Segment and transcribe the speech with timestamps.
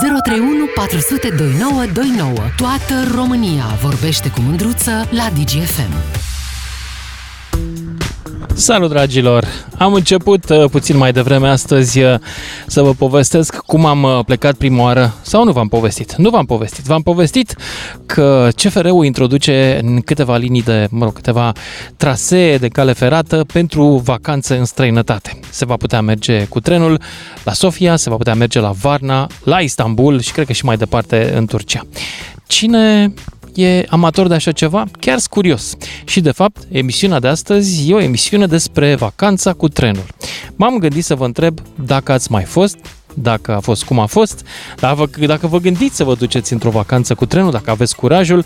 [0.00, 2.32] 031 400 2929.
[2.56, 6.31] Toată România vorbește cu mândruță la DGFM.
[8.54, 9.46] Salut, dragilor!
[9.78, 12.14] Am început uh, puțin mai devreme astăzi uh,
[12.66, 16.44] să vă povestesc cum am uh, plecat prima oară, sau nu v-am povestit, nu v-am
[16.44, 17.56] povestit, v-am povestit
[18.06, 21.52] că CFR-ul introduce în câteva linii de, mă rog, câteva
[21.96, 25.40] trasee de cale ferată pentru vacanțe în străinătate.
[25.50, 27.00] Se va putea merge cu trenul
[27.44, 30.76] la Sofia, se va putea merge la Varna, la Istanbul și cred că și mai
[30.76, 31.86] departe în Turcia.
[32.46, 33.12] Cine
[33.54, 35.76] e amator de așa ceva, chiar curios.
[36.04, 40.06] Și de fapt, emisiunea de astăzi e o emisiune despre vacanța cu trenul.
[40.56, 42.76] M-am gândit să vă întreb dacă ați mai fost,
[43.14, 46.70] dacă a fost cum a fost, dacă vă, dacă vă gândiți să vă duceți într-o
[46.70, 48.44] vacanță cu trenul, dacă aveți curajul,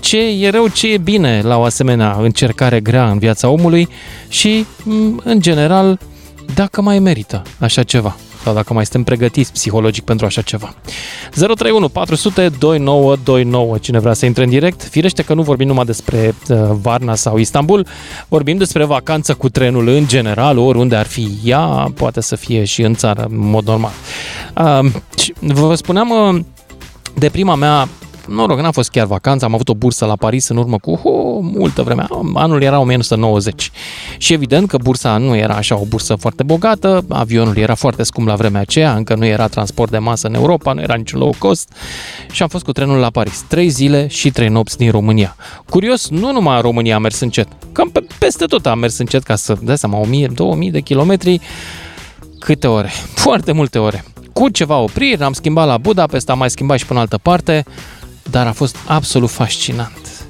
[0.00, 3.88] ce e rău, ce e bine la o asemenea încercare grea în viața omului
[4.28, 4.66] și,
[5.24, 5.98] în general,
[6.54, 10.74] dacă mai merită așa ceva sau dacă mai suntem pregătiți psihologic pentru așa ceva.
[11.30, 13.78] 031 400 2929.
[13.78, 17.36] Cine vrea să intre în direct, firește că nu vorbim numai despre uh, Varna sau
[17.36, 17.86] Istanbul,
[18.28, 22.82] vorbim despre vacanță cu trenul în general, oriunde ar fi ea, poate să fie și
[22.82, 23.92] în țară, în mod normal.
[24.56, 24.92] Uh,
[25.40, 26.40] vă spuneam uh,
[27.14, 27.88] de prima mea
[28.28, 31.38] noroc, n-a fost chiar vacanță, am avut o bursă la Paris în urmă cu oh,
[31.40, 33.70] multă vreme, anul era 1990.
[34.18, 38.26] Și evident că bursa nu era așa o bursă foarte bogată, avionul era foarte scump
[38.26, 41.34] la vremea aceea, încă nu era transport de masă în Europa, nu era niciun low
[41.38, 41.72] cost
[42.30, 43.44] și am fost cu trenul la Paris.
[43.48, 45.36] Trei zile și trei nopți din România.
[45.70, 49.22] Curios, nu numai în România a mers încet, cam pe, peste tot a mers încet
[49.22, 50.00] ca să dai seama,
[50.66, 51.40] 1000-2000 de kilometri,
[52.38, 52.88] câte ore?
[53.14, 54.04] Foarte multe ore.
[54.32, 57.64] Cu ceva opriri, am schimbat la Budapest, am mai schimbat și până altă parte,
[58.30, 60.26] dar a fost absolut fascinant.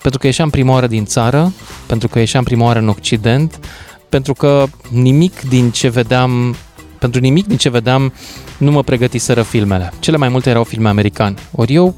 [0.00, 1.52] Pentru că ieșeam prima oară din țară,
[1.86, 3.60] pentru că ieșeam prima oară în Occident,
[4.08, 6.56] pentru că nimic din ce vedeam,
[6.98, 8.12] pentru nimic din ce vedeam
[8.58, 9.92] nu mă pregătiseră filmele.
[9.98, 11.34] Cele mai multe erau filme americane.
[11.52, 11.94] Ori eu,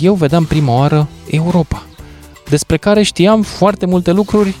[0.00, 1.82] eu vedeam prima oară Europa,
[2.48, 4.56] despre care știam foarte multe lucruri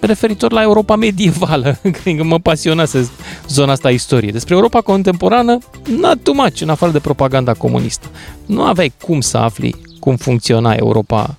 [0.00, 1.78] referitor la Europa medievală,
[2.16, 3.10] că mă pasionase
[3.48, 4.32] zona asta a istoriei.
[4.32, 5.58] Despre Europa contemporană,
[5.98, 8.06] not too much, în afară de propaganda comunistă.
[8.46, 11.36] Nu aveai cum să afli cum funcționa Europa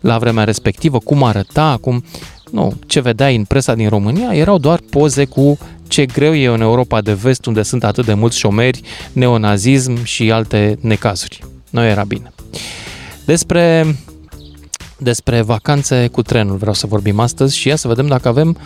[0.00, 2.04] la vremea respectivă, cum arăta, cum...
[2.50, 6.60] Nu, ce vedeai în presa din România erau doar poze cu ce greu e în
[6.60, 8.80] Europa de vest, unde sunt atât de mulți șomeri,
[9.12, 11.44] neonazism și alte necazuri.
[11.70, 12.32] Nu era bine.
[13.24, 13.94] Despre
[15.00, 18.56] despre vacanțe cu trenul vreau să vorbim astăzi și ia să vedem dacă avem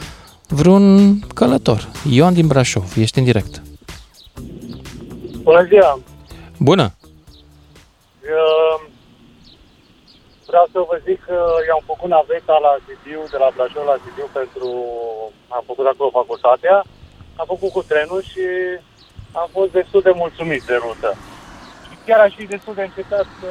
[0.48, 1.88] vreun călător.
[2.10, 3.62] Ioan din Brașov, ești în direct.
[5.42, 6.00] Bună ziua!
[6.58, 6.94] Bună!
[8.36, 8.90] Eu
[10.46, 14.28] vreau să vă zic că i-am făcut naveta la Sibiu, de la Brașov la Sibiu
[14.38, 14.68] pentru...
[15.56, 16.76] Am făcut acolo facultatea,
[17.40, 18.44] am făcut cu trenul și
[19.40, 21.10] am fost destul de mulțumit de rută.
[21.86, 23.50] Și chiar aș fi destul de încetat să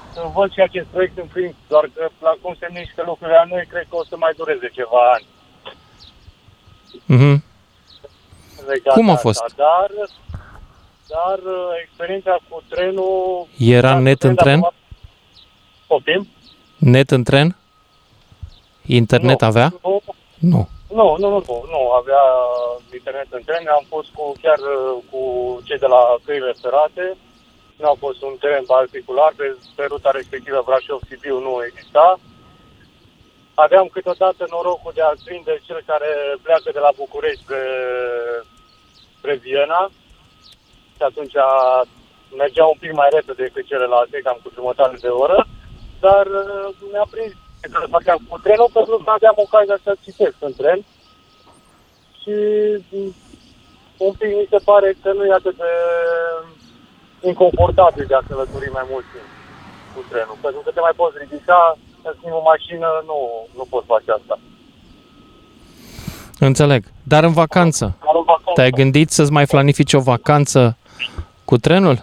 [0.33, 3.65] văd și acest proiect în prim, doar că la cum se mișcă lucrurile la noi,
[3.69, 5.25] cred că o să mai dureze ceva ani.
[7.13, 7.37] Mm-hmm.
[8.93, 9.41] cum a fost?
[9.41, 9.55] Asta.
[9.57, 9.89] Dar,
[11.07, 13.47] dar uh, experiența cu trenul...
[13.57, 14.67] Era net în tren?
[15.87, 16.27] Poftim?
[16.77, 17.55] Net în tren?
[18.85, 19.73] Internet nu, avea?
[19.83, 20.01] Nu.
[20.39, 20.67] Nu.
[20.93, 22.23] Nu, nu, nu, nu, nu, avea
[22.93, 23.67] internet în tren.
[23.67, 25.21] Am fost cu, chiar uh, cu
[25.63, 27.17] cei de la căile ferate
[27.81, 32.19] nu a fost un teren particular, pe, pe ruta respectivă Brașov-Sibiu nu exista.
[33.53, 36.11] Aveam câteodată norocul de a prinde cel care
[36.45, 37.63] pleacă de la București spre,
[39.17, 39.81] spre Viena.
[40.95, 41.35] Și atunci
[42.41, 45.47] mergea un pic mai repede decât celelalte, cam cu jumătate de oră,
[45.99, 50.53] dar uh, mi-a prins să făceam cu trenul pentru că aveam ocazia să citesc în
[50.53, 50.79] tren.
[52.19, 52.35] Și
[52.89, 53.13] mm,
[53.97, 55.71] un pic mi se pare că nu e atât de
[57.29, 59.29] inconfortabil de a călători mai mult timp
[59.93, 60.37] cu trenul.
[60.41, 63.17] Pentru că te mai poți ridica, în schimb o mașină nu,
[63.57, 64.39] nu poți face asta.
[66.39, 66.83] Înțeleg.
[67.03, 68.51] Dar în vacanță, Dar în vacanță.
[68.53, 70.77] te-ai gândit să-ți mai planifici o vacanță
[71.45, 71.97] cu trenul?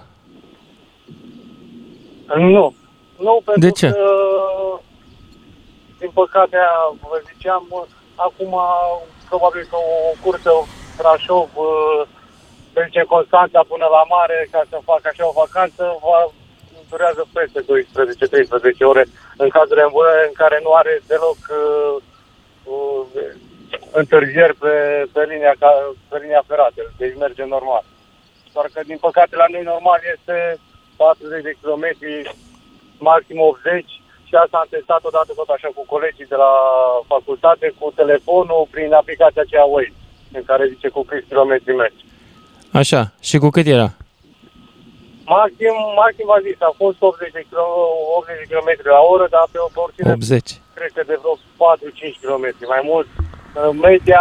[2.37, 2.75] Nu.
[3.19, 3.88] Nu, pentru De ce?
[3.91, 4.05] că,
[5.99, 6.56] din păcate,
[7.00, 7.62] vă ziceam,
[8.15, 8.53] acum
[9.29, 10.50] probabil că o cursă
[10.97, 11.49] Brașov
[12.79, 16.19] să zicem, Constanța până la mare, ca să fac așa o vacanță, va,
[16.91, 19.05] durează peste 12-13 ore
[19.43, 19.79] în cazul
[20.29, 21.97] în care nu are deloc uh,
[22.75, 23.03] uh,
[24.01, 24.75] întârzieri pe,
[25.15, 25.55] pe, linia,
[26.09, 27.85] pe linia ferată, deci merge normal.
[28.53, 30.37] Doar că, din păcate, la noi normal este
[30.97, 31.85] 40 de km,
[32.99, 33.85] maxim 80,
[34.29, 36.53] și asta am testat odată tot așa cu colegii de la
[37.07, 39.95] facultate, cu telefonul, prin aplicația aceea Waze,
[40.33, 42.07] în care zice cu câți kilometri mergi.
[42.73, 43.12] Așa.
[43.20, 43.88] Și cu cât era?
[45.37, 47.65] Maxim, maxim a zis, a fost 80 de, km,
[48.19, 50.61] 80 de km la oră, dar pe o porțiune 80.
[50.79, 52.47] cred că de vreo 4-5 km.
[52.75, 53.09] Mai mult,
[53.69, 54.20] în media,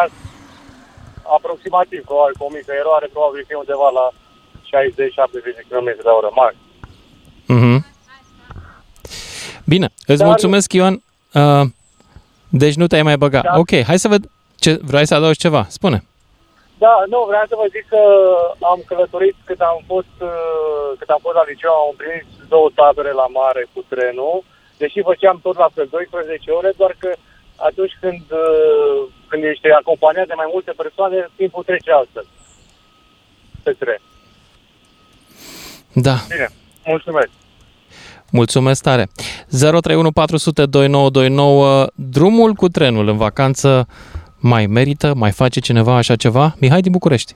[1.37, 4.05] aproximativ, probabil, cu o mică eroare, probabil fi undeva la
[4.69, 6.65] 60-70 de km la oră, maxim.
[7.55, 7.77] Mhm.
[9.65, 10.95] Bine, îți Dar- mulțumesc, Ioan.
[11.33, 11.65] Uh,
[12.49, 13.43] deci nu te-ai mai băgat.
[13.43, 13.57] Da.
[13.57, 14.23] Ok, hai să ved.
[14.55, 15.65] Ce, vrei să adaugi ceva?
[15.69, 16.03] Spune.
[16.83, 18.01] Da, nu, vreau să vă zic că
[18.71, 23.11] am călătorit cât am fost, uh, cât am fost la liceu, am primit două tabere
[23.21, 24.43] la mare cu trenul,
[24.81, 27.09] deși făceam tot la fel 12 ore, doar că
[27.55, 32.25] atunci când, uh, când ești acompaniat de mai multe persoane, timpul trece altfel.
[33.63, 34.01] Pe tren.
[35.93, 36.49] Da, Bine,
[36.85, 37.29] mulțumesc.
[38.31, 39.07] mulțumesc tare.
[39.49, 41.87] 031 400 2929.
[41.95, 43.87] Drumul cu trenul în vacanță
[44.39, 45.13] mai merită?
[45.15, 46.55] Mai face cineva așa ceva?
[46.59, 47.35] Mihai din București.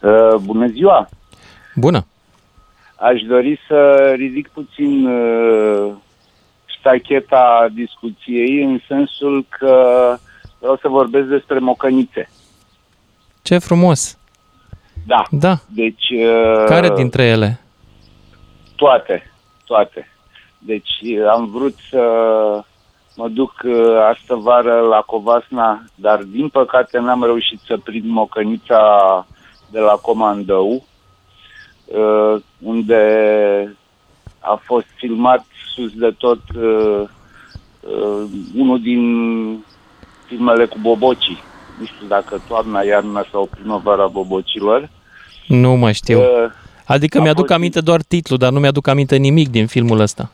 [0.00, 1.08] Uh, bună ziua!
[1.74, 2.06] Bună.
[2.96, 5.92] Aș dori să ridic puțin uh,
[6.66, 9.74] ștacheta discuției în sensul că
[10.58, 12.28] vreau să vorbesc despre mocănițe.
[13.42, 14.18] Ce frumos.
[15.06, 15.58] Da, Da.
[15.68, 16.08] deci...
[16.10, 17.60] Uh, Care dintre ele?
[18.76, 19.30] Toate,
[19.64, 20.08] toate.
[20.58, 22.00] Deci uh, am vrut să
[23.16, 23.72] mă duc uh,
[24.12, 29.26] astă vară la Covasna, dar din păcate n-am reușit să prind mocănița
[29.70, 30.84] de la Comandău,
[31.84, 33.02] uh, unde
[34.40, 37.02] a fost filmat sus de tot uh,
[37.80, 39.02] uh, unul din
[40.26, 41.38] filmele cu bobocii.
[41.78, 44.88] Nu știu dacă toamna, iarna sau primăvara bobocilor.
[45.46, 46.18] Nu mai știu.
[46.18, 46.50] Uh,
[46.84, 50.30] Adică a mi-aduc fost- aminte doar titlul, dar nu mi-aduc aminte nimic din filmul ăsta.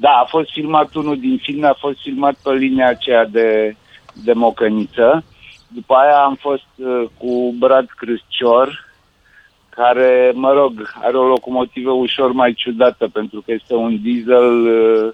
[0.00, 3.76] Da, a fost filmat unul din filme, a fost filmat pe linia aceea de,
[4.12, 5.24] de Mocăniță.
[5.68, 8.92] După aia am fost uh, cu Brad Crâscior,
[9.68, 15.12] care, mă rog, are o locomotivă ușor mai ciudată, pentru că este un diesel uh,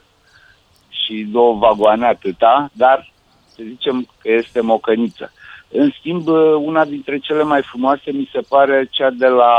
[0.88, 3.12] și două vagoane atâta, dar
[3.48, 5.32] să zicem că este Mocăniță.
[5.68, 9.54] În schimb, uh, una dintre cele mai frumoase mi se pare cea de la,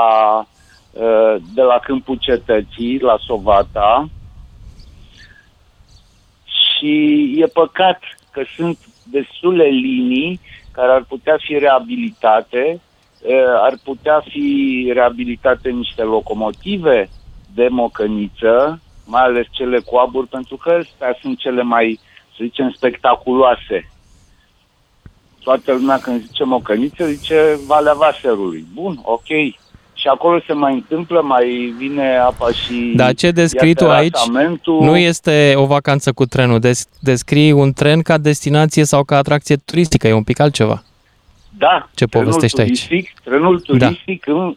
[0.91, 4.09] uh, de la Câmpul Cetății, la Sovata,
[6.81, 7.99] și e păcat
[8.31, 10.39] că sunt destule linii
[10.71, 12.81] care ar putea fi reabilitate,
[13.21, 17.09] eh, ar putea fi reabilitate niște locomotive
[17.53, 21.99] de mocăniță, mai ales cele cu abur, pentru că astea sunt cele mai,
[22.37, 23.89] să zicem, spectaculoase.
[25.43, 28.65] Toată lumea când zice mocăniță, zice Valea Vaserului.
[28.73, 29.27] Bun, ok.
[29.93, 32.93] Și acolo se mai întâmplă, mai vine apa și...
[32.95, 34.83] Dar ce descrii ia tu aici terasamentul.
[34.83, 36.59] nu este o vacanță cu trenul.
[36.59, 40.07] Des- descrii un tren ca destinație sau ca atracție turistică.
[40.07, 40.83] E un pic altceva.
[41.57, 42.85] Da, Ce trenul povestești aici?
[42.87, 44.33] turistic, Trenul turistic da.
[44.33, 44.55] în,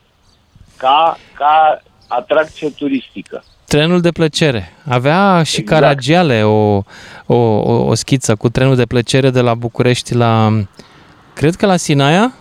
[0.77, 3.45] ca, ca atracție turistică.
[3.67, 4.73] Trenul de plăcere.
[4.89, 5.81] Avea și Exact.
[5.81, 6.83] Caragiale o,
[7.27, 10.61] o, o, o schiță cu trenul de plăcere de la București la,
[11.35, 12.33] cred că la Sinaia,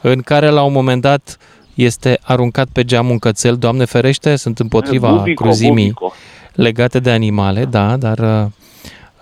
[0.00, 1.36] în care la un moment dat
[1.74, 6.12] este aruncat pe geam un cățel, Doamne ferește, sunt împotriva Bubico, cruzimii Bubico.
[6.54, 8.46] legate de animale, da, dar uh,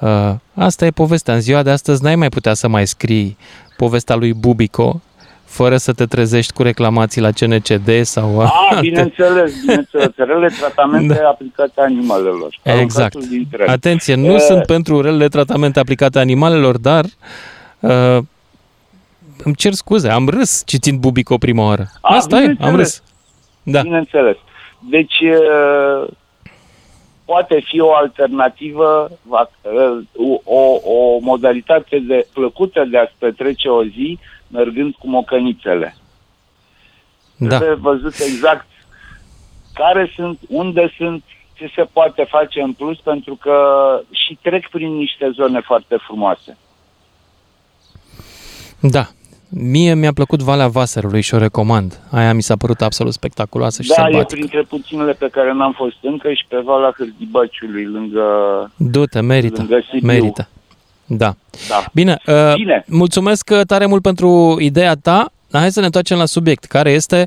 [0.09, 1.35] uh, asta e povestea.
[1.35, 3.37] În ziua de astăzi n-ai mai putea să mai scrii
[3.77, 5.01] povestea lui Bubico
[5.45, 8.41] fără să te trezești cu reclamații la CNCD sau...
[8.41, 10.11] Ah, bineînțeles, bineînțeles.
[10.17, 11.29] Rele tratamente Da.
[11.29, 12.59] aplicate animalelor.
[12.63, 13.15] Exact.
[13.15, 13.69] Aruncatul din tren.
[13.69, 14.41] Atenție, nu Eh.
[14.41, 17.05] sunt pentru relele tratamente aplicate animalelor, dar
[17.81, 18.19] uh,
[19.45, 21.87] îmi cer scuze, am râs citind Bubico prima oară.
[22.01, 22.77] A, Asta e, am bineînțeles.
[22.77, 23.03] râs.
[23.63, 24.37] Da, Bineînțeles.
[24.91, 26.09] Deci, uh,
[27.25, 30.05] poate fi o alternativă, va- uh,
[30.45, 34.19] o, o modalitate de plăcută de a-ți petrece o zi
[34.49, 35.97] mergând cu mocănițele.
[37.37, 37.57] da.
[37.57, 38.67] Trebuie văzut exact
[39.75, 41.23] care sunt, unde sunt,
[41.55, 43.57] ce se poate face în plus, pentru că
[44.11, 46.57] și trec prin niște zone foarte frumoase.
[48.81, 49.07] Da.
[49.51, 52.01] Mie mi-a plăcut Valea Vaserului și o recomand.
[52.11, 54.35] Aia mi s-a părut absolut spectaculoasă și Da, e sălbatică.
[54.35, 58.23] printre puținele pe care n-am fost încă și pe Valea Hârdibaciului, lângă...
[58.77, 60.07] Du-te, merită, Lângă Sibiu.
[60.07, 60.49] merită.
[61.07, 61.35] Da.
[61.69, 61.85] Da.
[61.93, 62.85] Bine, uh, Bine.
[62.89, 65.31] mulțumesc uh, tare mult pentru ideea ta.
[65.53, 67.27] Hai să ne întoarcem la subiect, care este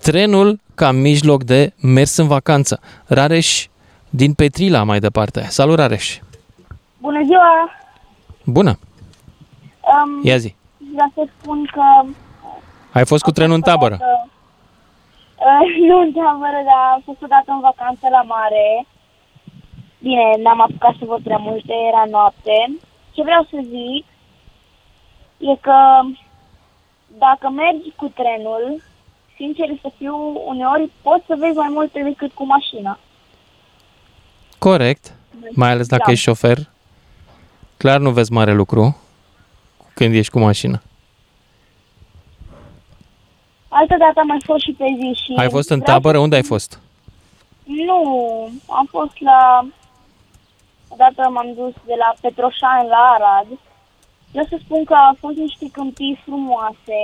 [0.00, 2.80] trenul ca mijloc de mers în vacanță.
[3.06, 3.66] Rareș
[4.10, 5.46] din Petrila mai departe.
[5.48, 6.18] Salut, Rareș!
[7.00, 7.70] Bună ziua!
[8.44, 8.78] Bună!
[9.80, 10.54] Um, Ia zi!
[10.94, 11.82] Vreau să spun că...
[12.92, 13.98] Ai fost cu trenul în tabără?
[14.00, 18.86] Uh, nu în tabără, dar am fost odată în vacanță la mare.
[19.98, 22.56] Bine, n-am apucat să văd prea multe, era noapte.
[23.12, 24.04] Ce vreau să zic
[25.38, 25.78] e că
[27.18, 28.82] dacă mergi cu trenul
[29.36, 32.98] sincer să fiu, uneori poți să vezi mai multe decât cu mașina.
[34.58, 35.14] Corect.
[35.50, 36.12] Mai ales dacă Da.
[36.12, 36.58] ești șofer.
[37.76, 38.96] Clar nu vezi mare lucru
[39.94, 40.80] când ești cu mașina.
[43.68, 45.32] Altă dată am mai fost și pe zi și...
[45.36, 46.16] Ai fost în vreau tabără?
[46.16, 46.80] să- Unde ai fost?
[47.64, 48.00] Nu,
[48.68, 49.66] am fost la...
[50.88, 53.46] Odată m-am dus de la Petroșani la Arad.
[54.30, 57.02] Vreau să spun că au fost niște câmpii frumoase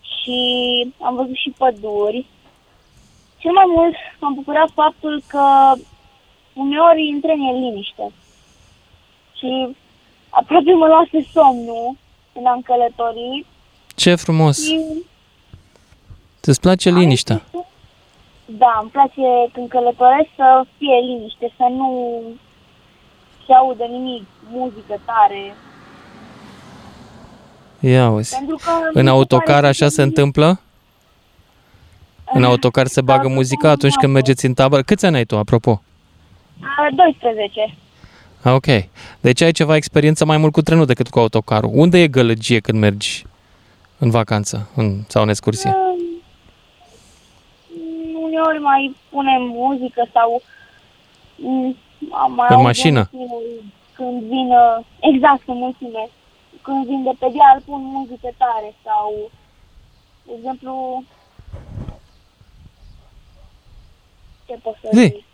[0.00, 0.38] și
[1.00, 2.26] am văzut și păduri.
[3.38, 5.72] Cel mai mult m-am bucurat faptul că
[6.52, 8.12] uneori în tren e liniște.
[9.38, 9.76] Și
[10.38, 11.96] aproape mă luase somnul
[12.32, 13.46] când am călătorit.
[13.94, 14.64] Ce frumos!
[14.64, 14.80] Și
[16.40, 17.42] Îți place liniștea?
[18.46, 22.20] Da, îmi place când călătoresc să fie liniște, să nu
[23.46, 25.54] se audă nimic, muzică tare.
[27.80, 28.36] Ia uzi.
[28.36, 30.60] Pentru că mi În se autocar pare așa că- se întâmplă?
[32.32, 34.82] În autocar se bagă Da, muzica atunci când mergeți în tabără?
[34.82, 35.82] Câți ani ai tu, apropo?
[36.60, 37.74] A, 12.
[38.44, 38.66] Ah, Ok.
[39.20, 41.70] Deci ai ceva experiență mai mult cu trenul decât cu autocarul.
[41.74, 43.24] Unde e gălăgie când mergi
[43.98, 45.74] în vacanță în, sau în excursie?
[45.76, 46.02] Um,
[48.22, 50.42] Uneori mai punem muzică sau
[51.36, 51.76] mm,
[52.10, 53.08] am mai În aud mașină?
[53.12, 53.42] unul
[53.94, 56.08] Când vin, uh, exact, în mulțime.
[56.62, 59.30] Când vin de pe deal pun muzică tare sau,
[60.26, 61.04] de exemplu,
[64.46, 65.00] ce pot să Zi.
[65.00, 65.24] zic?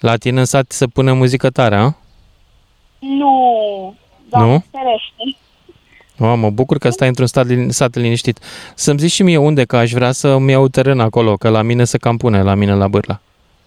[0.00, 1.92] La tine în sat se pune muzică tare, a?
[2.98, 3.94] Nu,
[4.28, 4.64] doamne Nu?
[4.70, 5.38] ferește.
[6.20, 8.38] Oh, mă bucur că stai într-un stat, lin- sat liniștit.
[8.74, 11.84] Să-mi zici și mie unde, că aș vrea să-mi iau teren acolo, că la mine
[11.84, 13.20] se cam pune, la mine la Bârla.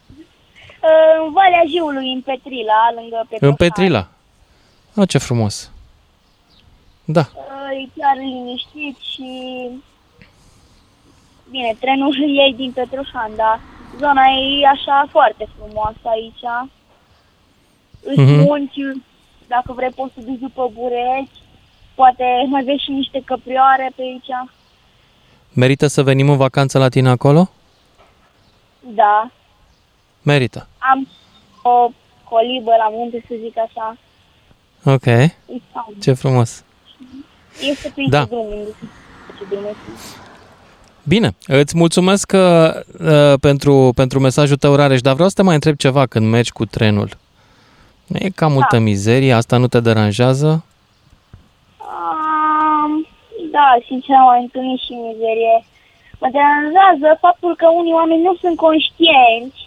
[0.09, 3.49] Uh, În Valea Jiului, în Petrila, lângă Petroșani.
[3.49, 4.07] În Petrila.
[4.95, 5.71] Ah, ce frumos.
[7.05, 9.29] Da, Uh, E chiar liniștit și...
[11.51, 13.59] Bine, trenul îl iei din Petroșan, dar
[13.99, 14.21] zona
[14.61, 16.43] e așa foarte frumoasă aici.
[18.03, 18.39] Îți Mhm.
[18.43, 18.79] munci,
[19.47, 21.31] dacă vrei poți să duci după bureți,
[21.95, 24.49] poate mai vezi și niște căprioare pe aici.
[25.53, 27.49] merită să venim în vacanță la tine acolo?
[28.79, 29.31] Da,
[30.23, 30.67] Merită.
[30.77, 31.07] am
[31.63, 31.89] o
[32.29, 33.97] colibă la munte, să zic așa.
[34.85, 35.99] Ok, E fain.
[36.01, 36.63] ce frumos.
[37.69, 38.17] Este pe Da.
[38.19, 38.25] da.
[38.25, 38.45] drum,
[39.37, 40.17] ce drum este.
[41.03, 45.53] Bine, îți mulțumesc uh, uh, pentru, pentru mesajul tău, Rareș, dar vreau să te mai
[45.53, 47.09] întreb ceva când mergi cu trenul.
[48.07, 49.33] Nu e cam multă mizerie?
[49.33, 50.65] Asta nu te deranjează?
[51.77, 53.07] Um,
[53.51, 55.55] da, sincer am mai întâlnit și mizerie.
[56.19, 59.59] Mă deranjează faptul că unii oameni nu sunt conștienți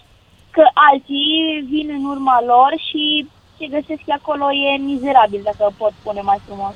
[0.50, 6.21] că alții vin în urma lor și ce găsesc acolo e mizerabil, dacă pot spune
[6.21, 6.75] mai frumos.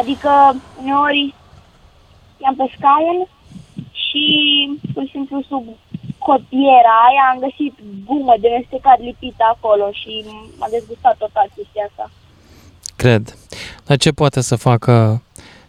[0.00, 0.30] Adică,
[0.82, 1.34] uneori,
[2.42, 3.18] i-am pe scaun
[4.04, 4.24] și,
[4.92, 5.64] pur și simplu, sub
[6.18, 7.74] cotiera aia am găsit
[8.06, 10.24] gumă de mestecat lipită acolo și
[10.58, 12.10] m-a dezgustat total chestia asta.
[12.96, 13.36] Cred.
[13.86, 15.22] Dar ce poate să facă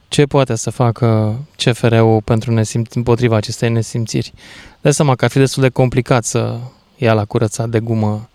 [0.07, 4.33] ce poate să facă CFR-ul pentru nesimț- împotriva acestei nesimțiri?
[4.81, 6.57] Dă seama că ar fi destul de complicat să
[6.97, 8.29] ia la curățat de gumă.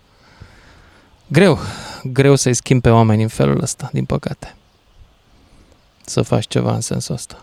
[1.27, 1.57] Greu,
[2.03, 4.55] greu să-i schimbi pe oameni în felul ăsta, din păcate.
[6.05, 7.41] Să faci ceva în sensul ăsta.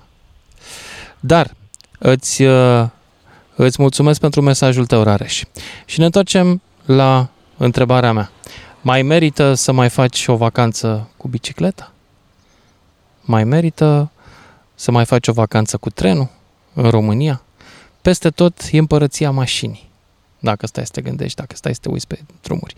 [1.25, 1.55] Dar
[1.99, 2.89] îți, uh,
[3.57, 5.43] îți mulțumesc pentru mesajul tău, Rareș.
[5.85, 8.31] Și ne întoarcem la întrebarea mea.
[8.81, 11.93] Mai merită să mai faci o vacanță cu bicicleta?
[13.21, 14.11] Mai merită
[14.75, 16.31] să mai faci o vacanță cu trenul
[16.73, 17.43] în România?
[18.01, 19.91] Peste tot e împărăția mașinii.
[20.39, 22.75] Dacă stai să te gândești, dacă stai să te uiți pe drumuri.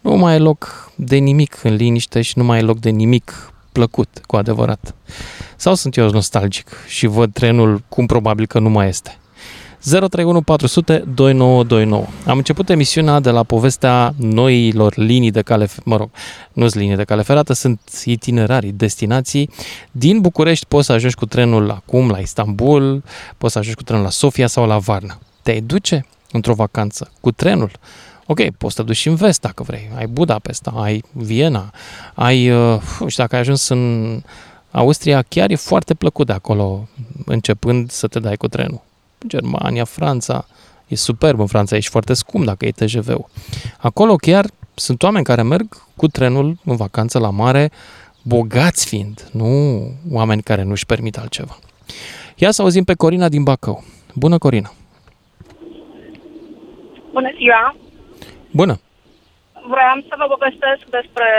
[0.00, 3.53] Nu mai e loc de nimic în liniște și nu mai e loc de nimic
[3.74, 4.94] plăcut, cu adevărat.
[5.56, 9.18] Sau sunt eu nostalgic și văd trenul cum probabil că nu mai este.
[9.84, 12.06] 031 400 2929.
[12.26, 16.10] Am început emisiunea de la povestea noilor linii de cale, mă rog,
[16.52, 19.50] nu sunt linii de cale ferată, sunt itinerarii, destinații.
[19.90, 23.02] Din București poți să ajungi cu trenul acum la Istanbul,
[23.38, 25.18] poți să ajungi cu trenul la Sofia sau la Varna.
[25.42, 27.70] Te duce într-o vacanță cu trenul.
[28.26, 29.90] Ok, poți să te duci și în vest dacă vrei.
[29.96, 31.70] Ai Budapesta, ai Viena,
[32.14, 34.20] ai, uh, nu știu, dacă ai ajuns în
[34.70, 36.88] Austria, chiar e foarte plăcut de acolo,
[37.26, 38.80] începând să te dai cu trenul.
[39.26, 40.46] Germania, Franța,
[40.86, 43.28] e superb în Franța, ești foarte scump dacă e TGV-ul.
[43.78, 47.70] Acolo chiar sunt oameni care merg cu trenul în vacanță la mare,
[48.22, 51.58] bogați fiind, nu oameni care nu-și permit altceva.
[52.36, 53.84] Ia să auzim pe Corina din Bacău.
[54.14, 54.72] Bună, Corina!
[57.12, 57.83] Bună ziua!
[58.60, 58.74] Bună!
[59.74, 61.30] Vreau să vă povestesc despre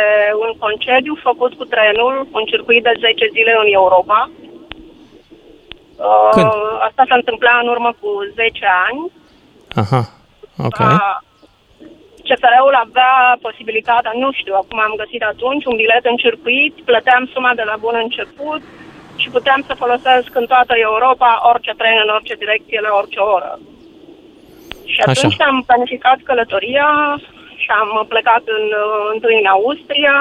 [0.44, 4.20] un concediu făcut cu trenul, un circuit de 10 zile în Europa.
[6.08, 6.52] Uh, Când?
[6.88, 9.02] Asta se întâmpla în urmă cu 10 ani.
[9.82, 10.02] Aha,
[10.68, 10.80] ok.
[10.80, 11.16] Uh,
[12.28, 13.14] CFR-ul avea
[13.48, 17.76] posibilitatea, nu știu, acum am găsit atunci, un bilet în circuit, plăteam suma de la
[17.84, 18.62] bun început
[19.22, 23.52] și puteam să folosesc în toată Europa orice tren, în orice direcție, la orice oră.
[24.94, 25.12] Și Așa.
[25.12, 26.90] atunci am planificat călătoria
[27.62, 30.18] și am plecat în, uh, întâi în Austria,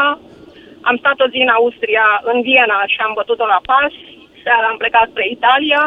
[0.88, 3.92] am stat o zi în Austria, în Viena și am bătut-o la pas,
[4.42, 5.82] seara am plecat spre Italia,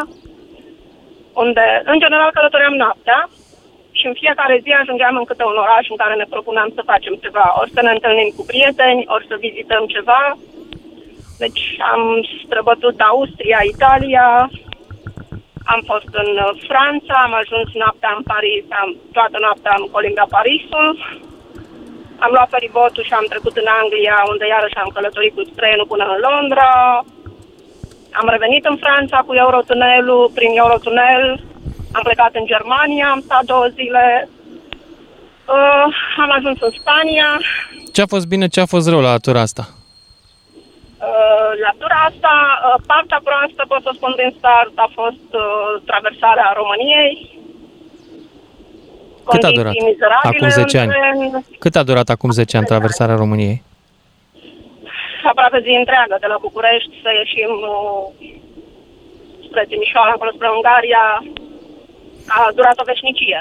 [1.44, 3.20] unde, în general, călătoream noaptea
[3.98, 7.14] și în fiecare zi ajungeam în câte un oraș în care ne propuneam să facem
[7.24, 7.46] ceva.
[7.60, 10.22] Ori să ne întâlnim cu prieteni, ori să vizităm ceva.
[11.42, 12.02] Deci am
[12.44, 14.50] străbătut Austria, Italia,
[15.74, 20.28] am fost în uh, Franța, am ajuns noaptea în Paris, am, toată noaptea am colindat
[20.36, 20.88] Parisul.
[22.24, 26.04] Am luat feribotul și am trecut în Anglia, unde iarăși am călătorit cu trenul până
[26.14, 26.72] în Londra.
[28.20, 31.22] Am revenit în Franța cu Eurotunelul, prin Eurotunel.
[31.96, 34.04] Am plecat în Germania, am stat două zile.
[35.56, 35.86] Uh,
[36.24, 37.28] am ajuns în Spania.
[37.94, 39.77] Ce a fost bine, ce a fost rău la tura asta?
[41.06, 45.70] Uh, la tura asta, uh, partea proastă, pot să spun din start, a fost uh,
[45.90, 47.12] traversarea României.
[49.30, 49.74] Cât a Condiții durat?
[49.90, 50.90] mizerabile Acum 10 ani.
[50.90, 53.58] în tren, Cât a durat acum 10 ani traversarea României?
[55.32, 58.04] aproape zi întreagă, de la București să ieșim uh,
[59.46, 61.04] spre Timișoara, acolo spre Ungaria.
[62.38, 63.40] A durat o veșnicie.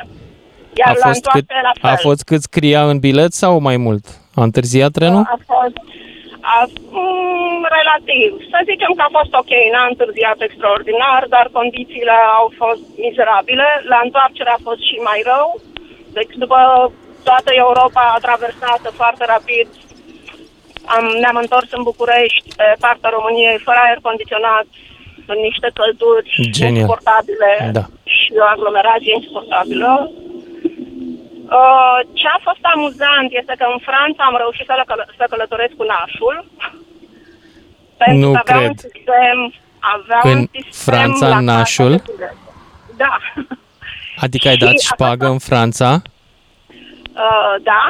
[0.81, 1.89] Iar A la fost, cât, întoarcere la fel.
[1.91, 4.05] a fost cât scria în bilet sau mai mult?
[4.35, 5.23] A întârziat trenul?
[5.35, 5.77] A fost
[6.55, 6.57] a,
[6.99, 8.29] mm, relativ.
[8.51, 13.67] Să zicem că a fost ok, n-a întârziat extraordinar, dar condițiile au fost mizerabile.
[13.93, 15.47] La întoarcere a fost și mai rău.
[16.17, 16.59] Deci după
[17.27, 19.67] toată Europa traversată foarte rapid,
[20.95, 24.65] am, ne-am întors în București, pe partea României, fără aer condiționat,
[25.31, 26.73] în niște călduri Genial.
[26.73, 27.85] insuportabile Da.
[28.15, 30.11] și o aglomerație insuportabilă.
[31.55, 35.73] Uh, ce a fost amuzant este că în Franța am reușit să, căl- să călătoresc
[35.79, 36.35] cu nașul.
[38.01, 38.69] Pentru Nu că avea cred.
[38.69, 39.37] un sistem,
[39.95, 41.89] avea În un sistem Franța, la casa nașul?
[41.95, 42.35] de bilet.
[43.03, 43.13] Da.
[44.25, 45.89] Adică ai și dat a șpagă fost- în Franța?
[47.25, 47.81] Uh, da.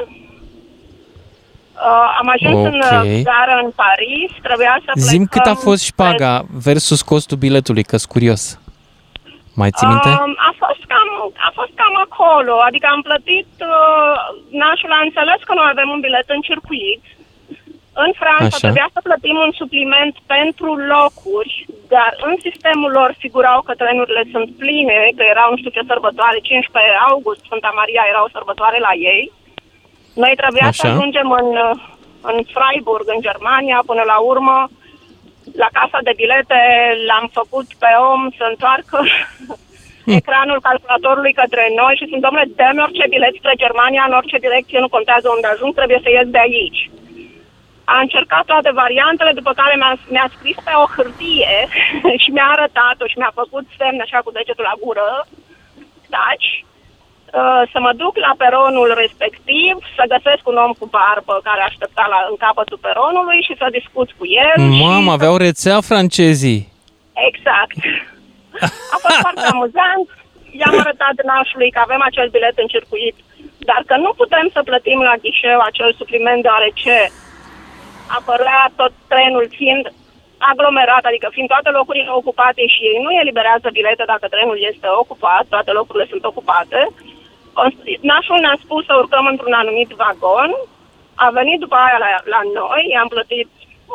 [1.88, 3.04] Uh, am ajuns în Ok.
[3.04, 5.10] uh, gară în Paris, trebuia să plecăm...
[5.12, 8.60] Zim cât a fost spre- șpaga versus costul biletului, că curios.
[9.62, 10.10] Mai ții minte?
[10.10, 11.10] Um, a, fost cam,
[11.50, 14.15] a fost cam acolo, adică am plătit, uh,
[14.63, 17.04] nașul a înțeles că noi avem un bilet în circuit.
[18.06, 18.63] În Franța Așa.
[18.65, 21.54] trebuia să plătim un supliment pentru locuri,
[21.93, 26.38] dar în sistemul lor figurau că trenurile sunt pline, că erau nu știu ce sărbătoare,
[26.39, 29.24] 15 august, Sfânta Maria era o sărbătoare la ei.
[30.24, 30.93] Noi trebuia să Așa.
[30.93, 31.76] ajungem în, uh,
[32.32, 34.58] în Freiburg, în Germania, până la urmă,
[35.64, 36.62] la casa de bilete
[37.08, 38.98] l-am făcut pe om să întoarcă
[40.20, 44.80] ecranul calculatorului către noi și sunt, domnule, dă orice bilet spre Germania, în orice direcție,
[44.80, 46.82] nu contează unde ajung, trebuie să ies de aici.
[47.96, 51.58] A încercat toate variantele, după care mi-a, mi-a scris pe o hârtie
[52.24, 55.10] și mi-a arătat-o și mi-a făcut semn așa cu degetul la gură,
[56.14, 56.77] taci, uh,
[57.72, 62.20] să mă duc la peronul respectiv, să găsesc un om cu barbă care aștepta la,
[62.30, 64.58] în capătul peronului și să discut cu el.
[64.88, 66.62] Mamă, și aveau rețea francezii.
[67.30, 67.78] Exact.
[68.94, 70.08] A fost foarte amuzant.
[70.60, 73.16] I-am arătat nașului că avem acel bilet în circuit,
[73.70, 76.96] dar că nu putem să plătim la ghișeu acel supliment deoarece
[78.18, 79.86] apărea tot trenul fiind
[80.52, 85.46] aglomerat, adică fiind toate locurile ocupate și ei nu eliberează bilete dacă trenul este ocupat,
[85.50, 86.80] toate locurile sunt ocupate.
[88.12, 90.52] Nașul ne-a spus să urcăm într-un anumit vagon,
[91.26, 93.48] a venit după aia la, la noi, i-am plătit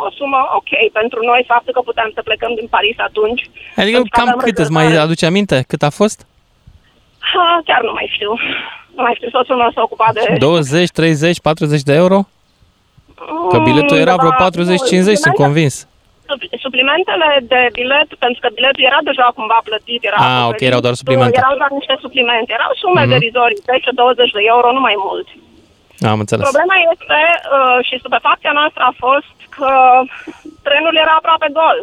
[0.05, 3.42] o sumă ok pentru noi, faptul că puteam să plecăm din Paris atunci.
[3.81, 5.07] Adică Pentru că cam aveam cât îți mai rezervare.
[5.09, 5.57] aduce aminte?
[5.70, 6.18] Cât a fost?
[7.33, 8.33] Ha, chiar nu mai știu.
[8.96, 10.37] Nu mai știu, soțul meu s-a ocupat de...
[10.38, 12.18] 20, 30, 40 de euro?
[13.51, 15.88] Că biletul era vreo 40-50, sunt Suplimente- convins.
[16.28, 20.68] Sup- Suplimentele de bilet, pentru că biletul era deja cumva plătit, era Ah, acoperit, ok,
[20.70, 21.38] erau doar suplimente.
[21.42, 23.11] Erau doar niște suplimente, erau sume Mhm.
[23.12, 25.28] de rizorii, 10-20 de euro, nu mai mult.
[26.12, 26.44] Am înțeles.
[26.48, 27.20] Problema este,
[27.56, 29.70] uh, și stupefacția noastră a fost că
[30.66, 31.78] trenul era aproape gol.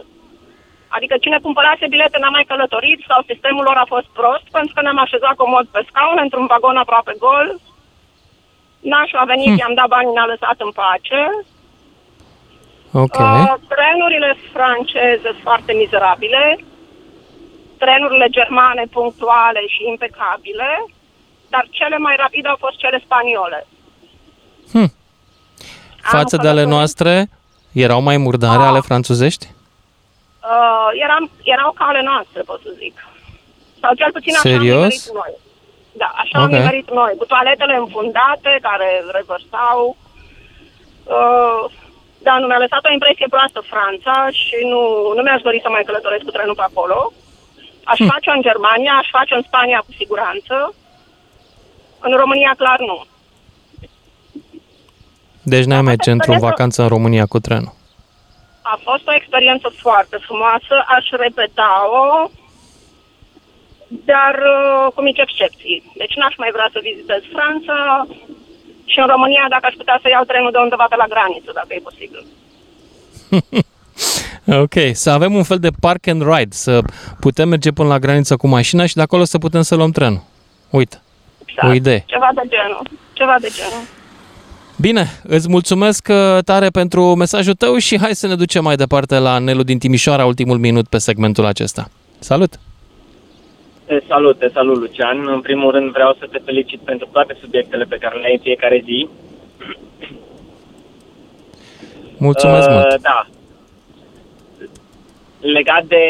[0.96, 4.82] Adică cine cumpărase bilete n-a mai călătorit sau sistemul lor a fost prost pentru că
[4.82, 7.48] ne-am așezat comod pe scaun într-un vagon aproape gol.
[8.94, 9.60] Nașul a venit, Hm.
[9.62, 11.22] i-am dat banii, ne-a lăsat în pace.
[12.92, 13.18] Ok.
[13.20, 16.58] Uh, trenurile franceze sunt foarte mizerabile.
[17.78, 20.86] Trenurile germane punctuale și impecabile.
[21.50, 23.68] Dar cele mai rapide au fost cele spaniole.
[24.72, 24.78] Hm.
[24.80, 27.30] Am Față de ale călătorit- noastre,
[27.74, 28.68] erau mai murdare Ah.
[28.70, 29.46] ale franțuzești?
[30.44, 32.96] Uh, eram, era o cale noastră, pot să zic.
[33.82, 34.74] Sau cel puțin așa Serios?
[34.74, 35.34] am nimerit noi.
[35.92, 36.50] Da, așa am Ok.
[36.52, 39.98] nimerit noi, cu toaletele înfundate care revărsau.
[41.04, 41.62] Uh,
[42.26, 44.82] da, nu mi-a lăsat o impresie proastă Franța și nu,
[45.16, 47.14] nu mi-aș dori să mai călătoresc cu trenul pe acolo.
[47.92, 48.06] Aș Hm.
[48.14, 50.74] face-o în Germania, aș face-o în Spania cu siguranță.
[52.00, 52.98] În România, clar, nu.
[55.44, 57.74] Deci n-ai merge într-o experiență- vacanță în România cu trenul.
[58.62, 62.30] A fost o experiență foarte frumoasă, aș repeta-o,
[63.88, 65.92] dar uh, cu mici excepții.
[65.96, 68.08] Deci n-aș mai vrea să vizitez Franța
[68.92, 71.72] și în România, dacă aș putea să iau trenul de undeva pe la graniță, dacă
[71.72, 72.22] e posibil.
[74.64, 76.82] Ok, să avem un fel de park and ride, să
[77.20, 80.24] putem merge până la graniță cu mașina și de acolo să putem să luăm trenul.
[80.70, 81.02] Uite,
[81.46, 81.68] Exact.
[81.68, 82.04] o idee.
[82.06, 82.88] Ceva de genul.
[83.14, 83.84] Ceva de genul.
[84.76, 89.18] Bine, îți mulțumesc uh, tare pentru mesajul tău și hai să ne ducem mai departe
[89.18, 91.90] la Nelu din Timișoara, ultimul minut pe segmentul acesta.
[92.20, 92.60] Salut!
[93.90, 95.28] Te salut, te salut, Lucian.
[95.28, 98.40] În primul rând vreau să te felicit pentru toate subiectele pe care le ai în
[98.40, 99.10] fiecare zi.
[102.18, 103.02] Mulțumesc Uh, mult!
[103.02, 103.26] Da.
[105.40, 106.06] Legat de,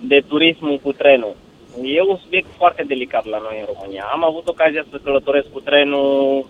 [0.00, 1.34] de turismul cu trenul.
[1.82, 4.08] E un subiect foarte delicat la noi în România.
[4.12, 6.46] Am avut ocazia să călătoresc cu trenul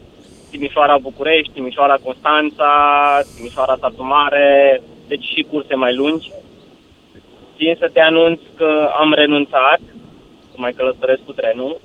[0.50, 2.72] Timișoara-București, Timișoara-Constanța,
[3.36, 6.30] Timișoara-Satu Mare, deci și curse mai lungi.
[7.62, 9.80] Țin să te anunț că am renunțat
[10.50, 11.80] să mai călătoresc cu trenul.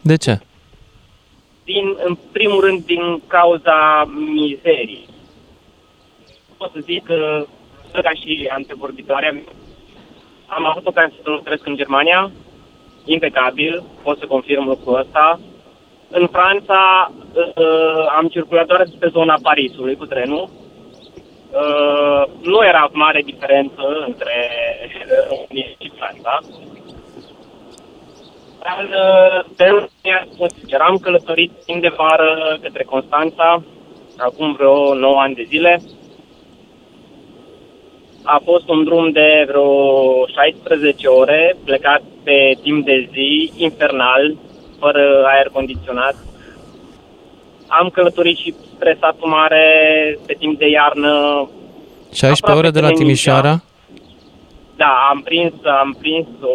[0.00, 0.38] De ce?
[1.72, 3.78] din, în primul rând din cauza
[4.34, 5.08] mizerii.
[6.56, 7.46] Pot să zic că,
[7.92, 9.42] ca și antevorbitoarea, mea,
[10.46, 12.30] am avut ocazia să lucrez în Germania,
[13.04, 15.40] impecabil, pot să confirm lucrul ăsta.
[16.10, 20.48] În Franța uh, am circulat doar pe zona Parisului cu trenul.
[21.52, 24.50] Uh, nu era mare diferență între
[25.28, 26.38] România și Franța.
[28.62, 33.62] Dar, uh, pe România, pot zice, am călătorit timp de vară către Constanța,
[34.16, 35.80] acum vreo 9 ani de zile.
[38.22, 44.36] A fost un drum de vreo 16 ore, plecat pe timp de zi, infernal,
[44.78, 46.14] fără aer condiționat.
[47.68, 49.64] Am călătorit și spre satul mare
[50.26, 51.12] pe timp de iarnă.
[52.12, 53.04] 16 Aproape ore de la pe Nenicea.
[53.04, 53.62] Timișoara?
[54.76, 55.52] Da, am prins,
[55.82, 56.54] am prins o...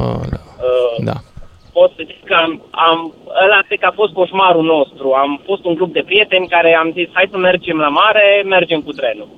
[0.00, 0.20] Oh,
[0.68, 1.12] Uh, da.
[1.72, 5.12] pot să zic că am, am, ăla cred că a fost coșmarul nostru.
[5.12, 8.80] Am fost un grup de prieteni care am zis hai să mergem la mare, mergem
[8.80, 9.28] cu trenul.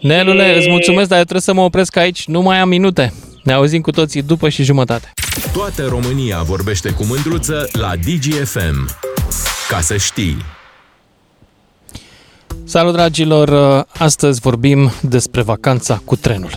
[0.00, 2.26] Nelule, Și- îți mulțumesc, dar eu trebuie să mă opresc aici.
[2.26, 3.12] Nu mai am minute.
[3.42, 5.10] Ne auzim cu toții după și jumătate.
[5.52, 8.88] Toată România vorbește cu mândruță la DGFM.
[9.68, 10.36] Ca să știi.
[12.64, 13.50] Salut, dragilor!
[13.98, 16.50] Astăzi vorbim despre vacanța cu trenul.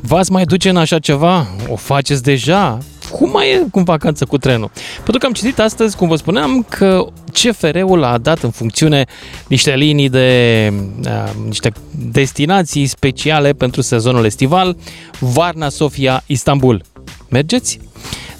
[0.00, 1.46] V-ați mai duce în așa ceva?
[1.68, 2.78] O faceți deja?
[3.10, 4.70] Cum mai e cu vacanță cu trenul?
[4.94, 9.06] Pentru că am citit astăzi, cum vă spuneam, că CFR-ul a dat în funcțiune
[9.46, 10.72] niște linii de
[11.04, 11.72] uh, niște
[12.10, 14.76] destinații speciale pentru sezonul estival,
[15.18, 16.82] Varna, Sofia, Istanbul.
[17.28, 17.80] Mergeți?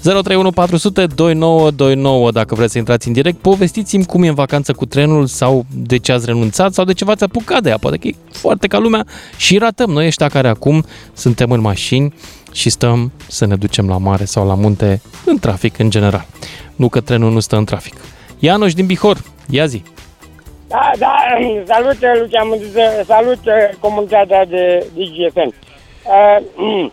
[0.01, 3.37] 031 400 2929 dacă vreți să intrați în direct.
[3.37, 7.05] Povestiți-mi cum e în vacanță cu trenul sau de ce ați renunțat sau de ce
[7.05, 7.77] v-ați apucat de ea.
[7.77, 9.05] Poate că e foarte ca lumea
[9.37, 12.13] și ratăm noi ăștia care acum suntem în mașini
[12.51, 16.25] și stăm să ne ducem la mare sau la munte în trafic în general.
[16.75, 17.93] Nu că trenul nu stă în trafic.
[18.39, 19.17] Ianuș din Bihor,
[19.49, 19.83] ia zi.
[20.67, 21.15] Da, da,
[21.73, 25.47] salut, Lucian Mânduță, salut uh, comunitatea de DGFN.
[25.47, 26.91] Uh, Mie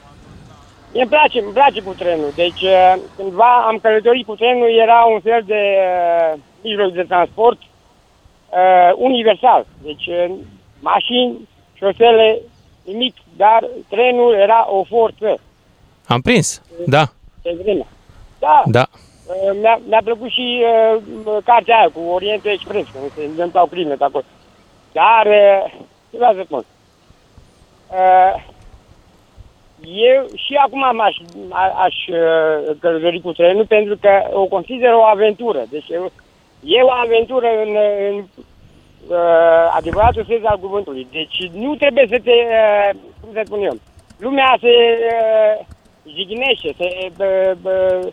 [0.92, 2.32] îmi place, îmi place cu trenul.
[2.34, 7.58] Deci, uh, cândva am călătorit cu trenul, era un fel de uh, mijloc de transport
[7.60, 9.66] uh, universal.
[9.82, 10.34] Deci, uh,
[10.80, 12.38] mașini, șosele,
[12.84, 15.40] nimic, dar trenul era o forță
[16.06, 16.62] Am prins?
[16.86, 17.04] Da,
[17.42, 17.86] pe vremea.
[18.38, 18.86] Da, da.
[18.92, 20.62] Uh, Mi-a, mi-a plăcut și
[21.24, 24.24] uh, cartea aia cu Orientul Express, că se întâmplau crime pe acolo.
[24.92, 25.72] Dar, uh,
[26.10, 26.64] ce vreau să spun?
[27.90, 28.44] Uh,
[29.84, 31.16] eu și acum aș,
[31.86, 35.62] aș uh, călători cu trenul pentru că o consider o aventură.
[35.70, 36.12] Deci eu,
[36.64, 37.76] e o aventură în,
[38.10, 38.16] în
[39.08, 41.06] uh, adevăratul sens al cuvântului.
[41.12, 42.90] Deci nu trebuie să te, uh,
[43.20, 43.76] cum să spun eu,
[44.18, 45.66] lumea se uh,
[46.16, 48.12] jignește, se, uh, uh,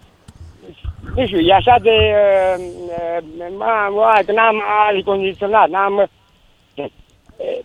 [1.15, 5.97] nu știu, e așa de, uh, uh, mă, mă, că n-am aer condiționat, n-am...
[6.75, 6.85] uh,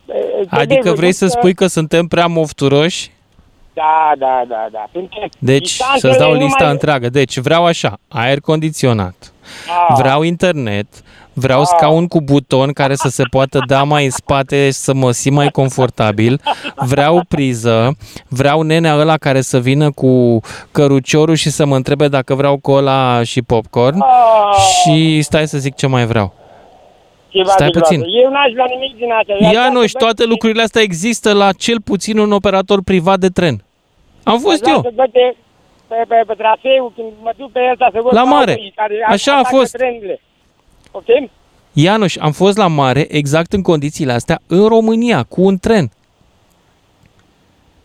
[0.06, 3.10] uh, Adică trebuie vrei să văzut că- spui că suntem prea mofturoși?
[3.74, 4.84] Da, da, da, da.
[4.92, 7.08] Pentru că Deci distanțele să-ți dau nu lista mai- întreagă.
[7.08, 9.32] Deci vreau așa, aer condiționat,
[9.88, 9.94] Ah.
[9.98, 10.86] vreau internet,
[11.32, 11.66] vreau Ah.
[11.66, 15.36] scaun cu buton care să se poată da mai în spate și să mă simt
[15.36, 16.40] mai confortabil,
[16.76, 17.96] vreau priză,
[18.28, 20.40] vreau nenea ăla care să vină cu
[20.72, 24.06] căruciorul și să mă întrebe dacă vreau cola și popcorn Ah,
[24.82, 26.32] și stai să zic ce mai vreau.
[27.28, 27.98] ceva stai de puțin.
[27.98, 28.16] groază.
[28.24, 29.32] Eu n-aș vrea nimic din asta.
[29.32, 32.82] Eu aș vrea Ianuș, să toate văd- lucrurile astea există la cel puțin un operator
[32.82, 33.63] privat de tren.
[34.24, 34.80] Am fost aș vrea eu.
[34.82, 35.36] să văd pe,
[35.88, 38.50] pe, pe, pe traseu, când mă duc pe el, să văd La pe mare.
[38.50, 39.72] oamenii Care Așa a atacă fost.
[39.76, 40.20] Trenurile.
[40.90, 41.30] Poftim?
[41.72, 45.86] Ianuș, am fost la mare exact în condițiile astea în România, cu un tren.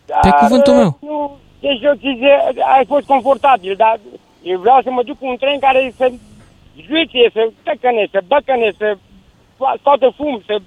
[0.06, 0.98] Pe Dar, cuvântul meu.
[1.00, 4.00] Nu, deci eu ți zic, ai fost confortabil, dar
[4.42, 6.12] eu vreau să mă duc cu un tren care să
[6.86, 8.96] zguție, să tăcăne, să băcăne, să
[9.54, 10.58] fa- scoată fum, să,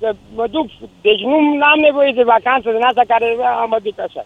[0.00, 0.66] să mă duc.
[1.00, 1.36] Deci nu
[1.72, 4.24] am nevoie de vacanță din asta care a, mă duc așa.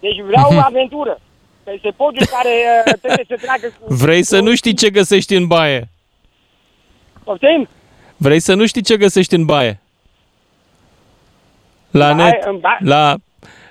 [0.00, 1.20] Deci vreau aventură.
[1.64, 3.94] Peste podul care uh, trebuie să treacă cu...
[4.02, 5.88] Vrei să cu- nu știi ce găsești în baie.
[7.24, 7.68] Poftim?
[8.16, 9.80] Vrei să nu știi ce găsești în baie.
[11.90, 13.16] La Baie- net, în ba- la,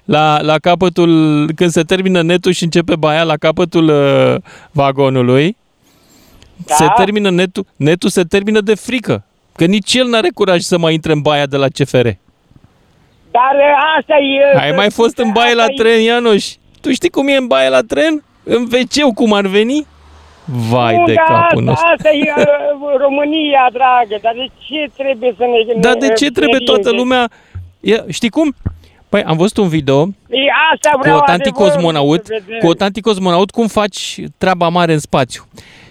[0.05, 4.35] la, la capătul, când se termină netul și începe baia, la capătul uh,
[4.71, 5.57] vagonului,
[6.65, 6.73] Da.
[6.73, 9.23] se termină netul, netul se termină de frică.
[9.55, 12.07] Că nici el n-are curaj să mai intre în baia de la CFR.
[13.31, 14.59] Dar uh, asta e...
[14.59, 16.45] Ai mai fost în baie la asta e- tren, Ianuș?
[16.81, 18.23] Tu știi cum e în baie la tren?
[18.43, 19.85] În wc cum ar veni?
[20.69, 21.87] Vai Nu, de dar capul asta, nostru.
[21.95, 22.45] asta e uh,
[22.97, 25.79] România, dragă, dar de ce trebuie să ne...
[25.79, 26.97] Dar de ne- ce ne trebuie toată rinde?
[27.01, 27.29] lumea...
[27.79, 28.55] E, știi cum?
[29.09, 32.59] Păi am văzut un video Ei, asta cu vreau o tanti adevărul cosmonaut, să vedem.
[32.59, 35.43] cu o tanti cosmonaut, cum faci treaba mare în spațiu.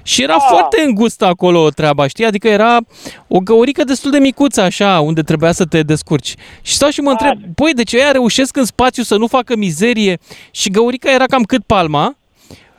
[0.08, 0.46] Și era Ah.
[0.48, 2.24] foarte îngustă acolo treaba, știi?
[2.24, 2.78] Adică era
[3.26, 6.34] o găurică destul de micuță, așa, unde trebuia să te descurci.
[6.62, 10.18] Și stau și mă întreb, băi, deci ăia reușesc în spațiu să nu facă mizerie
[10.50, 12.16] și găurica era cam cât palma,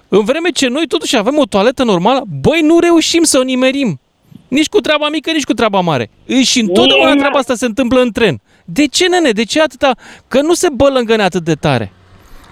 [0.07, 3.99] în vreme ce noi totuși avem o toaletă normală, băi, nu reușim să o nimerim.
[4.47, 6.09] Nici cu treaba mică, nici cu treaba mare.
[6.43, 8.41] Și întotdeauna Nimeni- treaba asta se întâmplă în tren.
[8.65, 9.31] De ce, nene?
[9.31, 9.95] De ce atâta?
[10.27, 11.91] Că nu se bălângăne atât de tare.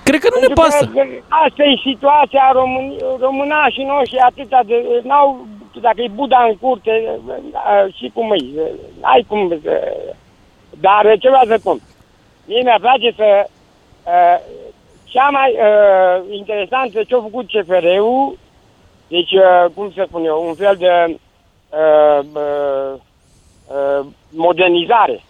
[0.09, 0.91] Cred că nu ne Pentru că pasă.
[1.45, 5.01] Asta e situația român, românașii noștri atâta de...
[5.03, 5.47] N-au,
[5.81, 8.67] dacă e Buda în curte, uh, și cum e, uh,
[9.01, 9.39] ai cum...
[9.51, 9.59] uh,
[10.69, 11.79] Dar uh, ce vreau să spun?
[12.45, 13.47] Mie mi-ar place să...
[14.05, 14.39] uh,
[15.03, 18.37] Cea mai uh, interesantă ce a făcut CFR-ul,
[19.07, 21.17] deci, uh, cum să spun eu, un fel de
[21.69, 22.93] uh, uh,
[23.67, 25.21] uh, modernizare.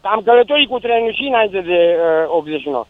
[0.00, 1.96] Am călătorit cu trenul și înainte de
[2.26, 2.84] uh, 89.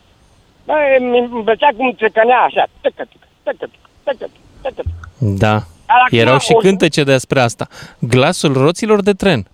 [0.64, 2.66] Bă, mi îmi plăcea cum țăcănea așa.
[2.80, 3.70] Tăcă, tăcă, tăcă,
[4.04, 4.30] tăcă,
[4.62, 4.82] tăcă.
[5.18, 5.52] Da.
[5.86, 7.66] Dar acum Erau și o- cântece despre asta.
[7.98, 9.46] Glasul roților de tren.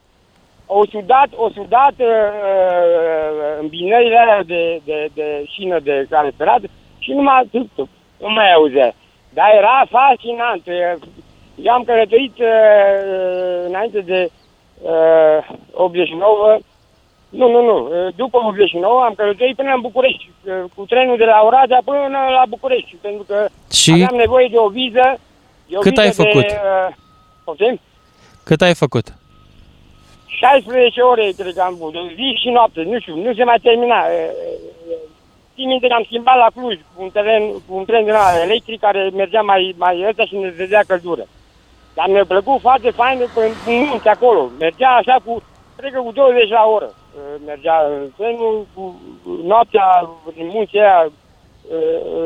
[0.66, 6.60] O sudat, o sudat uh, uh, îmbinările alea de, de, de șină de care sperat
[6.98, 7.48] și nu mai,
[8.20, 8.94] nu mai auzea.
[9.34, 10.62] Dar era fascinant.
[11.62, 14.30] Eu am călătorit uh, înainte de
[14.82, 16.58] uh, 89,
[17.30, 21.24] nu, nu, nu, uh, după 89 am călătorit până în București, uh, cu trenul de
[21.24, 25.18] la Oradea până la București, pentru că Și aveam nevoie de o viză.
[25.66, 26.46] De o Cât viză ai făcut?
[26.46, 26.94] De, uh,
[27.44, 27.80] poftim?
[28.44, 29.06] cât ai făcut?
[30.26, 34.06] 16 ore, cred că am avut, zi și noapte, nu știu, nu se mai termina.
[34.06, 34.96] E, e, e,
[35.54, 38.42] Țin minte că am schimbat la Cluj cu un, teren, cu un tren din ăla
[38.42, 41.24] electric care mergea mai, mai ăsta și ne dădea căldură.
[41.94, 43.20] Dar mi-a plăcut foarte fain
[43.66, 44.50] în munte acolo.
[44.58, 45.42] Mergea așa cu,
[45.76, 46.90] cred că cu 20 la oră.
[47.16, 49.00] E, Mergea în trenul cu
[49.44, 51.76] noaptea în munții aia e,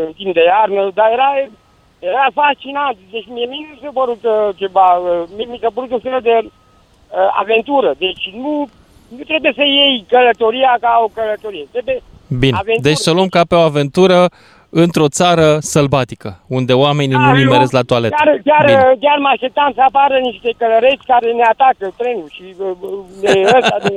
[0.07, 1.31] în timp de iarnă, dar era,
[1.99, 2.97] era fascinant.
[3.11, 6.21] Deci mie mi nu s-a părut uh, ceva, uh, mie mi s-a părut un fel
[6.23, 6.51] de uh,
[7.43, 7.95] aventură.
[7.99, 8.69] Deci nu,
[9.17, 11.67] nu trebuie să iei călătoria ca o călătorie.
[11.71, 12.03] Trebuie
[12.39, 12.89] Bine, Aventură.
[12.89, 14.29] deci să o luăm ca pe o aventură
[14.77, 18.15] într-o țară sălbatică, unde oamenii nu Ah, nimeresc la toaletă.
[18.19, 18.97] Chiar, chiar, Bine.
[19.05, 23.33] chiar mă așteptam să apară niște călăreți care ne atacă trenul și uh, uh, de
[23.59, 23.95] ăsta de...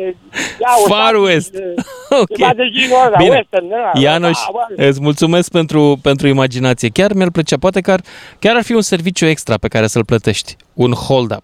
[0.61, 1.51] Ia, o Far șapte, West.
[1.51, 1.73] de-
[2.21, 2.35] Ok.
[2.37, 3.29] Ceva de genul ăla, Bine.
[3.35, 3.91] western, ăla.
[4.05, 4.83] Ianoș, Da, bă.
[4.87, 6.89] îți mulțumesc pentru, pentru imaginație.
[6.89, 7.57] Chiar mi-ar plăcea.
[7.57, 8.01] Poate că ar,
[8.39, 10.55] chiar ar fi un serviciu extra pe care să-l plătești.
[10.73, 11.43] Un hold-up.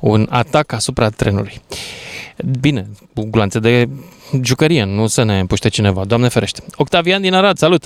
[0.00, 1.60] Un atac asupra trenului.
[2.60, 3.88] Bine, cu glanțe de
[4.42, 6.04] jucărie, nu să ne împuște cineva.
[6.04, 6.62] Doamne ferește.
[6.76, 7.84] Octavian din Arad, salut!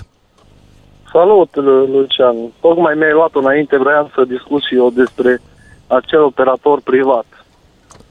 [1.12, 2.36] Salut, Lu- Lucian.
[2.60, 5.40] Tocmai mi-ai luat înainte, vreau să discut și eu despre
[5.86, 7.24] acel operator privat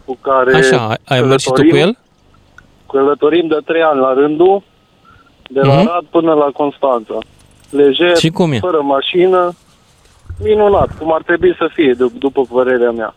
[0.06, 1.98] cu care Așa, ai- ai mers și tu cu călătorim- el?
[2.92, 4.64] Călătorim de trei ani la rândul,
[5.50, 5.88] de la Mhm.
[5.90, 7.18] Arad până la Constanța.
[7.70, 8.58] Lejer, Și cum e?
[8.60, 9.52] fără mașină,
[10.44, 13.14] minunat, cum ar trebui să fie, d- după părerea mea.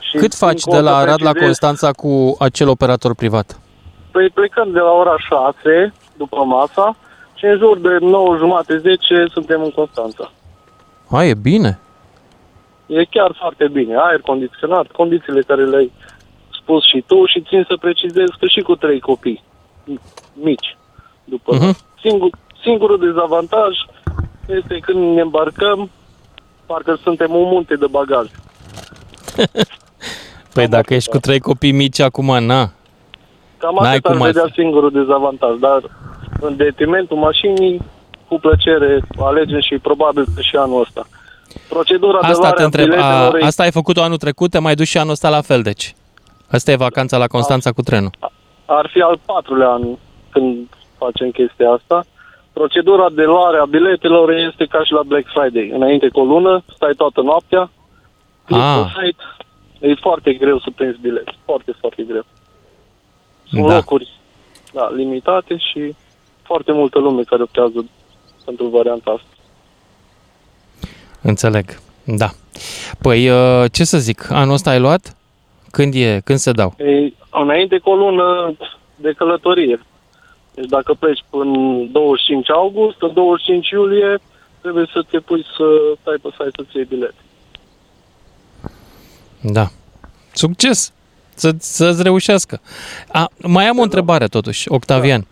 [0.00, 3.14] Și Cât faci încă o de la să Arad la precizez, Constanța cu acel operator
[3.14, 3.60] privat?
[4.10, 6.96] Păi plecăm de la ora 6 după masa
[7.36, 10.32] și în jur de 9 jumate, 10 suntem în Constanța.
[11.10, 11.78] A, e bine.
[12.86, 13.94] E chiar foarte bine.
[13.98, 15.92] Aer condiționat, condițiile care le-ai
[16.62, 19.42] spus și tu și țin să precizez că și cu trei copii
[20.32, 20.76] mici.
[21.24, 21.76] După Mhm.
[22.00, 22.30] Singur,
[22.62, 23.76] singurul dezavantaj
[24.46, 25.90] este când ne îmbarcăm,
[26.66, 28.26] parcă suntem un munte de bagaj.
[30.54, 32.70] Păi dacă ești cu trei copii mici acum, na.
[33.58, 34.62] Cam N-ai atât cum ar vedea altfel.
[34.64, 35.80] singurul dezavantaj, dar
[36.40, 37.80] în detrimentul mașinii,
[38.28, 41.06] cu plăcere, alegem și probabil că și anul ăsta.
[41.68, 42.84] Procedura de Asta luare te a întreb.
[42.84, 45.40] A, biletelor e- asta ai făcut-o anul trecut, te mai duci și anul ăsta la
[45.40, 45.94] fel, deci.
[46.50, 48.10] Asta e vacanța la Constanța cu trenul.
[48.66, 49.82] ar fi al patrulea an
[50.30, 50.66] când
[50.98, 52.04] facem chestia asta.
[52.52, 55.70] Procedura de luare a biletelor este ca și la Black Friday.
[55.74, 57.70] Înainte cu o lună, stai toată noaptea,
[58.44, 58.92] click Ah.
[58.94, 59.22] pe site,
[59.80, 61.28] e foarte greu să prinzi bilet.
[61.44, 62.24] Foarte, foarte greu.
[63.48, 63.74] Sunt Da.
[63.74, 64.08] locuri
[64.72, 65.94] da, limitate și
[66.46, 67.84] foarte multă lume care optează
[68.44, 69.26] pentru varianta asta.
[71.22, 71.78] Înțeleg.
[72.04, 72.30] Da.
[73.00, 75.16] Păi, uh, ce să zic, anul ăsta ai luat?
[75.70, 76.20] Când e?
[76.24, 76.74] Când se dau?
[76.78, 78.56] E, înainte cu o lună
[78.96, 79.80] de călătorie.
[80.54, 81.52] Deci dacă pleci până
[81.92, 84.18] 25 august, în 25 iulie
[84.60, 85.64] trebuie să te pui să
[86.00, 87.14] stai pe site să-ți iei bilet.
[89.40, 89.66] Da.
[90.32, 90.92] Succes!
[91.34, 92.60] Să, să-ți reușească.
[93.08, 95.26] A, mai am o întrebare totuși, Octavian.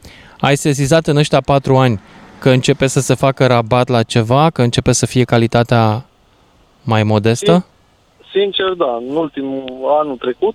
[0.44, 2.00] Ai sesizat în ăștia patru ani
[2.40, 6.04] că începe să se facă rabat la ceva, că începe să fie calitatea
[6.82, 7.66] mai modestă?
[8.32, 9.64] Sincer, da, în ultimul
[10.00, 10.54] anul trecut,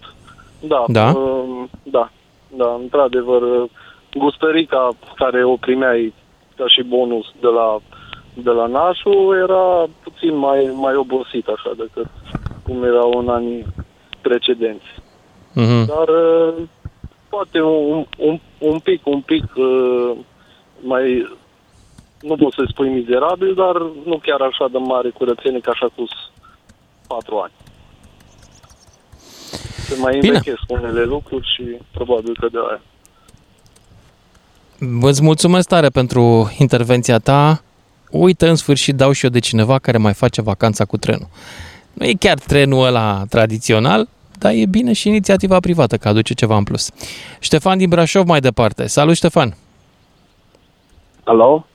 [0.60, 1.08] da, Da?
[1.10, 2.12] uh, da,
[2.48, 3.70] da, într-adevăr, uh,
[4.18, 6.14] gustărica care o primeai
[6.58, 7.78] ca și bonus de la,
[8.34, 12.08] de la nașul era puțin mai, mai obosit așa decât
[12.64, 13.66] cum era în anii
[14.22, 14.90] precedenți.
[15.54, 15.86] Mhm.
[15.86, 16.54] Dar uh,
[17.30, 20.12] poate un, un, un pic, un pic uh,
[20.82, 21.38] mai,
[22.22, 26.08] nu pot să spui mizerabil, dar nu chiar așa de mare curățenie ca și acum
[27.08, 27.54] patru ani.
[29.88, 30.28] Se mai Bine.
[30.28, 32.82] învechesc unele lucruri și probabil că de aia.
[35.02, 37.62] Îți mulțumesc tare pentru intervenția ta.
[38.12, 41.28] Uite, în sfârșit dau și eu de cineva care mai face vacanța cu trenul.
[41.94, 44.08] Nu e chiar trenul ăla tradițional,
[44.40, 46.90] dar e bine și inițiativa privată că aduce ceva în plus.
[47.40, 48.88] Ștefan din Brașov mai departe.
[48.88, 49.56] Salut, Ștefan!
[51.24, 51.66] Alo?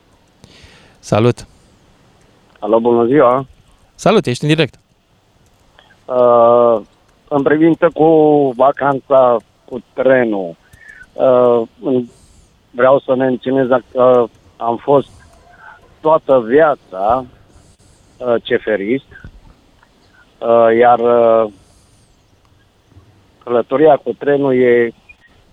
[0.99, 1.47] Salut!
[2.59, 3.47] Alo, bună ziua!
[3.95, 4.75] Salut, ești în direct.
[6.05, 6.81] Uh,
[7.29, 8.07] în privință cu
[8.57, 10.57] vacanța cu trenul,
[11.13, 12.07] uh, în-
[12.71, 14.25] vreau să menționez că
[14.57, 15.09] am fost
[16.01, 17.25] toată viața
[18.17, 19.05] uh, ceferist,
[20.39, 21.51] uh, iar uh,
[23.45, 24.93] călătoria cu trenul e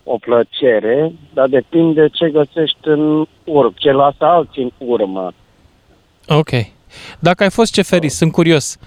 [0.04, 5.32] o plăcere, dar depinde ce găsești în urmă, ce lasă alții în urmă.
[6.28, 6.50] Ok.
[7.20, 8.78] Dacă ai fost ceferist, sunt curios.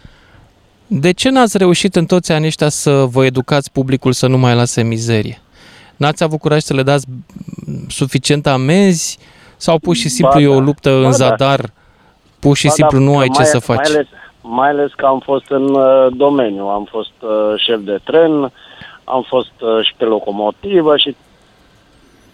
[0.87, 4.55] De ce n-ați reușit în toți anii ăștia să vă educați publicul să nu mai
[4.55, 5.39] lase mizerie?
[5.97, 9.19] N-ați avut curaj să le dați mm, suficiente amenzi
[9.57, 10.65] sau pur și simplu Ba e o da.
[10.65, 11.11] luptă Ba în da.
[11.11, 11.61] zadar,
[12.41, 13.77] pur și Ba simplu da, nu că ai ce mai, să faci?
[13.77, 14.07] Mai ales,
[14.41, 16.65] mai ales că am fost în uh, domeniu.
[16.65, 18.53] Am fost uh, șef de tren,
[19.05, 21.17] am fost uh, și pe locomotivă și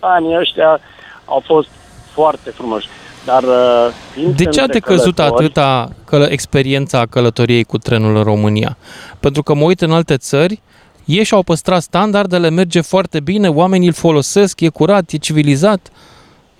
[0.00, 0.80] anii ăștia
[1.24, 1.68] au fost
[2.12, 2.88] foarte frumoși.
[3.24, 8.16] Dar uh, fiind De ce a între decăzut călători, atâta călă, experiența călătoriei cu trenul
[8.16, 8.76] în România?
[9.20, 10.62] Pentru că mă uit în alte țări,
[11.04, 15.90] ei și-au păstrat standardele, merge foarte bine, oamenii îl folosesc, e curat, e civilizat,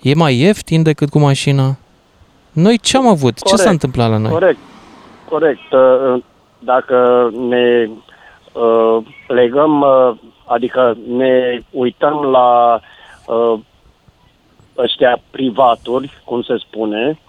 [0.01, 1.75] e mai ieftin decât cu mașina.
[2.51, 3.33] Noi ce am avut?
[3.33, 4.31] Ce s-a Corect, întâmplat la noi?
[4.31, 4.59] Corect,
[5.29, 5.71] corect.
[5.71, 6.23] Uh,
[6.59, 7.89] Dacă ne
[8.53, 10.11] uh, legăm, uh,
[10.45, 12.79] adică ne uităm la
[13.27, 13.59] uh,
[14.77, 17.19] ăștia privaturi, cum se spune,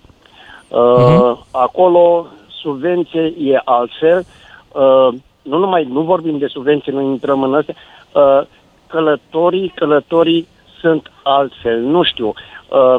[0.68, 1.46] uh, Mhm.
[1.50, 2.26] acolo
[2.60, 4.24] subvenție e altfel.
[4.72, 5.08] Uh,
[5.42, 7.74] nu numai, nu vorbim de subvenții, nu intrăm în astea.
[8.12, 8.40] Uh,
[8.86, 10.46] călătorii, călătorii
[10.80, 11.80] sunt altfel.
[11.80, 12.32] Nu știu.
[12.68, 12.96] Uh,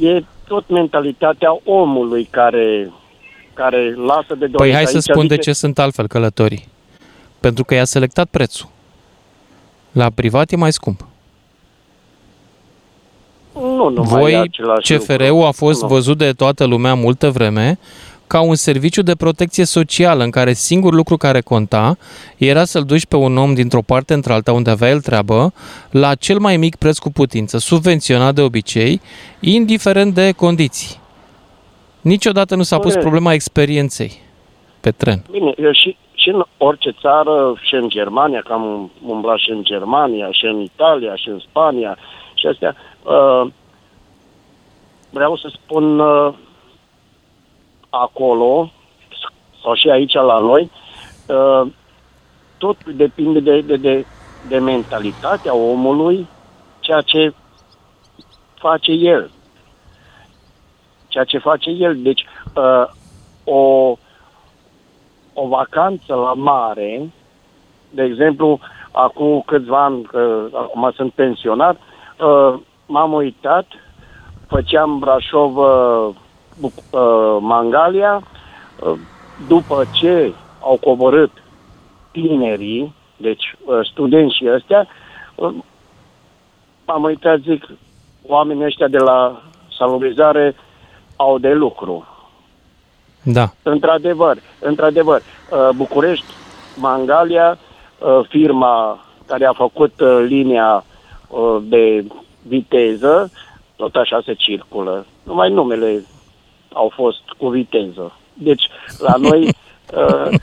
[0.00, 2.90] e tot mentalitatea omului care
[3.54, 4.56] care lasă de dorit.
[4.56, 6.68] Păi hai să Aici spun de zice- ce sunt altfel călătorii.
[7.46, 8.68] Pentru că i-a selectat prețul.
[9.92, 11.06] La privat e mai scump.
[13.54, 15.44] Nu numai Voi, același CFR-ul lucru.
[15.46, 15.88] a fost Nu.
[15.88, 17.78] văzut de toată lumea multă vreme
[18.26, 21.98] ca un serviciu de protecție socială în care singurul lucru care conta
[22.36, 25.52] era să-l duci pe un om dintr-o parte într-alta unde avea el treabă
[25.90, 29.00] la cel mai mic preț cu putință, subvenționat de obicei,
[29.40, 30.96] indiferent de condiții.
[32.00, 33.00] Niciodată nu s-a pus Corect.
[33.02, 34.12] problema experienței
[34.80, 35.24] pe tren.
[35.30, 35.96] Bine, eu și,
[36.26, 40.60] și în orice țară, și în Germania, că am umblat și în Germania, și în
[40.60, 41.98] Italia, și în Spania,
[42.34, 43.46] și astea, uh,
[45.10, 46.34] vreau să spun uh,
[47.90, 48.72] acolo,
[49.62, 50.70] sau și aici la noi,
[51.28, 51.72] uh,
[52.58, 54.06] tot depinde de, de, de,
[54.48, 56.26] de mentalitatea omului,
[56.80, 57.34] ceea ce
[58.54, 59.30] face el.
[61.08, 61.96] Ceea ce face el.
[62.02, 62.24] Deci,
[62.54, 62.84] uh,
[63.44, 63.96] o,
[65.38, 67.12] o vacanță la mare,
[67.90, 68.58] de exemplu,
[68.92, 72.54] acum câțiva ani, că acum sunt pensionat, uh,
[72.86, 73.66] m-am uitat,
[74.46, 76.08] făceam Brașov, uh,
[76.60, 78.22] Buc- uh, Mangalia,
[78.76, 78.98] uh,
[79.34, 81.30] după ce au coborât
[82.10, 84.88] tinerii, deci uh, studenții ăstea,
[85.34, 85.54] uh,
[86.86, 87.66] m-am uitat, zic,
[88.26, 89.42] oamenii ăștia de la
[89.78, 90.54] salubrizare
[91.16, 92.15] au de lucru.
[93.32, 93.52] Da.
[93.62, 96.24] Într-adevăr, într-adevăr, uh, București,
[96.76, 97.58] Mangalia,
[97.98, 100.84] uh, firma care a făcut uh, linia
[101.28, 102.04] uh, de
[102.42, 103.30] viteză,
[103.76, 105.06] tot așa se circulă.
[105.22, 106.04] Numai numele
[106.72, 108.18] au fost cu viteză.
[108.32, 108.62] Deci,
[108.98, 109.44] la noi,
[109.96, 110.38] uh,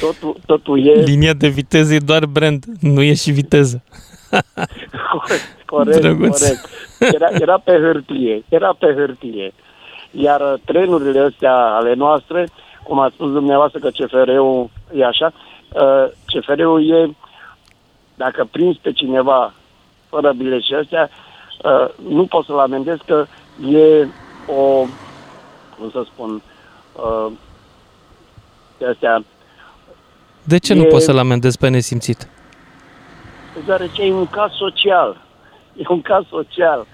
[0.00, 0.92] totul, totul e...
[0.92, 3.82] Linia de viteză e doar brand, nu e și viteză.
[5.12, 6.40] Corect, corect, Drăguț.
[6.40, 6.68] corect.
[7.14, 9.52] Era, era pe hârtie, era pe hârtie.
[10.16, 12.48] Iar uh, trenurile astea ale noastre,
[12.82, 15.32] cum ați spus dumneavoastră că CFR-ul e așa,
[15.72, 17.10] uh, CFR-ul e,
[18.14, 19.52] dacă prinzi pe cineva
[20.08, 21.10] fără bilet și astea,
[21.64, 23.26] uh, nu poți să-l amendezi că
[23.68, 24.06] e
[24.46, 24.84] o,
[25.78, 26.42] cum să spun,
[26.92, 27.32] uh,
[28.78, 29.24] de astea,
[30.42, 32.28] De ce nu E- poți să-l amendezi pe nesimțit?
[33.64, 35.16] deoarece e un caz social.
[35.76, 36.86] E un caz social.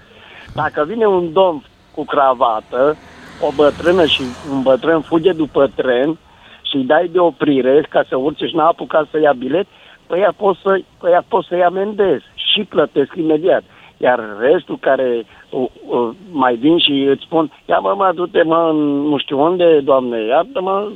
[0.53, 1.65] Dacă vine un domn
[1.95, 2.97] cu cravată,
[3.39, 4.21] o bătrână și
[4.51, 6.17] un bătrân fuge după tren
[6.61, 9.65] și îi dai de oprire ca să urce și n-a apucat să ia bilet,
[10.07, 13.63] pe ea poți, să, pe ea poți să-i amendezi și plătesc imediat.
[13.97, 18.69] Iar restul care uh, uh, mai vin și îți spun, ia mă, mă, du-te mă,
[18.71, 18.77] în
[19.07, 20.91] nu știu unde, doamne, iartă-mă.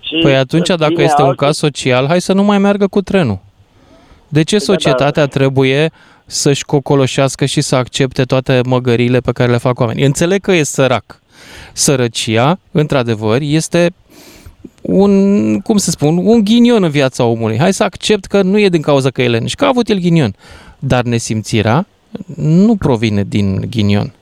[0.00, 2.86] Și Păi atunci, dacă vine este un altul- caz social, hai să nu mai meargă
[2.86, 3.38] cu trenul.
[4.28, 5.90] De ce Păi da, societatea trebuie
[6.26, 10.04] să-și cocoloșească și să accepte toate măgările pe care le fac oamenii?
[10.04, 11.22] Înțeleg că e sărac.
[11.72, 13.94] Sărăcia, într-adevăr, este
[14.80, 17.58] un, cum să spun, un ghinion în viața omului.
[17.58, 19.98] Hai să accept că nu e din cauza că e leneș, că a avut el
[19.98, 20.34] ghinion.
[20.78, 21.86] Dar nesimțirea
[22.36, 24.12] nu provine din ghinion.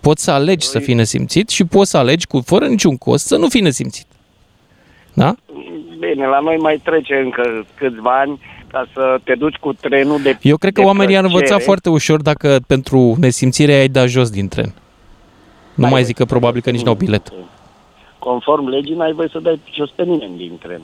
[0.00, 3.36] Poți să alegi să fii nesimțit și poți să alegi cu fără niciun cost să
[3.36, 4.06] nu fii nesimțit.
[5.12, 5.34] Da?
[5.98, 8.40] Bine, la noi mai trece încă câțiva ani
[8.72, 11.64] ca să te duci cu trenul de Eu cred că de oamenii ar învăța plăcere.
[11.64, 14.74] foarte ușor dacă pentru nesimțire ai dat jos din tren.
[15.74, 17.32] Nu mai zic că probabil că nici n-au bilet.
[18.18, 20.80] Conform legii, n-ai voie să dai jos pe nimeni din tren.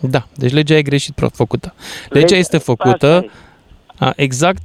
[0.00, 1.74] Da, deci legea e greșit pro- făcută.
[2.08, 3.30] Legea Legea- este asta făcută, e.
[3.98, 4.62] a, exact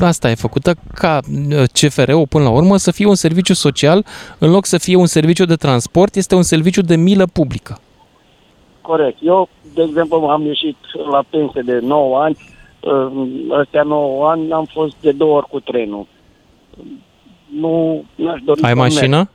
[0.00, 1.20] asta e făcută ca
[1.50, 4.04] uh, CFR-ul până la urmă să fie un serviciu social
[4.38, 7.80] în loc să fie un serviciu de transport, este un serviciu de milă publică.
[8.80, 9.18] Corect.
[9.20, 10.76] Eu, de exemplu, am ieșit
[11.10, 12.36] la pensie de 9 ani.
[13.50, 16.06] Ăstea 9 ani am fost de două ori cu trenul.
[17.60, 19.16] Nu aș dori Ai să mașină?
[19.16, 19.28] merg.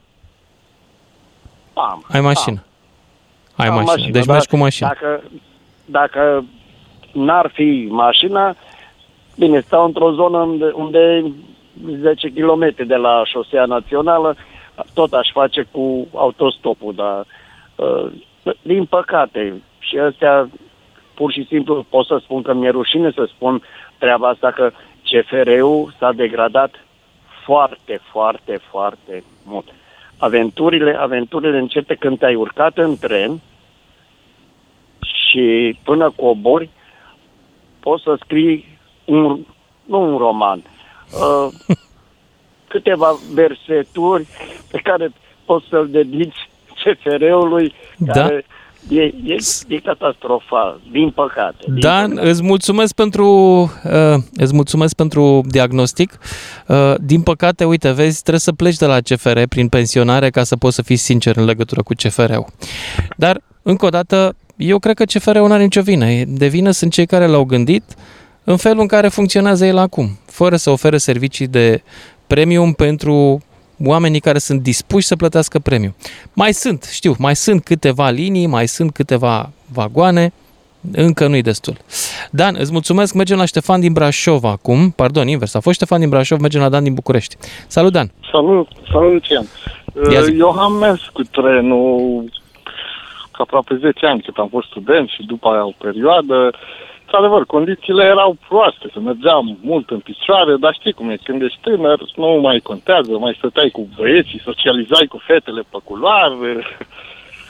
[1.73, 2.05] Am.
[2.11, 2.63] Ai mașină.
[3.55, 3.91] Ai Am mașină.
[3.91, 4.87] mașină, Deci dar mergi cu mașină.
[4.87, 5.23] Dacă,
[5.85, 6.45] dacă
[7.13, 8.55] n-ar fi mașina,
[9.37, 11.31] bine, stau într-o zonă unde, unde
[12.01, 14.35] 10 km de la șosea națională,
[14.93, 17.25] tot aș face cu autostopul, dar
[17.75, 18.11] uh,
[18.61, 20.49] din păcate, și astea
[21.13, 23.61] pur și simplu pot să spun că mi-e rușine să spun
[23.97, 24.71] treaba asta că
[25.03, 26.85] CFR-ul s-a degradat
[27.47, 29.67] foarte, foarte, foarte mult.
[30.17, 33.41] Aventurile, aventurile începe când te-ai urcat în tren
[34.99, 36.69] și până cobori
[37.79, 39.45] poți să scrii un,
[39.85, 41.75] nu un roman, uh,
[42.67, 44.27] câteva verseturi
[44.71, 45.11] pe care
[45.45, 46.49] poți să-l dedici
[46.83, 48.11] CFR-ului, Da.
[48.11, 48.45] care
[48.89, 51.57] e, e, e catastrofal, din păcate.
[51.65, 53.27] Din Dan, îți mulțumesc pentru,
[53.83, 56.19] uh, îți mulțumesc pentru diagnostic.
[56.67, 60.55] Uh, din păcate, uite, vezi, trebuie să pleci de la CFR prin pensionare ca să
[60.55, 62.45] poți să fii sincer în legătură cu CFR-ul.
[63.17, 66.05] Dar, încă o dată, eu cred că CFR-ul nu are nicio vină.
[66.27, 67.83] De vină sunt cei care l-au gândit
[68.43, 71.81] în felul în care funcționează el acum, fără să ofere servicii de
[72.27, 73.41] premium pentru
[73.85, 75.95] oamenii care sunt dispuși să plătească premium.
[76.33, 80.33] Mai sunt, știu, mai sunt câteva linii, mai sunt câteva vagoane,
[80.91, 81.77] încă nu-i destul.
[82.31, 86.09] Dan, îți mulțumesc, mergem la Ștefan din Brașov acum, pardon, invers, a fost Ștefan din
[86.09, 87.35] Brașov, mergem la Dan din București.
[87.67, 88.11] Salut, Dan!
[88.31, 89.45] Salut, salut, Lucian.
[90.11, 90.31] Ia zi.
[90.37, 92.23] Eu am mers cu trenul
[93.31, 96.53] ca aproape 10 ani cât am fost student și după aia o perioadă.
[97.09, 101.59] Într-adevăr, condițiile erau proaste, să mergeam mult în picioare, dar știi cum e, când ești
[101.61, 106.65] tânăr, nu mai contează, mai stăteai cu băieții, socializai cu fetele pe culoare,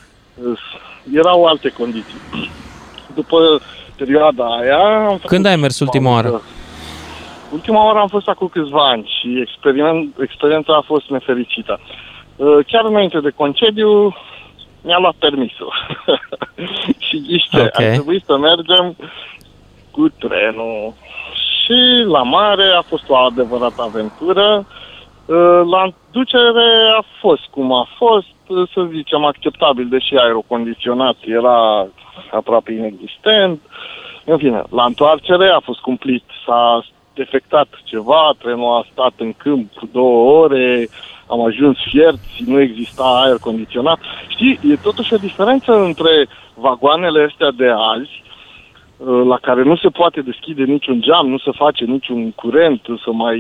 [1.21, 2.19] erau alte condiții.
[3.15, 3.61] după
[3.97, 5.05] perioada aia...
[5.07, 6.41] Am făcut Când ai mers ultima oară?
[7.51, 11.79] Ultima oară am fost acum câțiva ani și experien- experiența a fost nefericită.
[12.35, 14.15] Uh, Chiar înainte de concediu
[14.81, 15.73] mi-a luat permisul.
[17.07, 17.65] și ghiște, Ok.
[17.65, 17.85] okay.
[17.87, 18.95] a trebuit să mergem
[19.97, 20.93] cu trenul.
[21.33, 21.79] Și
[22.15, 24.65] la mare a fost o adevărată aventură.
[25.25, 26.69] Uh, La înducere
[26.99, 31.87] a fost cum a fost, uh, să zicem, acceptabil, deși aerul condiționat era
[32.31, 33.61] aproape inexistent.
[34.25, 36.23] În fine, la întoarcere a fost cumplit.
[36.45, 40.87] S-a defectat ceva, trenul a stat în câmp două ore,
[41.27, 43.99] am ajuns fierți, nu exista aer condiționat.
[44.27, 48.26] Știi, e totuși o diferență între vagoanele astea de azi, uh,
[49.05, 53.39] la care nu se poate deschide niciun geam, nu se face niciun curent, să mai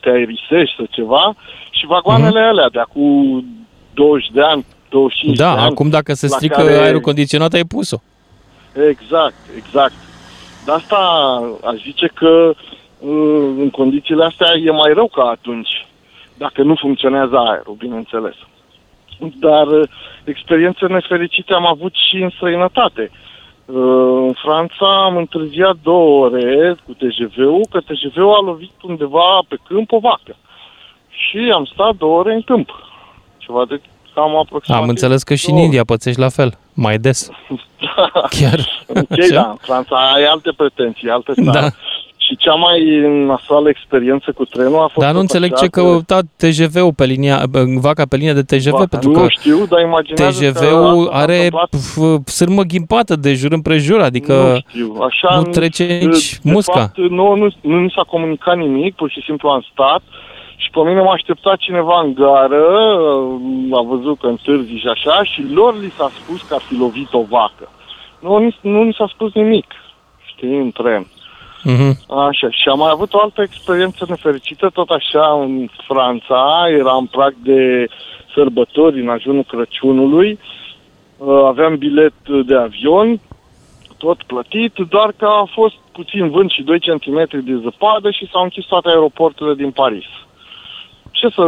[0.00, 1.34] te aerisești sau ceva,
[1.70, 2.48] și vagoanele Mhm.
[2.48, 3.44] alea de acum
[3.94, 5.60] 20 de ani, 25 de Da, ani.
[5.60, 7.96] acum dacă se la strică care- aerul condiționat, ai pus-o.
[8.88, 9.92] Exact, exact.
[10.64, 10.96] De asta
[11.64, 12.54] aș zice că
[12.98, 15.86] uh, în condițiile astea e mai rău ca atunci,
[16.38, 18.34] dacă nu funcționează aerul, bineînțeles.
[19.40, 19.88] Dar uh,
[20.24, 23.10] experiențe nefericite am avut și în străinătate.
[23.12, 23.30] Uh,
[23.64, 29.92] În Franța am întârziat două ore cu TGV-ul, că TGV-ul a lovit undeva pe câmp
[29.92, 30.36] o vacă.
[31.08, 32.70] Și am stat două ore în câmp.
[33.38, 33.80] Ceva de
[34.14, 37.30] cam aproximativ Am înțeles că și în două India pățești la fel, mai des.
[38.38, 38.84] Chiar.
[38.88, 39.34] Ok, Așa?
[39.34, 41.60] da, în Franța ai alte pretenții, alte țară.
[41.60, 41.68] Da.
[42.32, 42.80] Și cea mai
[43.26, 44.96] nasoală experiență cu trenul a fost...
[45.06, 47.42] Dar nu tot înțeleg așa ce că- căuta TGV-ul pe linia,
[47.80, 51.12] vaca pe linia de TGV, Vaca, pentru nu că știu, dar imaginează că TGV-ul asta
[51.12, 51.68] s-a are întâmplat.
[51.70, 51.96] pf,
[52.30, 55.36] sârmă ghimpată de jur împrejur, adică Nu știu, așa...
[55.36, 56.78] nu trece nici de musca.
[56.80, 60.02] Fapt, nu, nu, nu ni s-a comunicat nimic, pur și simplu am stat
[60.56, 62.64] și pe mine m-a așteptat cineva în gară,
[63.72, 67.12] a văzut că întârzi și așa, și lor li s-a spus că ar fi lovit
[67.12, 67.68] o vacă.
[68.20, 69.66] Nu, ni- nu ni s-a spus nimic,
[70.24, 71.06] știi, în tren.
[71.62, 72.16] Mhm.
[72.18, 77.06] Așa, și am mai avut o altă experiență nefericită, tot așa, în Franța, era în
[77.06, 77.86] prag de
[78.34, 80.38] sărbători, în ajunul Crăciunului,
[81.24, 82.12] Uh, aveam bilet
[82.46, 83.20] de avion,
[83.98, 88.42] tot plătit, doar că a fost puțin vânt și 2 cm de zăpadă și s-au
[88.42, 90.04] închis toate aeroporturile din Paris.
[91.10, 91.42] Ce să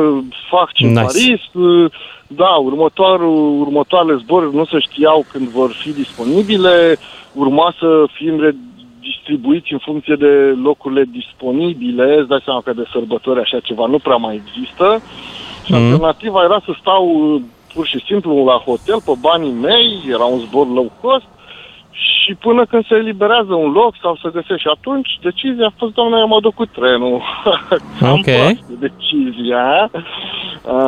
[0.50, 1.02] fac ce în Nice.
[1.02, 1.40] Paris?
[1.52, 1.90] Uh,
[2.26, 6.96] Da, următoarul, următoarele zboruri nu se știau când vor fi disponibile,
[7.32, 8.38] urma să fim
[9.14, 13.98] redistribuiți în funcție de locurile disponibile, îți dai seama că de sărbători așa ceva nu
[13.98, 15.00] prea mai există.
[15.64, 15.82] Și Mhm.
[15.82, 17.40] alternativa era să stau uh,
[17.74, 21.24] pur și simplu la hotel pe banii mei, era un zbor low cost,
[21.92, 24.56] și până când se eliberează un loc sau se găsește.
[24.56, 27.22] Și atunci decizia a fost, doamne, eu mă duc cu trenul.
[28.00, 28.22] Cam Ok.
[28.24, 29.90] proastă decizia.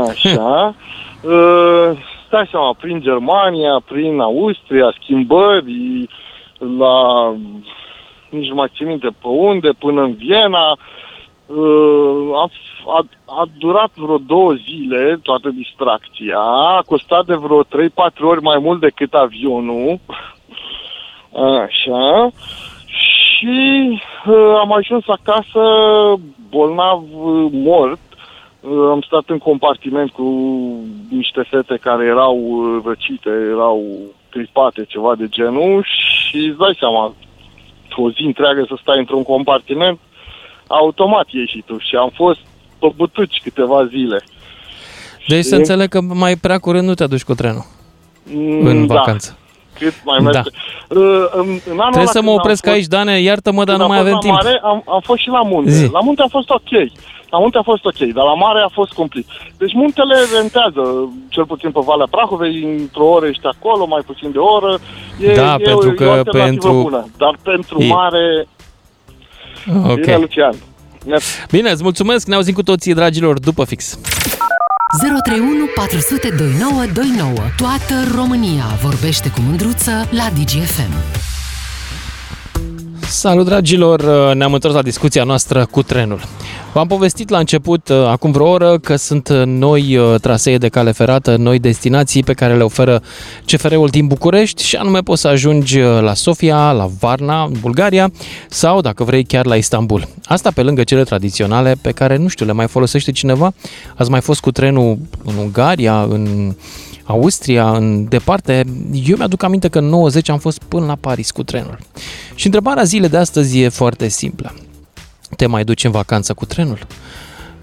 [0.09, 0.74] Așa.
[1.22, 1.91] Uh,
[2.27, 6.09] stai seama, prin Germania, prin Austria, schimbări
[6.79, 7.35] la
[8.31, 10.77] nici nu mai țin minte pe unde, până în Viena.
[11.47, 12.51] Uh, a,
[12.87, 17.66] a, a durat vreo două zile toată distracția, a costat de vreo 3-4
[18.20, 19.99] ori mai mult decât avionul.
[21.62, 22.31] Așa.
[22.87, 25.62] Și uh, am ajuns acasă
[26.51, 27.99] bolnav uh, mort.
[28.61, 30.24] Uh, am stat în compartiment cu
[31.11, 33.83] niște fete care erau uh, răcite, erau
[34.31, 37.14] gripate, ceva de genul și îți dai seama,
[38.01, 39.99] o zi întreagă să stai într-un compartiment,
[40.67, 42.39] automat ieși și tu și am fost
[42.79, 44.23] pe butuci câteva zile.
[45.29, 45.57] Deci să Știi?
[45.57, 47.65] înțeleg că mai prea curând nu te aduci cu trenul
[48.35, 49.39] Mm, în da, vacanță.
[49.79, 50.22] Cât mai Da.
[50.24, 50.51] merge.
[50.89, 53.64] Uh, în, în anul Trebuie ăla să mă când am opresc fost- aici, Dane, iartă-mă,
[53.64, 54.35] dar când nu am mai fost avem la timp.
[54.43, 55.70] Mare, am, am fost și la munte.
[55.70, 55.89] Zi.
[55.93, 56.70] La munte a fost ok.
[57.31, 59.27] La munte a fost ok, dar la mare a fost cumplit.
[59.59, 60.83] Deci muntele rentează,
[61.29, 64.79] cel puțin pe Valea Prahovei, într-o oră ești acolo, mai puțin de o oră.
[65.20, 67.07] E, Da, e, pentru e că o alternativă pentru- bună.
[67.16, 68.47] Dar pentru E- mare,
[69.91, 69.95] Ok.
[70.01, 70.55] bine, Lucian.
[71.07, 71.47] Mersi.
[71.51, 73.99] Bine, îți mulțumesc, ne auzim cu toții, dragilor, după fix.
[74.99, 77.33] 031 400 2929.
[77.57, 80.93] Toată România vorbește cu mândruță la DGFM.
[83.09, 84.35] Salut, dragilor!
[84.35, 86.21] Ne-am întors la discuția noastră cu trenul.
[86.73, 90.69] V-am povestit la început, uh, acum vreo oră, că sunt uh, noi uh, trasee de
[90.69, 93.03] cale ferată, noi destinații pe care le oferă
[93.45, 98.11] CFR-ul din București și anume poți să ajungi uh, la Sofia, la Varna, în Bulgaria
[98.49, 100.09] sau, dacă vrei, chiar la Istanbul.
[100.25, 103.53] Asta pe lângă cele tradiționale pe care, nu știu, le mai folosește cineva?
[103.97, 106.55] Ați mai fost cu trenul în Ungaria, în
[107.07, 108.65] Austria, în departe.
[109.07, 111.79] Eu mi-aduc aminte că în 90 am fost până la Paris cu trenul.
[112.35, 114.55] Și întrebarea zilei de astăzi e foarte simplă.
[115.37, 116.79] Te mai duci în vacanță cu trenul?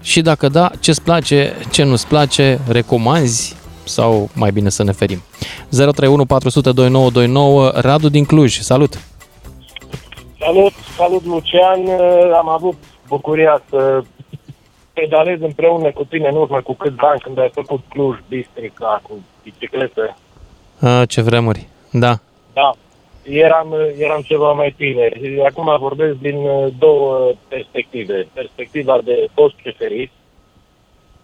[0.00, 5.22] Și dacă da, ce-ți place, ce nu-ți place, recomanzi, sau mai bine să ne ferim.
[5.70, 8.98] 031 400 2929, Radu din Cluj, salut!
[10.38, 11.80] Salut, salut Lucian,
[12.34, 12.76] am avut
[13.08, 14.02] bucuria să
[14.94, 19.24] pedalez împreună cu tine în urmă cu câțiva ani când ai făcut Cluj Bistrica cu
[19.42, 20.16] bicicletă.
[20.80, 22.14] A, ce vremuri, da.
[22.52, 22.72] Da,
[23.22, 25.44] eram, eram ceva mai tineri.
[25.44, 28.26] Acum vorbesc din uh, două perspective.
[28.32, 30.10] Perspectiva de post preferit,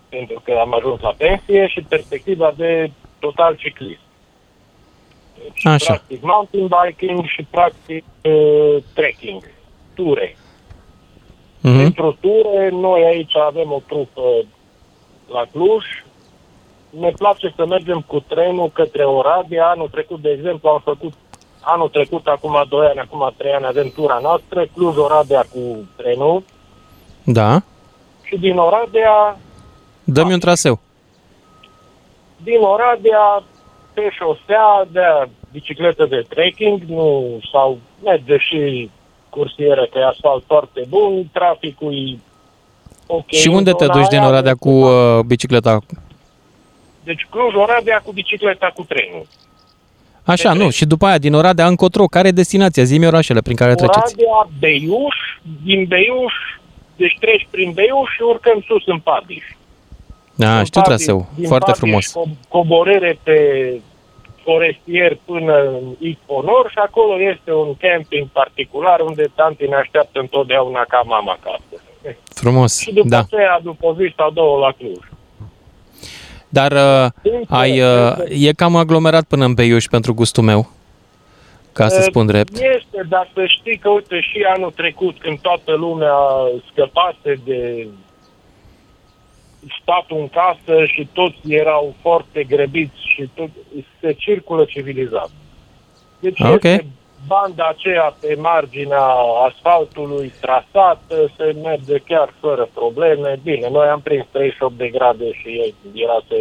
[0.08, 4.00] pentru că am ajuns la pensie, și perspectiva de total ciclist.
[5.42, 5.92] Deci, Așa.
[5.92, 9.42] Practic mountain biking și practic uh, trekking,
[9.94, 10.36] ture.
[11.60, 11.82] Mhm.
[11.82, 14.22] Pentru ture, noi aici avem o trupă
[15.32, 15.84] la Cluj.
[16.90, 19.66] Ne place să mergem cu trenul către Oradea.
[19.66, 21.12] Anul trecut, de exemplu, am făcut
[21.60, 26.42] anul trecut, acum 2 ani, acum 3 ani, avem tura noastră, Cluj-Oradea cu trenul
[27.24, 27.62] Da,
[28.22, 29.38] și din Oradea,
[30.04, 30.78] dă-mi un traseu.
[32.36, 33.42] din Oradea
[33.94, 38.90] pe șosea de bicicletă de trekking, nu, sau merge și
[39.30, 42.18] cursieră, că e asfalt foarte bun, traficul e
[43.06, 43.30] ok.
[43.30, 44.28] și în unde te zona duci din aia.
[44.28, 45.78] Oradea cu uh, bicicleta?
[47.04, 49.26] Deci Cluj-Oradea cu bicicleta cu trenul.
[50.24, 52.82] Așa, nu, și după aia din Oradea încotro, care e destinația?
[52.84, 54.14] Zi-mi orașele prin care treceți.
[54.16, 55.16] Oradea, Beiuș,
[55.64, 56.32] din Beiuș,
[56.96, 59.44] deci treci prin Beiuș și urcăm sus în Padiș.
[60.34, 62.06] Da, În știu Padiș- traseu, din foarte Padiș, frumos.
[62.10, 63.36] co- Coborâre pe
[64.42, 70.84] forestier până în Iponor și acolo este un camping particular unde tanti ne așteaptă întotdeauna
[70.88, 71.82] ca mama acasă.
[72.34, 73.18] Frumos, Și după da.
[73.18, 75.04] aceea, după o zi sau două la Cluj.
[76.48, 77.10] Dar uh,
[77.48, 80.70] ai, uh, e cam aglomerat până în Beiuș pentru gustul meu,
[81.72, 82.52] ca să Uh, spun drept.
[82.52, 86.14] Este, dar să știi că, uite, și anul trecut, când toată lumea
[86.70, 87.88] scăpase de
[89.82, 93.48] statul în casă și toți erau foarte grăbiți și tot,
[94.00, 95.30] se circulă civilizat.
[96.20, 96.64] Deci Ah, ok.
[96.64, 96.86] este
[97.26, 99.06] banda aceea pe marginea
[99.48, 103.40] asfaltului trasată, se merge chiar fără probleme.
[103.42, 106.34] Bine, noi am prins 38 de grade și era să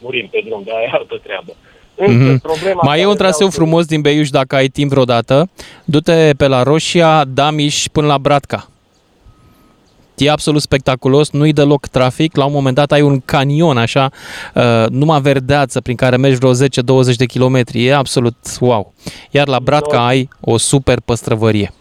[0.00, 1.52] murim pe drum, dar e altă treabă.
[1.96, 2.40] Însă, Mhm.
[2.40, 5.48] problema Mai e care un traseu vreau să- frumos din Beiuș dacă ai timp vreodată.
[5.84, 8.68] Du-te pe la Roșia, Damiș până la Bratca.
[10.16, 12.36] E absolut spectaculos, nu-i deloc trafic.
[12.36, 14.10] La un moment dat ai un canion așa,
[14.54, 17.86] uh, numai verdeață prin care mergi vreo 10-20 de kilometri.
[17.86, 18.92] E absolut wow.
[19.30, 21.72] Iar la Bratca ai o super păstrăvărie.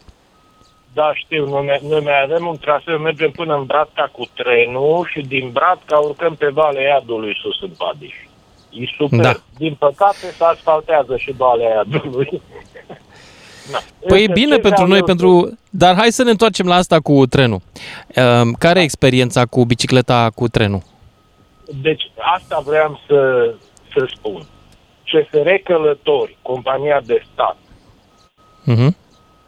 [0.93, 5.09] Da, știu, noi, mai- noi mai avem un traseu, mergem până în Bratca cu trenul
[5.11, 8.13] și din Bratca urcăm pe Valea Iadului sus în Padiș.
[8.69, 9.19] E super.
[9.19, 9.34] Da.
[9.57, 12.41] Din păcate se asfaltează și Valea Iadului.
[13.72, 13.78] Da.
[14.07, 15.57] Păi e Însă, bine ce pentru vreau noi, eu pentru...
[15.70, 17.61] dar hai să ne întoarcem la asta cu trenul.
[18.16, 20.82] Uh, Care e experiența cu bicicleta cu trenul?
[21.82, 23.53] Deci asta vreau să,
[23.93, 24.45] să spun.
[25.03, 27.57] CFR Călători, compania de stat,
[28.66, 28.95] Mhm.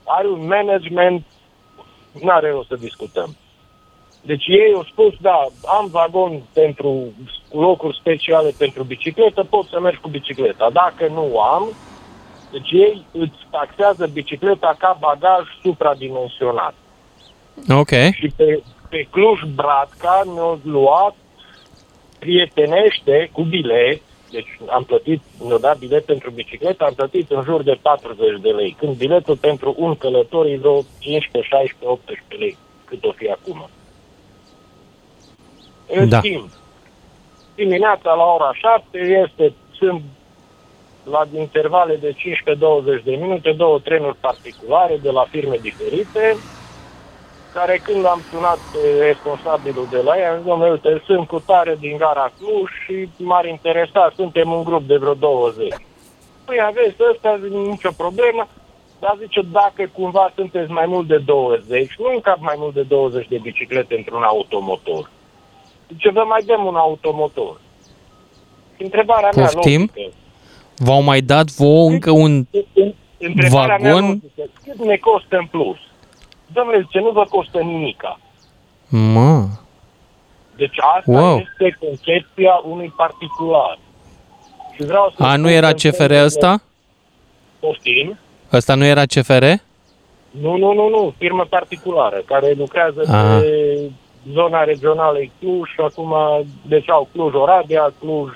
[0.04, 1.26] are un management,
[2.22, 3.36] nu are rost să discutăm.
[4.22, 5.46] Deci ei au spus, da,
[5.80, 7.14] am vagon pentru
[7.50, 10.70] cu locuri speciale pentru bicicletă, pot să mergi cu bicicleta.
[10.74, 11.70] Dacă nu am,
[12.56, 16.74] deci ei îți taxează bicicleta ca bagaj supradimensionat.
[17.70, 17.90] Ok.
[17.90, 21.16] Și pe, pe Cluj-Bratca ne-au luat
[22.20, 24.02] prietenește cu bilet,
[24.32, 28.50] deci am plătit, ne-au dat bilet pentru bicicletă, am plătit în jur de 40 de
[28.50, 33.30] lei, când biletul pentru un călător e vreo 15, 16, 18 lei, cât o fi
[33.30, 33.70] acum.
[35.88, 36.18] În Da.
[36.18, 36.50] schimb,
[37.56, 40.02] dimineața la ora 7 este, sunt
[41.12, 42.16] la intervale de
[43.00, 46.38] 15-20 de minute, două trenuri particulare de la firme diferite,
[47.54, 51.40] care când am sunat pe responsabilul de la ea, am zis, domnule, uite, sunt cu
[51.40, 55.74] tare din gara Cluj și m-ar interesa, suntem un grup de vreo 20.
[56.46, 58.48] Păi aveți ăsta, zic, nicio problemă,
[59.00, 63.28] dar zice, dacă cumva sunteți mai mult de 20, nu încap mai mult de 20
[63.28, 65.10] de biciclete într-un automotor.
[65.92, 67.60] Zice, vă mai dăm un automotor.
[68.76, 69.80] Și întrebarea mea Poftim?
[69.80, 70.16] logică,
[70.78, 72.46] V-au mai dat vouă încă un
[73.20, 74.08] întrebarea mea vagon?
[74.10, 75.78] logică, cât ne costă în plus?
[76.54, 78.20] Domnule, zice, nu vă costă nimica.
[78.90, 79.46] Mă,
[80.56, 81.38] Deci asta Wow.
[81.38, 83.80] este concepția unui particular.
[84.76, 86.56] Și vreau să a, spun nu era că în CFR sensul ăsta?
[86.56, 86.62] de-
[87.60, 88.18] Poftim?
[88.54, 89.44] Ăsta nu era CFR?
[90.42, 93.40] Nu, nu, nu, nu, firmă particulară care lucrează Ah.
[93.42, 93.80] pe
[94.32, 96.14] zona regională e Cluj și acum,
[96.68, 98.30] deci au Cluj Oradea, Cluj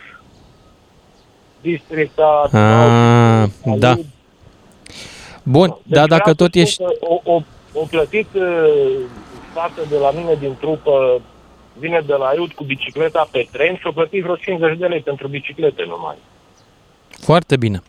[1.62, 3.96] Districta, Ah, da.
[5.44, 6.74] Bun, Deci dar dacă vreau tot să ești...
[6.74, 7.42] spun că O, o,
[7.74, 8.44] o plătit uh,
[9.54, 11.22] fată de la mine din trupă
[11.80, 15.00] vine de la Iud cu bicicleta pe tren și o plăti vreo 50 de lei
[15.00, 16.16] pentru biciclete numai.
[17.10, 17.82] Foarte bine.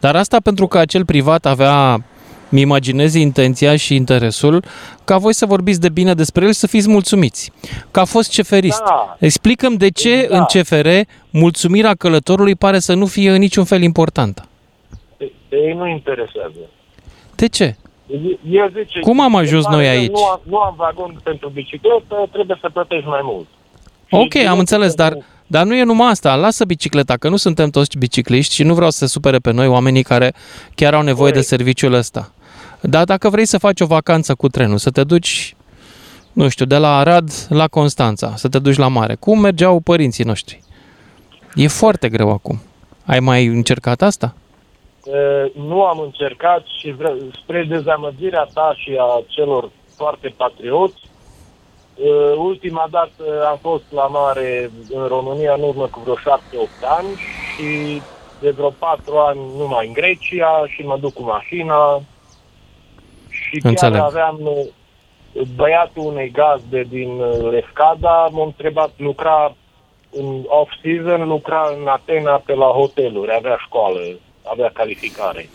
[0.00, 2.04] Dar asta pentru că acel privat avea,
[2.48, 4.64] mi imaginez intenția și interesul
[5.04, 7.52] ca voi să vorbiți de bine despre el și să fiți mulțumiți.
[7.90, 8.82] Că a fost ceferist.
[8.84, 9.16] Da.
[9.18, 10.36] Explicăm de ce Da.
[10.38, 10.88] în CFR
[11.30, 14.46] mulțumirea călătorului pare să nu fie în niciun fel importantă.
[15.16, 16.58] Pe, pe ei nu interesează.
[17.34, 17.76] De ce?
[18.50, 21.20] El zice, Cum am ajuns "Se pare noi că aici?" Nu am, nu am vagon
[21.22, 23.46] pentru bicicletă, trebuie să plătești mai mult.
[24.10, 25.16] Ok, am înțeles, dar,
[25.46, 26.34] dar nu e numai asta.
[26.34, 29.66] Lasă bicicleta, că nu suntem toți bicicliști și nu vreau să se supere pe noi
[29.66, 30.34] oamenii care
[30.74, 32.32] chiar au nevoie de serviciul ăsta.
[32.80, 35.56] Dar dacă vrei să faci o vacanță cu trenul, să te duci,
[36.32, 40.24] nu știu, de la Arad la Constanța, să te duci la mare, cum mergeau părinții
[40.24, 40.62] noștri?
[41.54, 42.60] E foarte greu acum.
[43.06, 44.34] Ai mai încercat asta?
[45.04, 51.00] E, nu am încercat și vre- spre dezamăgirea ta și a celor foarte patrioți,
[51.96, 56.18] e, ultima dată am fost la mare în România în urmă cu vreo 7-8
[56.98, 57.08] ani
[57.54, 58.02] și
[58.40, 62.02] de vreo 4 ani numai în Grecia și mă duc cu mașina
[63.42, 64.00] și chiar Înțeleg.
[64.00, 69.54] aveam e, băiatul unei gazde din e, Lefkada, m-a întrebat, lucra
[70.10, 73.98] în off-season, lucra în Atena pe la hoteluri, avea școală,
[74.52, 75.48] avea calificare.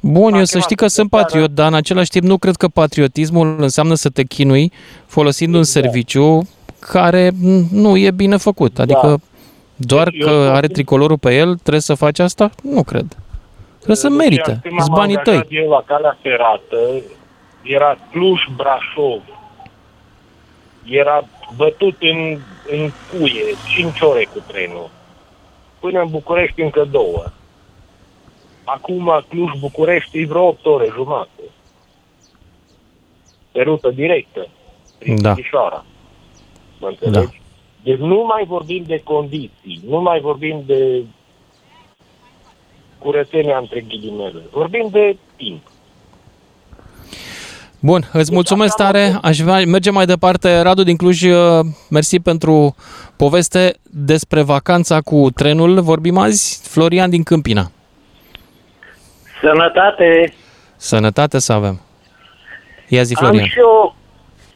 [0.00, 3.56] Bun, eu să știi că sunt patriot, dar în același timp nu cred că patriotismul
[3.58, 4.72] înseamnă să te chinui
[5.06, 6.48] folosind un serviciu
[6.78, 8.78] care m, nu e bine făcut.
[8.78, 9.20] Adică
[9.76, 12.50] doar Deci eu că tot are timp- tricolorul pe el, trebuie să faci asta?
[12.62, 13.16] Nu cred.
[13.86, 14.40] Trebuie să După merite.
[14.40, 15.56] aceea, când Sunt m-am banii angajat tăi.
[15.58, 16.78] Eu la calea ferată,
[17.62, 19.22] era Cluj-Brașov.
[20.84, 21.24] Era
[21.56, 22.38] bătut în,
[22.70, 24.90] în cuie, 5 ore cu trenul.
[25.80, 27.24] Până în București încă două.
[28.64, 31.42] Acum Cluj-București e vreo 8 ore jumate.
[33.52, 34.48] Pe rută directă,
[34.98, 35.32] prin Da.
[35.32, 35.84] Timișoara.
[36.80, 37.40] Mă înțelegi?
[37.82, 41.04] Deci nu mai vorbim de condiții, nu mai vorbim de
[43.10, 44.40] curățenia între ghilimele.
[44.52, 45.60] Vorbim de timp.
[47.80, 49.18] Bun, îți mulțumesc tare.
[49.22, 50.60] Aș vrea, merge mai departe.
[50.60, 51.34] Radu din Cluj, uh,
[51.90, 52.74] mersi pentru
[53.16, 55.80] poveste despre vacanța cu trenul.
[55.80, 56.68] Vorbim azi.
[56.68, 57.70] Florian din Câmpina.
[59.40, 60.34] Sănătate!
[60.76, 61.80] Sănătate să avem.
[62.88, 63.46] Ia zi, Am Florian.
[63.46, 63.94] și eu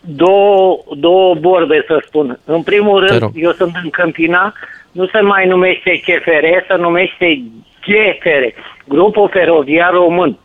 [0.00, 2.40] două, două vorbe să spun.
[2.44, 3.32] În primul Te rând, rog.
[3.34, 4.52] eu sunt în Câmpina,
[4.92, 7.42] nu se mai numește CFR, se numește
[7.84, 10.38] GFR, Grupul Feroviar Român.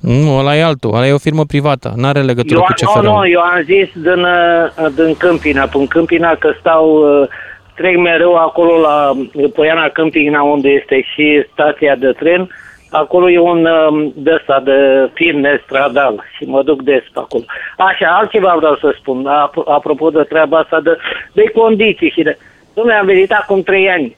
[0.00, 0.94] Nu, ăla e altul.
[0.94, 1.92] Ăla e o firmă privată.
[1.96, 3.04] N-are legătură Eu, cu nu, CFR.
[3.06, 6.86] nu, eu am zis din, uh, din Câmpina, până Câmpina că stau,
[7.20, 7.28] uh,
[7.74, 9.12] trec mereu acolo la
[9.54, 12.48] Poiana Câmpina unde este și stația de tren.
[12.90, 17.44] Acolo e un um, de ăsta de firme stradal și mă duc des pe acolo.
[17.76, 20.96] Așa, altceva vreau să spun, ap- apropo de treaba asta de,
[21.32, 22.38] de condiții și de...
[22.74, 24.16] Dom'le, am venit acum trei ani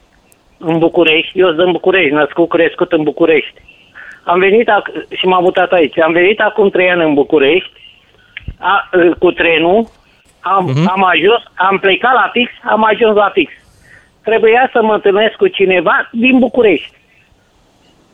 [0.59, 3.55] în București, eu sunt în București, născut, crescut în București.
[4.23, 5.99] Am venit ac- și m-am mutat aici.
[5.99, 7.71] Am venit acum trei ani în București
[8.59, 9.87] a, cu trenul,
[10.41, 10.85] am, uh-huh.
[10.87, 13.53] am ajuns, am plecat la fix, am ajuns la fix.
[14.25, 16.91] Trebuia să mă întâlnesc cu cineva din București.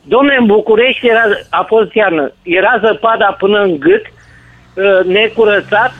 [0.03, 5.93] Domne, în București era, a fost iarnă, era zăpada până în gât, uh, necurățat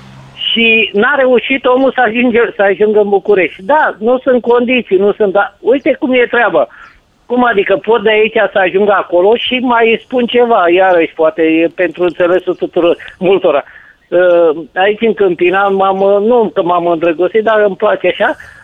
[0.53, 3.63] și n-a reușit omul să ajungă, să ajungă în București.
[3.63, 6.67] Da, nu sunt condiții, nu sunt, dar uite cum e treaba.
[7.27, 11.67] Cum adică pot de aici să ajung acolo și mai spun ceva, iarăși, poate e
[11.75, 13.65] pentru înțelesul tuturor, multora.
[14.09, 18.62] Uh, aici în Câmpina, m-am, uh, nu că m-am îndrăgostit, dar îmi place așa, uh,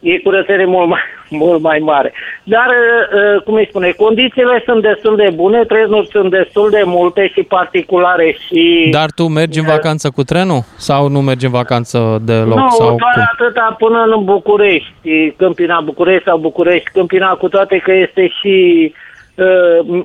[0.00, 1.00] e curățenie mult mai,
[1.42, 2.12] mult mai mare.
[2.42, 6.82] Dar, uh, uh, cum îi spune, condițiile sunt destul de bune, trenuri sunt destul de
[6.84, 8.88] multe și particulare și...
[8.90, 10.62] Dar tu mergi în vacanță cu trenul?
[10.76, 12.58] Sau nu mergi în vacanță deloc?
[12.58, 13.22] nu, sau doar cum?
[13.32, 18.94] atâta până în București, Câmpina București sau București Câmpina, cu toate că este și
[19.34, 20.04] uh,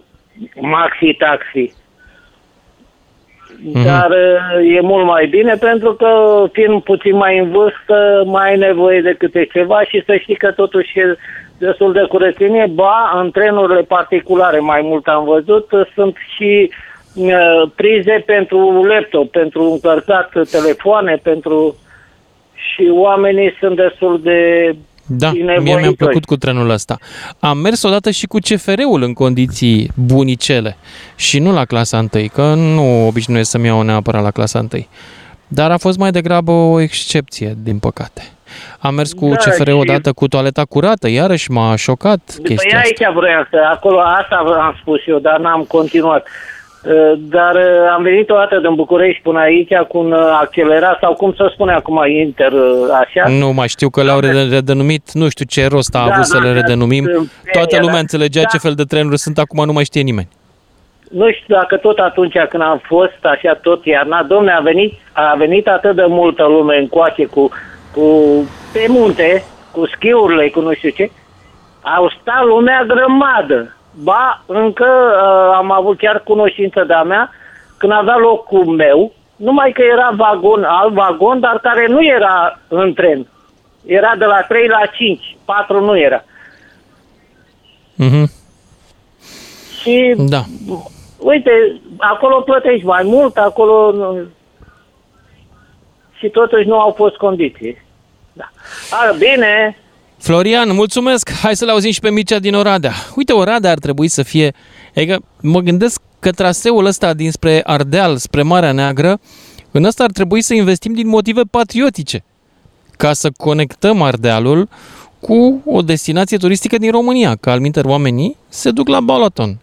[0.61, 1.81] maxi-taxi.
[3.65, 3.85] Mhm.
[3.85, 8.57] Dar uh, e mult mai bine pentru că fiind puțin mai în vârstă, mai ai
[8.57, 11.17] nevoie de câte ceva și să știi că totuși e
[11.57, 12.65] destul de curățenie.
[12.73, 16.71] Ba, în trenurile particulare, mai mult am văzut, uh, sunt și
[17.15, 21.75] uh, prize pentru laptop, pentru încărcat telefoane, pentru...
[22.53, 24.71] și oamenii sunt destul de
[25.05, 25.81] Da, mie binevoitori.
[25.81, 26.97] mi-a plăcut cu trenul ăsta.
[27.39, 30.77] Am mers odată și cu CFR-ul în condiții bunicele
[31.15, 34.85] și nu la clasa 1, că nu obișnuiesc să-mi iau neapărat la clasa 1.
[35.47, 38.21] Dar a fost mai degrabă o excepție, din păcate.
[38.79, 42.77] Am mers cu Da, CFR și- odată cu toaleta curată, iarăși m-a șocat Păi chestia
[42.79, 42.89] asta.
[43.05, 46.27] aici vreau să, acolo asta am spus eu, dar n-am continuat.
[46.85, 50.97] Uh, Dar uh, am venit o dată din București până aici cu un uh, accelerat
[51.01, 52.61] sau cum să spune acum Inter uh,
[52.99, 53.29] așa.
[53.29, 56.37] Nu mai știu că le-au rede- redenumit, nu știu ce rost a Da, avut să
[56.37, 57.03] da, le da, redenumim.
[57.13, 57.99] sunt Toată feria, lumea da.
[57.99, 58.47] înțelegea Da.
[58.47, 60.27] ce fel de trenuri sunt, acum nu mai știe nimeni.
[61.11, 65.35] Nu știu dacă tot atunci când am fost așa tot iarna, domne, a venit, a
[65.37, 67.49] venit atât de multă lume încoace cu,
[67.93, 68.05] cu
[68.73, 71.11] pe munte, cu schiurile, cu nu știu ce,
[71.81, 73.75] au stat lumea grămadă.
[73.95, 77.29] Ba, încă uh, am avut chiar cunoștință de-a mea,
[77.77, 82.93] când avea locul meu, numai că era vagon, alt vagon, dar care nu era în
[82.93, 83.27] tren.
[83.85, 86.23] Era de la 3 la 5, 4 nu era.
[87.95, 88.31] Mhm.
[89.81, 90.41] Și Da.
[91.17, 94.17] uite, acolo plătești mai mult, acolo nu...
[96.17, 97.81] și totuși nu au fost condiții.
[98.33, 98.49] Da.
[98.89, 99.77] A, bine,
[100.23, 101.31] Florian, mulțumesc!
[101.31, 102.93] Hai să le auzim și pe Mircea din Oradea.
[103.15, 104.53] Uite, Oradea ar trebui să fie...
[104.95, 109.19] Adică mă gândesc că traseul ăsta dinspre Ardeal, spre Marea Neagră,
[109.71, 112.23] în ăsta ar trebui să investim din motive patriotice,
[112.97, 114.69] ca să conectăm Ardealul
[115.19, 119.59] cu o destinație turistică din România, că alminter oamenii se duc la Balaton.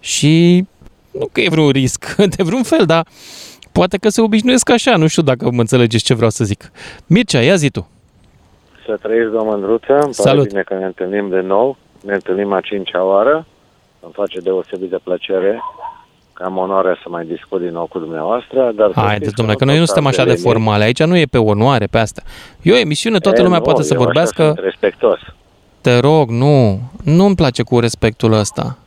[0.00, 0.64] Și
[1.10, 3.06] nu că e vreun risc, de vreun fel, dar
[3.72, 6.70] poate că se obișnuiesc așa, nu știu dacă mă înțelegeți ce vreau să zic.
[7.06, 7.88] Mircea, ia zi tu.
[8.86, 9.92] Să trăiți, doamnă Mândruță.
[9.92, 10.48] Îmi pare Salut.
[10.48, 11.76] bine că ne întâlnim de nou.
[12.02, 13.46] Ne întâlnim a cincea oară.
[14.00, 15.62] Îmi face deosebit de plăcere
[16.32, 18.72] că am onoarea să mai discut din nou cu dumneavoastră.
[18.76, 20.84] Dar să Haideți, știți domnule, că noi nu tot suntem așa de ambele formale.
[20.84, 22.22] Aici nu e pe onoare, pe asta.
[22.62, 24.42] E o emisiune, toată E, lumea nu, poate să eu așa vorbească.
[24.44, 25.18] sunt respectos.
[25.80, 26.80] Te rog, nu.
[27.04, 28.78] Nu-mi place cu respectul ăsta.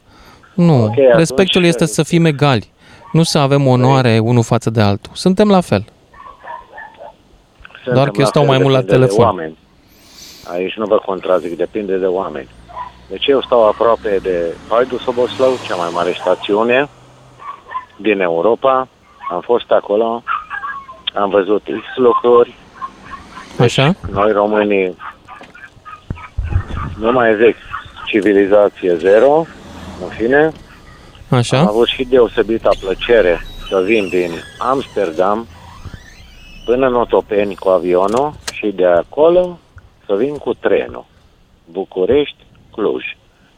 [0.54, 0.84] Nu.
[0.84, 2.72] Ok, atunci- respectul este să fim egali.
[3.12, 5.12] Nu să avem onoare unul față de altul.
[5.16, 5.86] Suntem la fel.
[7.84, 9.26] Suntem Doar că eu la stau fel, mai mult la depinde de telefon.
[9.26, 9.58] oameni.
[10.52, 12.50] Aici nu vă contrazic, depinde de oameni.
[13.10, 16.90] Deci eu stau aproape de Haidu Soboslău, cea mai mare stațiune
[17.98, 18.88] din Europa.
[19.32, 20.24] Am fost acolo,
[21.14, 22.56] am văzut X lucruri.
[23.60, 23.94] Așa?
[24.12, 24.98] Noi românii
[27.00, 27.56] nu mai zic
[28.06, 29.46] civilizație zero,
[30.04, 30.52] în fine.
[31.30, 31.60] Așa?
[31.60, 35.48] Am avut și deosebită plăcere să vin din Amsterdam
[36.66, 39.60] până în Otopeni cu avionul și de acolo
[40.08, 41.06] să vin cu trenul.
[41.72, 42.36] București,
[42.72, 43.04] Cluj.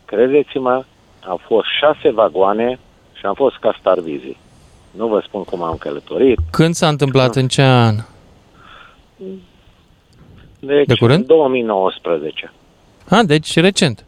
[0.06, 0.84] Credeți-mă,
[1.28, 2.80] au fost șase vagoane
[3.14, 4.38] și am fost ca Starvizi.
[4.92, 6.40] Nu vă spun cum am călătorit.
[6.52, 7.36] Când s-a întâmplat?
[7.36, 7.96] În ce an?
[10.60, 11.20] Deci, De curând?
[11.20, 12.52] în 2019.
[13.10, 14.06] A, deci recent.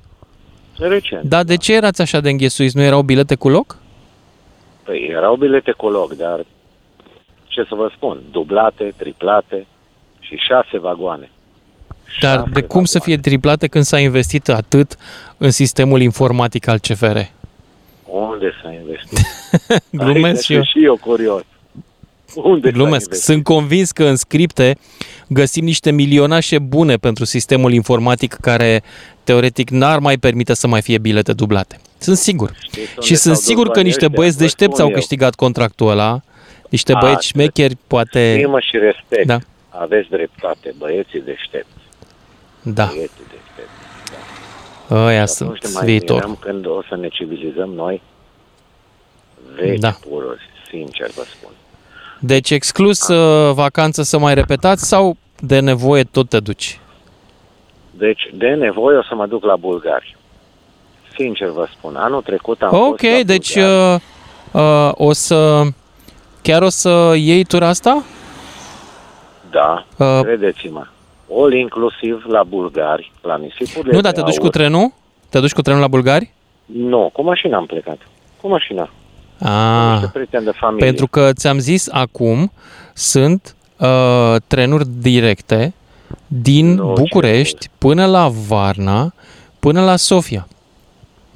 [0.77, 1.23] Recent.
[1.23, 2.75] Dar de ce erați așa de înghesuiți?
[2.75, 3.77] Nu erau bilete cu loc?
[4.83, 6.45] Păi erau bilete cu loc, dar
[7.47, 9.65] ce să vă spun, dublate, triplate
[10.19, 11.29] și șase vagoane.
[12.19, 14.97] Dar de cum să fie triplate când s-a investit atât
[15.37, 17.17] în sistemul informatic al CFR?
[18.05, 19.19] Unde s-a investit?
[20.03, 20.57] Glumesc Aici și eu.
[20.63, 21.41] sunt și eu curios.
[22.35, 23.01] Unde s-a Glumesc.
[23.05, 23.23] investit?
[23.23, 24.77] Sunt convins că în scripte
[25.27, 28.83] găsim niște milionașe bune pentru sistemul informatic care
[29.23, 31.79] teoretic n-ar mai permite să mai fie bilete dublate.
[31.97, 32.49] Sunt sigur.
[32.49, 34.17] unde Și sunt s-au sigur dus că banii niște ăștia?
[34.19, 34.95] băieți Vă deștepți spun au eu.
[34.95, 36.21] câștigat contractul ăla.
[36.69, 38.35] Niște A, băieți șmecheri, poate...
[38.37, 39.25] Stimă și respect.
[39.27, 39.37] Da.
[39.69, 41.80] Aveți dreptate, băieții deștepți.
[42.61, 44.91] Da, Băieții deștepți.
[44.91, 46.15] ăia Și atunci sunt ne mai viitor.
[46.15, 48.01] mirăm când o să ne civilizăm noi.
[49.55, 49.89] Veci Da.
[50.09, 51.51] pururi, sincer vă spun.
[52.19, 56.79] Deci exclus uh, vacanță să mai repetați sau de nevoie tot te duci?
[57.91, 60.17] Deci, de nevoie o să mă duc la bulgari.
[61.17, 64.01] Sincer vă spun, anul trecut am Ok, fost la deci bulgari.
[64.53, 65.61] uh, uh, o să...
[66.41, 68.03] Chiar o să iei tura asta?
[69.51, 70.87] Da, uh, credeți-mă.
[71.39, 74.51] All inclusiv la bulgari, la nisipurile Nu, dar de te duci cu aur.
[74.51, 74.93] trenul?
[75.29, 76.31] Te duci cu trenul la bulgari?
[76.65, 77.97] Nu, cu mașina am plecat.
[78.41, 78.89] Cu mașina.
[79.39, 80.85] Ah, Niște prieteni de familie.
[80.85, 82.51] pentru că ți-am zis acum,
[82.93, 85.73] sunt uh, trenuri directe
[86.27, 89.13] din București până la Varna,
[89.59, 90.47] până la Sofia.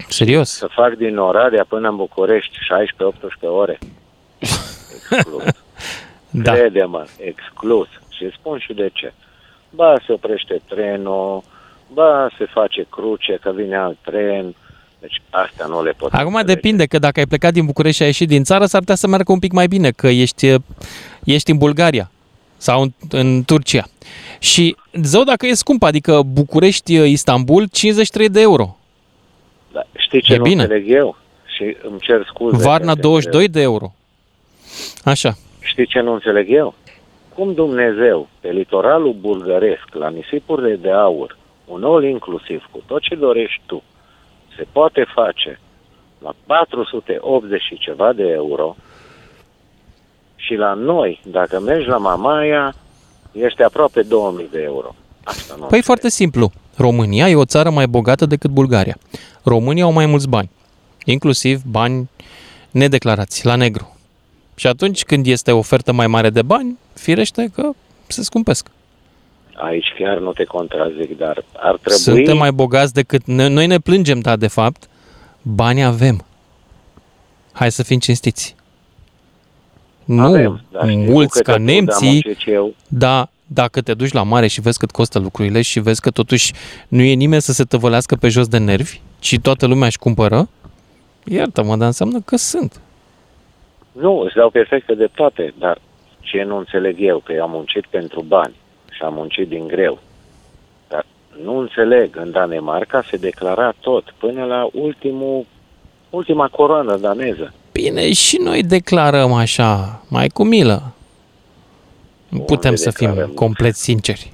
[0.07, 0.49] Serios?
[0.49, 3.77] Să fac din Oradea până în București 16-18 ore.
[5.11, 5.43] Exclus.
[6.29, 6.51] Da.
[6.53, 7.87] Crede-mă, exclus.
[8.09, 9.13] Și spun și de ce.
[9.75, 11.43] Ba, se oprește trenul,
[11.93, 14.55] ba, se face cruce, că vine alt tren.
[14.99, 18.07] Deci astea nu le pot Acum depinde că dacă ai plecat din București și ai
[18.07, 20.55] ieșit din țară, s-ar putea să meargă un pic mai bine, că ești,
[21.23, 22.11] ești în Bulgaria
[22.57, 23.83] sau în, în Turcia.
[24.39, 28.77] Și zău dacă e scump, adică București-Istanbul, 53 de euro.
[29.71, 30.61] Da, știi ce E nu bine.
[30.61, 31.17] înțeleg eu?
[31.55, 32.63] Și îmi cer scuze.
[32.63, 33.93] Varna pentru 22 de euro.
[35.03, 35.37] Așa.
[35.59, 36.73] Știi ce nu înțeleg eu?
[37.35, 43.15] Cum Dumnezeu, pe litoralul bulgăresc, la nisipurile de aur, un all inclusiv cu tot ce
[43.15, 43.83] dorești tu,
[44.57, 45.59] se poate face
[46.19, 48.75] la 480 și ceva de euro
[50.35, 52.75] și la noi, dacă mergi la Mamaia,
[53.31, 54.95] ești aproape 2000 de euro.
[55.23, 56.51] Asta nu Păi foarte simplu.
[56.77, 58.97] România e o țară mai bogată decât Bulgaria.
[59.43, 60.49] Românii au mai mulți bani,
[61.05, 62.09] inclusiv bani
[62.71, 63.94] nedeclarați, la negru.
[64.55, 67.69] Și atunci când este o ofertă mai mare de bani, firește că
[68.07, 68.67] se scumpesc.
[69.53, 71.99] Aici chiar nu te contrazic, dar ar trebui...
[71.99, 73.25] Suntem mai bogați decât...
[73.25, 74.87] Noi, noi ne plângem, da, de fapt,
[75.41, 76.25] bani avem.
[77.51, 78.55] Hai să fim cinstiți.
[80.05, 82.73] Nu Avem, dar știi mulți cu ca câte tu, nemții, dar muncit eu.
[82.87, 86.53] da, dacă te duci la mare și vezi cât costă lucrurile și vezi că totuși
[86.87, 90.49] nu e nimeni să se tăvălească pe jos de nervi, ci toată lumea își cumpără,
[91.23, 92.79] iartă-mă, dar înseamnă că sunt.
[93.99, 95.77] Nu, îți dau perfectă dreptate, dar
[96.19, 98.53] ce nu înțeleg eu, că eu am muncit pentru bani
[98.91, 99.99] și am muncit din greu.
[100.87, 101.05] Dar
[101.43, 105.45] nu înțeleg, în Danemarca se declara tot, până la ultimul,
[106.09, 107.53] ultima coroană daneză.
[107.71, 110.93] Bine, și noi declarăm așa, mai cu milă.
[112.29, 113.31] Nu putem să fim declarăm.
[113.33, 114.31] complet sinceri.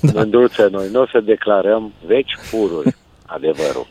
[0.00, 0.12] Da.
[0.14, 2.96] Mândruță, noi nu o să declarăm veci pururi
[3.36, 3.86] adevărul.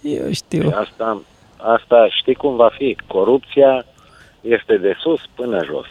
[0.00, 0.72] Eu știu.
[0.74, 1.22] Asta,
[1.56, 2.96] asta știi cum va fi?
[3.06, 3.84] Corupția
[4.48, 5.86] este de sus până jos.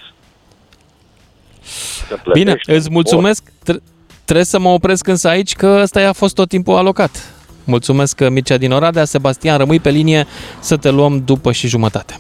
[2.08, 3.44] Să Bine, plătești îți un mulțumesc.
[3.64, 3.82] Tre-
[4.26, 7.34] trebuie să mă opresc însă aici, că ăsta a fost tot timpul alocat.
[7.64, 9.06] Mulțumesc, Mircea din Oradea.
[9.06, 10.26] Sebastian, rămâi pe linie
[10.60, 12.20] să te luăm după și jumătate.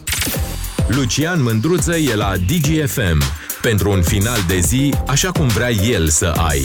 [0.88, 3.22] Lucian Mândruță e la DGFM
[3.62, 6.62] pentru un final de zi așa cum vrea el să ai.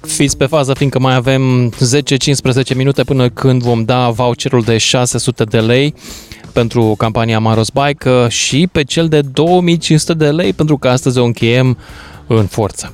[0.00, 1.72] Fiți pe fază, fiindcă mai avem
[2.72, 5.94] 10-15 minute până când vom da voucherul de 600 de lei
[6.52, 11.18] pentru campania Maros Bike uh, și pe cel de 2500 de lei pentru că astăzi
[11.18, 11.76] o încheiem
[12.26, 12.92] în forță.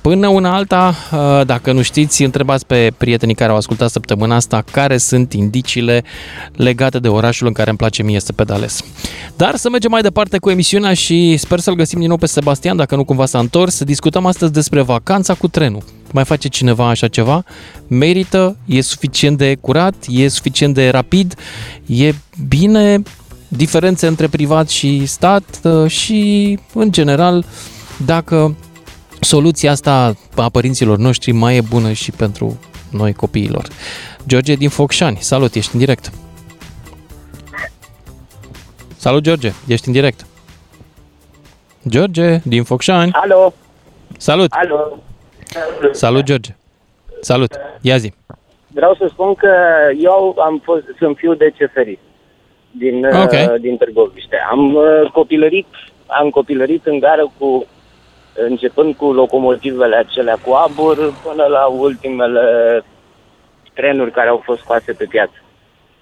[0.00, 4.64] Până una alta, uh, dacă nu știți, întrebați pe prietenii care au ascultat săptămâna asta
[4.70, 6.04] care sunt indiciile
[6.52, 8.80] legate de orașul în care îmi place mie să pedalez.
[9.36, 12.76] Dar să mergem mai departe cu emisiunea și sper să-l găsim din nou pe Sebastian,
[12.76, 15.82] dacă nu cumva s-a întors, să discutăm astăzi despre vacanța cu trenul.
[16.12, 17.44] Mai face cineva așa ceva?
[17.86, 18.56] Merită?
[18.66, 19.94] E suficient de curat?
[20.08, 21.34] E suficient de rapid?
[21.86, 22.14] E
[22.48, 23.02] bine?
[23.48, 27.44] Diferențe între privat și stat uh, și, în general,
[28.04, 28.56] dacă
[29.20, 32.58] soluția asta a părinților noștri mai e bună și pentru
[32.90, 33.68] noi copiilor.
[34.26, 36.12] George din Focșani, salut, ești în direct.
[38.96, 40.26] Salut, George, ești în direct.
[41.88, 43.12] George din Focșani.
[43.12, 43.54] Alo,
[44.18, 44.52] Salut.
[44.52, 44.98] alo.
[45.92, 46.50] Salut, George.
[47.20, 47.58] Salut.
[47.80, 48.12] Ia zi.
[48.66, 49.50] Vreau să spun că
[49.98, 52.00] eu am fost, sunt fiu de ceferist
[52.70, 53.32] din, Ok.
[53.32, 54.36] uh, din Târgoviște.
[54.50, 55.66] Am uh, copilărit,
[56.06, 57.66] am copilărit în gară cu
[58.34, 62.84] începând cu locomotivele acelea cu abur până la ultimele
[63.74, 65.32] trenuri care au fost scoase pe piață.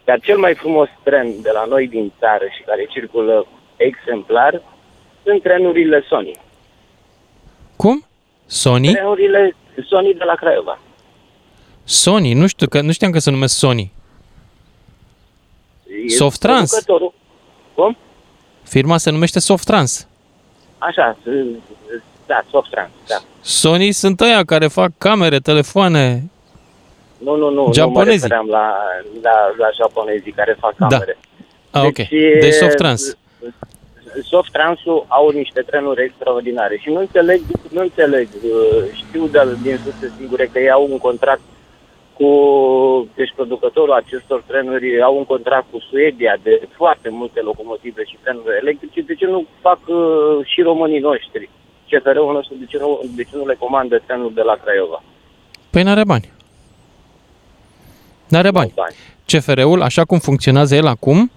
[0.04, 4.62] Dar cel mai frumos tren de la noi din țară și care circulă exemplar
[5.24, 6.30] sunt trenurile Sony.
[7.76, 8.04] Cum?
[8.46, 8.92] Sony?
[8.92, 9.56] Trenurile
[9.88, 10.78] Sony de la Craiova.
[11.84, 13.92] Sony, nu știu, că nu știam că se numesc Sony.
[16.06, 16.70] E Softrans.
[16.70, 17.12] producătorul.
[17.74, 17.96] Cum?
[18.62, 20.08] Firma se numește Softrans.
[20.78, 21.58] Așa, s-
[22.26, 23.16] da, Softrans, da.
[23.40, 26.30] Sony sunt ăia care fac camere, telefoane.
[27.18, 28.12] Nu, nu, nu, nu mă Japonezii.
[28.20, 28.74] refeream la,
[29.22, 30.86] la, la japonezii care fac Da.
[30.86, 31.18] camere.
[31.70, 31.98] Ah, ok.
[31.98, 33.16] e- Deci Softrans.
[34.22, 37.40] Softrans-ul au niște trenuri extraordinare și nu înțeleg,
[37.70, 41.40] nu înțeleg, uh, știu de, din surse sigure că ei au un contract
[42.18, 42.28] cu,
[43.14, 48.56] deci producătorul acestor trenuri au un contract cu Suedia de foarte multe locomotive și trenuri
[48.60, 51.48] electrice, de ce nu fac uh, și românii noștri?
[51.88, 55.02] CFR-ul nostru, de ce nu, de ce nu le comandă trenuri de la Craiova?
[55.70, 56.32] Păi n-are bani.
[58.28, 58.72] N-are bani.
[59.26, 61.30] CFR-ul, așa cum funcționează el acum,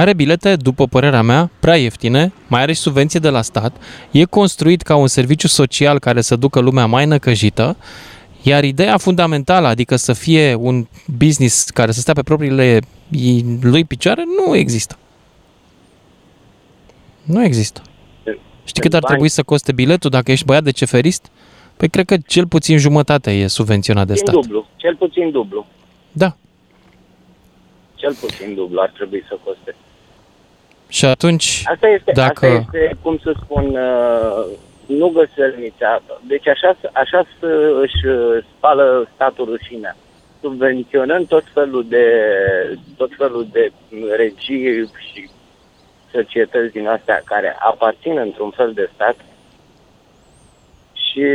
[0.00, 3.76] are bilete, după părerea mea, prea ieftine, mai are și subvenție de la stat,
[4.10, 7.76] e construit ca un serviciu social care să ducă lumea mai năcăjită,
[8.42, 10.86] iar ideea fundamentală, adică să fie un
[11.16, 12.80] business care să stea pe propriile
[13.10, 14.96] i- lui picioare, nu există.
[17.22, 17.82] Nu există.
[18.64, 19.12] Știi cât ar bani.
[19.12, 21.26] trebui să coste biletul dacă ești băiat de ceferist?
[21.76, 24.40] Păi cred că cel puțin jumătate e subvenționat de Puțin stat.
[24.42, 25.66] dublu, cel puțin dublu.
[26.12, 26.36] Da.
[27.94, 29.74] Cel puțin dublu ar trebui să coste.
[30.88, 32.46] Și atunci, Asta este, dacă...
[32.46, 34.44] asta este cum să spun, uh,
[34.86, 36.02] nu găselnița.
[36.26, 39.96] Deci așa, așa să își uh, spală statul rușinea,
[40.40, 42.06] subvenționând tot felul de,
[42.96, 43.72] tot felul de
[44.16, 45.30] regii și
[46.12, 49.16] societăți din astea care aparțin într-un fel de stat
[50.92, 51.26] și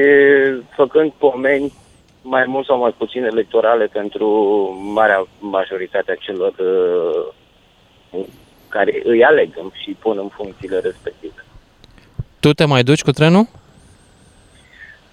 [0.75, 1.73] făcând pomeni
[2.21, 4.27] mai mult sau mai puțin electorale pentru
[4.93, 6.53] marea majoritate a celor
[8.11, 8.25] uh,
[8.67, 9.49] care îi aleg
[9.83, 11.45] și pun în funcțiile respective.
[12.39, 13.47] Tu te mai duci cu trenul?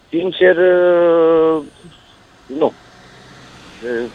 [0.08, 1.62] Sincer, uh,
[2.46, 2.72] nu.
[3.84, 4.10] Uh,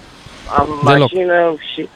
[0.57, 0.99] Am Deloc.
[0.99, 1.89] mașină și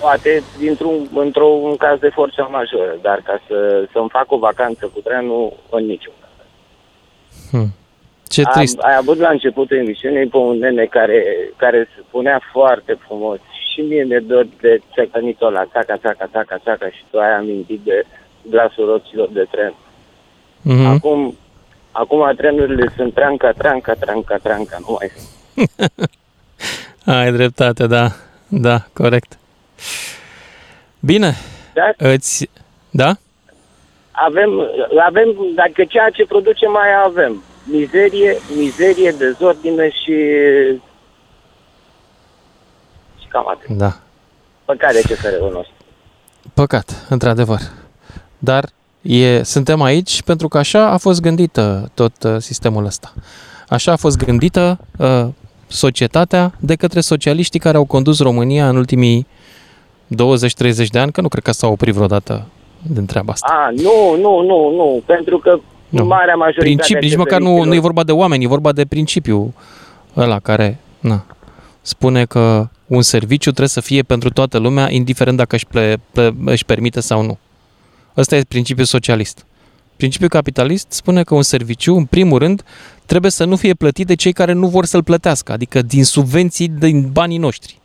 [0.00, 5.00] poate dintr-un într-un caz de forță majoră, dar ca să, să-mi fac o vacanță cu
[5.00, 6.46] trenul, în niciun caz.
[7.50, 7.74] Hmm.
[8.28, 8.78] Ce Am, trist.
[8.78, 11.24] ai avut la începutul emisiunii pe un nene care,
[11.56, 13.38] care spunea foarte frumos
[13.72, 17.80] și mie mi-e dor de țăcănitul ăla, țaca, țaca, țaca, țaca și tu ai amintit
[17.80, 18.04] de
[18.50, 19.74] glasul roților de tren.
[20.62, 20.86] Mhm.
[20.86, 21.36] Acum,
[21.90, 25.70] acum trenurile sunt tranca, tranca, tranca, tranca, nu mai sunt.
[27.16, 28.08] Ai dreptate, da.
[28.48, 29.38] Da, corect.
[31.00, 31.34] Bine.
[31.74, 31.92] Da?
[31.96, 32.50] Îți...
[32.90, 33.12] Da?
[34.10, 34.50] Avem,
[35.06, 40.14] avem, dacă ceea ce producem mai avem, mizerie, mizerie, dezordine și
[43.20, 43.76] și cam atât.
[43.76, 43.96] Da.
[44.64, 45.74] Păcate CFR-ul nostru.
[46.54, 47.60] Păcat, într-adevăr.
[48.38, 48.64] Dar
[49.02, 53.12] e, suntem aici pentru că așa a fost gândită tot uh, sistemul ăsta.
[53.68, 55.26] Așa a fost gândită uh,
[55.66, 59.26] societatea de către socialiștii care au condus România în ultimii
[60.06, 62.46] 20-30 de ani, că nu cred că s-au oprit vreodată
[62.82, 63.46] din treaba asta.
[63.50, 66.04] A, nu, nu, nu, nu, pentru că Nu.
[66.04, 68.72] marea majoritate Principiu, nici a măcar nu, CFR-istilor- nu e vorba de oameni, e vorba
[68.72, 69.54] de principiu
[70.16, 71.24] ăla care na,
[71.82, 76.34] spune că un serviciu trebuie să fie pentru toată lumea, indiferent dacă își, ple, ple,
[76.44, 77.38] își permite sau nu.
[78.16, 79.46] Ăsta e principiul socialist.
[79.96, 82.64] Principiul capitalist spune că un serviciu, în primul rând,
[83.06, 86.68] trebuie să nu fie plătit de cei care nu vor să-l plătească, adică din subvenții
[86.68, 87.78] din banii noștri.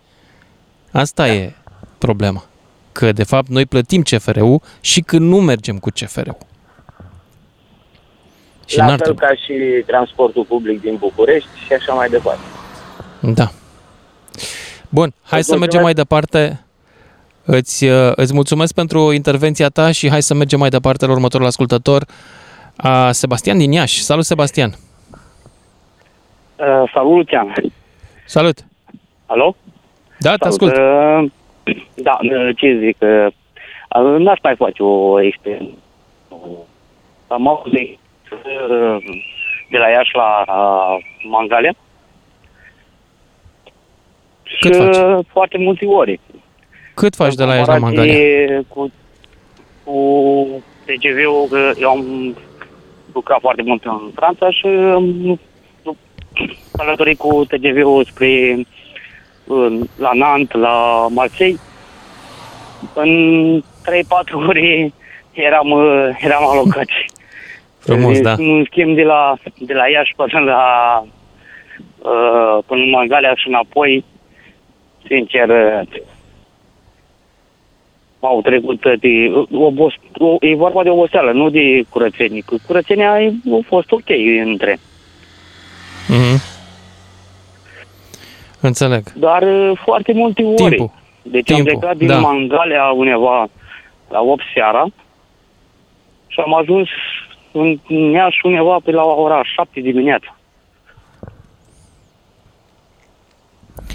[0.91, 1.53] Asta e
[1.97, 2.45] problema.
[2.91, 6.37] Că, de fapt, noi plătim CFR-ul și când nu mergem cu CFR-ul.
[8.73, 12.41] Și La n-ar fel ca și transportul public din București și așa mai departe.
[13.19, 13.47] Da.
[14.89, 15.83] Bun, hai Îți să mergem mulțumesc.
[15.83, 16.65] mai departe.
[17.45, 21.45] Îți, uh, îți mulțumesc pentru intervenția ta și hai să mergem mai departe la următorul
[21.45, 22.05] ascultător,
[22.75, 24.03] a Sebastian din Iași.
[24.03, 24.69] Salut, Sebastian!
[26.55, 27.53] Uh, salut, Lucian.
[28.25, 28.57] Salut!
[29.25, 29.55] Alo?
[30.19, 30.53] Da, te Salut.
[30.53, 30.71] ascult.
[30.71, 31.31] Uh,
[31.93, 33.25] da, uh, ce zic, uh,
[34.03, 35.73] uh, n-aș mai face o experiență.
[37.27, 37.97] Am auzit uh,
[39.69, 41.73] de la Iași la uh, Mangalia.
[44.59, 44.95] Cât și, faci?
[44.97, 46.19] uh, Foarte multe ori.
[46.93, 48.11] Cât faci de la Iași la comparație
[48.45, 48.63] Mangalia?
[48.67, 48.91] Cu,
[49.83, 52.35] cu TGV-ul, că eu am
[53.13, 55.39] lucrat foarte mult în Franța și am
[56.77, 58.57] călătorit cu TGV-ul spre
[59.47, 61.59] în- la Nantes, la Marseille.
[62.93, 64.93] În 3-4 ore
[65.31, 66.93] eram, uh, eram alocați.
[67.83, 68.31] Frumos, da.
[68.31, 70.63] În schimb de la, de la Iași până la
[71.97, 74.05] uh, până în Mangalia și înapoi,
[75.07, 76.01] sincer, uh,
[78.19, 82.41] m-au trecut de obos, o, e vorba de oboseală, nu de curățenie.
[82.45, 84.09] Cu Curățenia a fost ok
[84.43, 84.79] între.
[86.07, 86.41] Mhm.
[88.59, 89.11] Înțeleg.
[89.13, 90.55] Dar uh, foarte multe ori.
[90.55, 90.91] Timpul.
[91.21, 92.19] Deci am Timpul, plecat din da.
[92.19, 93.47] Mangalia undeva
[94.09, 94.85] la 8 seara
[96.27, 96.87] și am ajuns
[97.53, 97.79] în
[98.11, 100.37] Iași undeva pe la ora 7 dimineața.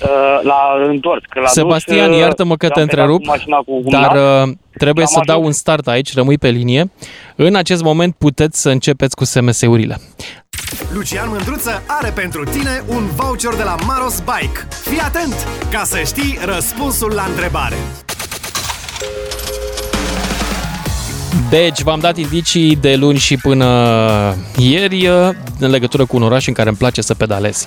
[0.03, 0.57] Uh, la
[0.89, 3.83] întors, că la Sebastian, dus, uh, iartă-mă că te am plecat întrerup, cu mașina cu
[3.85, 6.91] dar cumnat uh, trebuie și să am dau ajuns- un start aici, rămâi pe linie.
[7.37, 9.97] În acest moment puteți să începeți cu SMS-urile.
[10.93, 14.59] Lucian Mândruță are pentru tine un voucher de la Maros Bike.
[14.91, 17.77] Fii atent ca să știi răspunsul la întrebare.
[21.51, 23.67] Deci, v-am dat indicii de luni și până
[24.59, 27.67] ieri uh, în legătură cu un oraș în care îmi place să pedalez.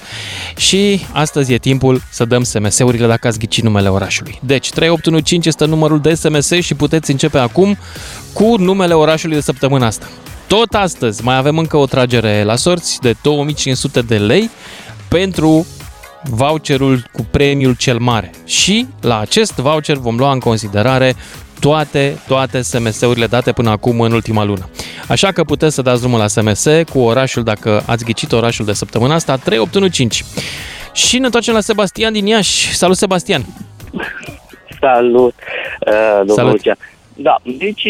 [0.57, 4.39] Și astăzi e timpul să dăm SMS-urile dacă ați ghicit numele orașului.
[4.41, 7.77] Deci, 3815 este numărul de SMS și puteți începe acum
[8.33, 10.09] cu numele orașului de săptămâna asta.
[10.47, 14.49] Tot astăzi mai avem încă o tragere la sorți de 2500 de lei
[15.07, 15.65] pentru
[16.23, 18.31] voucherul cu premiul cel mare.
[18.45, 21.15] Și la acest voucher vom lua în considerare
[21.61, 24.69] toate, toate SMS-urile date până acum în ultima lună.
[25.07, 28.73] Așa că puteți să dați drumul la SMS cu orașul dacă ați ghicit orașul de
[28.73, 30.23] săptămâna asta 3815.
[30.93, 32.75] Și ne întoarcem la Sebastian din Iași.
[32.75, 33.41] Salut, Sebastian!
[34.79, 35.33] Salut,
[35.87, 36.51] uh, domnul Salut.
[36.51, 36.77] Lucian.
[37.15, 37.83] Da, deci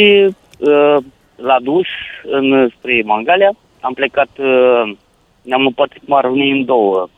[0.58, 0.98] uh,
[1.36, 1.88] la dus
[2.24, 4.94] în, spre Mangalia, am plecat, uh,
[5.42, 7.10] ne-am împărțit Marunii în două.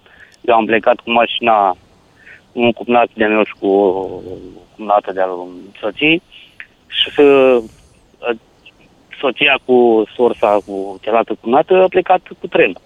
[0.41, 1.77] Eu am plecat cu mașina,
[2.51, 4.21] un cumnat de meu și cu o
[4.75, 5.29] cumnată de-al
[5.79, 6.21] soției
[6.93, 7.63] și uh,
[9.19, 12.81] soția cu sorsa, cu cealaltă cumnată, a plecat cu trenul.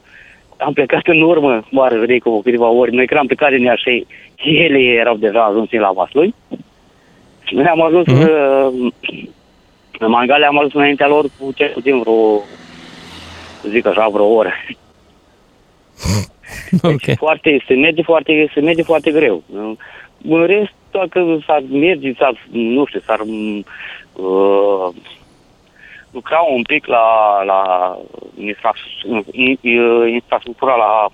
[0.57, 2.95] am plecat în urmă, mare vedei cu câteva ori.
[2.95, 4.05] Noi când am plecat din Iași,
[4.35, 6.33] ele erau deja ajuns la Vaslui.
[7.51, 8.93] Noi am ajuns, mm-hmm.
[9.99, 12.41] în Mangale am ajuns înaintea lor cu cel puțin vreo,
[13.61, 14.51] să zic așa, vreo oră.
[16.81, 17.15] Ok.
[17.17, 19.43] Foarte, se merge foarte, se merge foarte greu.
[20.23, 24.95] În rest, dacă s-ar merge, s-ar, nu știu, s-ar uh,
[26.11, 27.07] lucra un pic la,
[27.43, 27.61] la
[28.39, 28.73] infra-
[29.31, 31.09] in- in- infrastructura, la,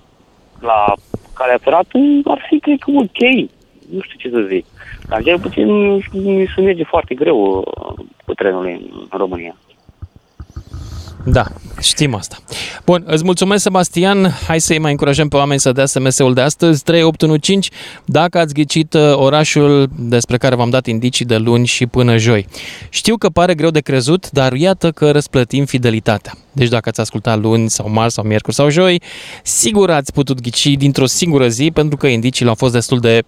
[0.60, 0.94] la
[1.34, 3.50] calea ferată, ar fi, cred că, ok.
[3.90, 4.66] Nu știu ce să zic.
[5.08, 8.66] Dar, cel puțin, mi se merge foarte greu uh, cu trenul
[9.10, 9.56] în România.
[11.26, 11.44] Da,
[11.82, 12.36] știm asta.
[12.85, 14.30] Bun, îți mulțumesc, Sebastian.
[14.47, 17.69] Hai să-i mai încurajăm pe oameni să dea SMS-ul de astăzi, 3815,
[18.05, 22.47] dacă ați ghicit uh, orașul despre care v-am dat indicii de luni și până joi.
[22.89, 26.34] Știu că pare greu de crezut, dar iată că răsplătim fidelitatea.
[26.51, 29.01] Deci dacă ați ascultat luni sau marți sau miercuri sau joi,
[29.43, 33.23] sigur ați putut ghici dintr-o singură zi, pentru că indiciile au fost destul de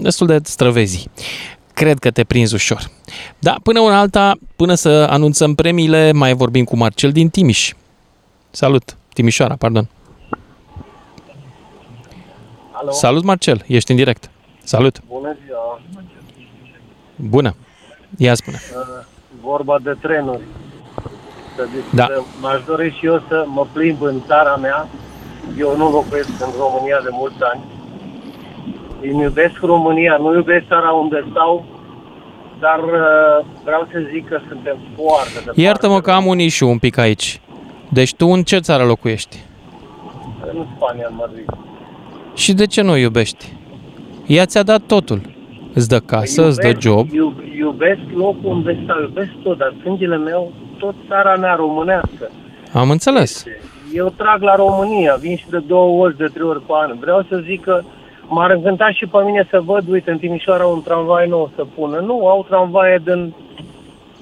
[0.00, 1.08] destul de străvezi.
[1.72, 2.90] Cred că te prinzi ușor.
[3.38, 7.72] Da, până una alta, până să anunțăm premiile, mai vorbim cu Marcel din Timiș.
[8.54, 8.96] Salut!
[9.12, 9.88] Timișoara, pardon.
[12.72, 12.90] Alo?
[12.90, 14.30] Salut, Marcel, ești în direct.
[14.62, 15.00] Salut!
[15.08, 15.80] Bună ziua!
[17.16, 17.54] Bună!
[18.18, 18.56] Ia spune.
[18.76, 19.04] Uh,
[19.42, 20.42] Vorba de trenuri.
[21.56, 21.62] Să
[21.92, 22.04] Da.
[22.04, 22.24] discutăm.
[22.40, 24.88] M-aș dori și eu să mă plimb în țara mea.
[25.58, 27.62] Eu nu locuiesc în România de mulți ani.
[29.02, 31.64] Îmi iubesc România, nu iubesc țara unde stau,
[32.60, 35.60] dar uh, vreau să zic că suntem foarte departe.
[35.60, 37.40] Iartă-mă că am un issue un pic aici.
[37.94, 39.36] Deci tu în ce țară locuiești?
[40.52, 41.44] În Spania, în Madrid.
[42.34, 43.52] Și de ce nu o iubești?
[44.26, 45.20] Ea ți-a dat totul.
[45.74, 47.12] Îți dă casă, îți dă job.
[47.12, 52.30] Iub, iubesc locul unde stau, iubesc tot, dar sângele meu, tot țara mea românească.
[52.72, 53.44] Am înțeles.
[53.92, 56.98] Eu trag la România, vin și de două ori, de trei ori pe an.
[57.00, 57.82] Vreau să zic că
[58.28, 61.98] m-ar încânta și pe mine să văd, uite, în Timișoara un tramvai nou să pună.
[61.98, 63.34] Nu, au tramvaie din,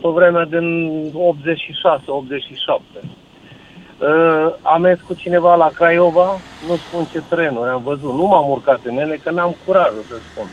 [0.01, 0.67] pe vremea din
[1.15, 2.83] 86, 87.
[4.03, 6.27] Uh, am mers cu cineva la Craiova,
[6.69, 8.15] nu spun ce trenuri am văzut.
[8.15, 10.47] Nu m-am urcat în ele, că n-am curajul să spun.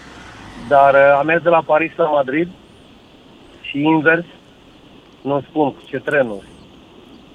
[0.68, 2.50] Dar uh, am mers de la Paris la Madrid
[3.62, 4.26] și invers,
[5.22, 6.46] nu spun cu ce trenuri.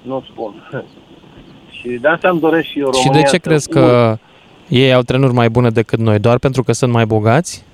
[0.01, 0.53] Nu spun.
[1.79, 3.79] și de asta îmi doresc și eu Și România de ce să crezi urc.
[3.79, 4.17] că
[4.67, 6.19] ei au trenuri mai bune decât noi?
[6.19, 7.65] Doar pentru că sunt mai bogați?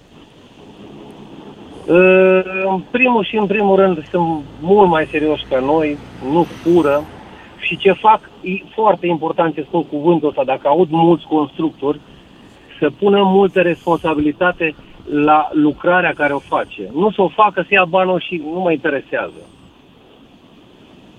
[1.87, 5.97] Uh, În primul și în primul rând sunt mult mai serioși ca noi,
[6.31, 7.03] nu fură
[7.71, 11.99] și ce fac, e foarte important ce spun cuvântul ăsta, dacă aud mulți constructori,
[12.79, 14.75] să pună multă responsabilitate
[15.11, 16.89] la lucrarea care o face.
[16.93, 19.41] Nu să o facă, să ia banul și nu mă interesează.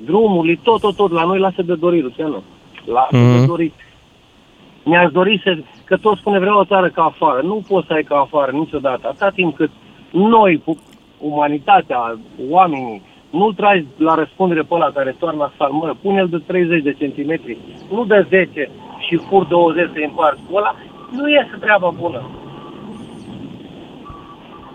[0.05, 2.43] Drumul, tot, tot, tot, la noi lasă de dorit, Luciano.
[2.85, 3.47] Lasă de Mhm.
[3.47, 3.75] dorit.
[4.85, 7.41] Mi-aș dori să, că tot spune vreau o țară ca afară.
[7.43, 9.09] Nu poți să ai ca afară niciodată.
[9.09, 9.71] Atâta timp cât
[10.11, 10.79] noi, cu
[11.19, 12.19] umanitatea,
[12.51, 13.03] oamenii,
[13.33, 17.59] nu tragi la răspundere pe ăla care toarnă asfalt, mă, pune-l de 30 de centimetri,
[17.91, 20.75] nu de 10 și fur 20 să-i împarți cu ăla,
[21.11, 22.31] nu iese treaba bună.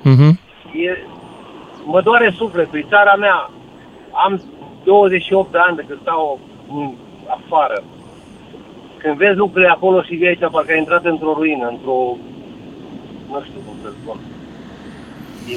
[0.04, 0.40] Mhm.
[0.74, 0.98] E,
[1.86, 3.52] mă doare sufletul, e țara mea.
[4.26, 4.42] Am
[4.84, 6.40] 28 de ani de când stau
[6.70, 6.94] în,
[7.28, 7.84] afară.
[8.98, 11.98] Când vezi lucrurile acolo și vii aici, parcă ai intrat într-o ruină, într-o...
[13.32, 14.18] Nu știu cum să spun.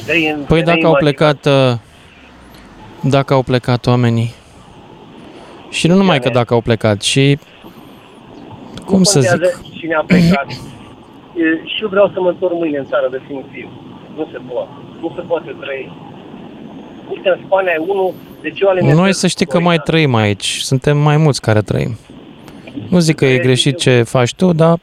[0.03, 1.73] Idei în Păi dacă au plecat, uh,
[3.03, 4.35] dacă au plecat oamenii.
[5.71, 7.39] Și nu numai că dacă au plecat, și
[8.85, 10.47] cum să zic, contează cine a plecat.
[11.35, 13.69] E, și eu vreau să mă întorc mâine în țară, definitiv.
[14.17, 14.71] Nu se poate.
[15.01, 15.93] Nu se poate trăi.
[17.11, 20.59] Uite, în Spania e unul, deci eu alimentez noi să știi că mai trăim aici,
[20.61, 21.99] suntem mai mulți care trăim.
[22.89, 24.79] Nu zic că e greșit ce faci tu, dar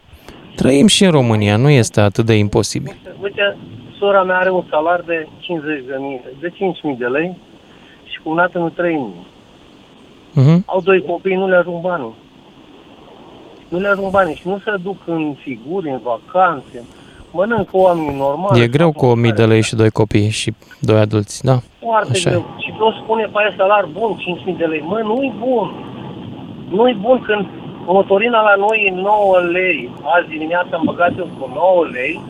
[0.56, 2.96] trăim și în România, nu este atât de imposibil.
[3.22, 3.58] Uite,
[4.00, 7.38] sora mea are un salar de 50 de mii, de 5.000 de lei
[8.28, 9.26] și cu un nu 3.000.
[10.34, 10.64] Mhm.
[10.66, 12.14] Au doi copii, nu le ajung banii.
[13.70, 16.86] Nu le ajung banii și nu se duc în figuri, în vacanțe.
[17.32, 18.62] Mănâncă oamenii normali.
[18.62, 21.58] E greu cu 1000 de lei și doi copii și doi adulți, da.
[21.80, 22.32] Foarte Așa e.
[22.32, 22.46] greu.
[22.58, 24.82] Și toți spune pe aia salar bun, 5.000 de lei.
[24.82, 25.68] Mă, nu-i bun.
[26.70, 27.46] Nu-i bun când
[27.86, 29.90] motorina la noi e 9 lei.
[30.16, 32.22] Azi dimineața am băgat eu cu 9 lei.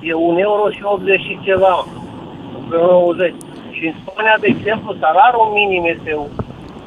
[0.00, 1.86] E 1 euro și 80 și ceva.
[2.70, 3.34] 90.
[3.80, 6.10] Și în Spania, de exemplu, salariul minim este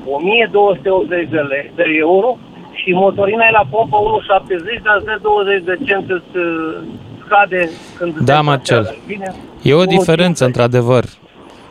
[0.06, 2.38] 1280 de lei, de euro
[2.80, 6.78] și motorina e la pompă 1,70, dar îți dă 20 de cenți îți uh,
[7.26, 8.78] scade când Da, te Marcel.
[8.84, 9.02] pasează.
[9.08, 9.36] Bine?
[9.62, 11.04] E o Nu diferență, într-adevăr.
[11.04, 11.10] E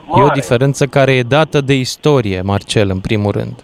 [0.08, 0.40] o Mare.
[0.40, 3.54] diferență care e dată de istorie, Marcel, în primul rând.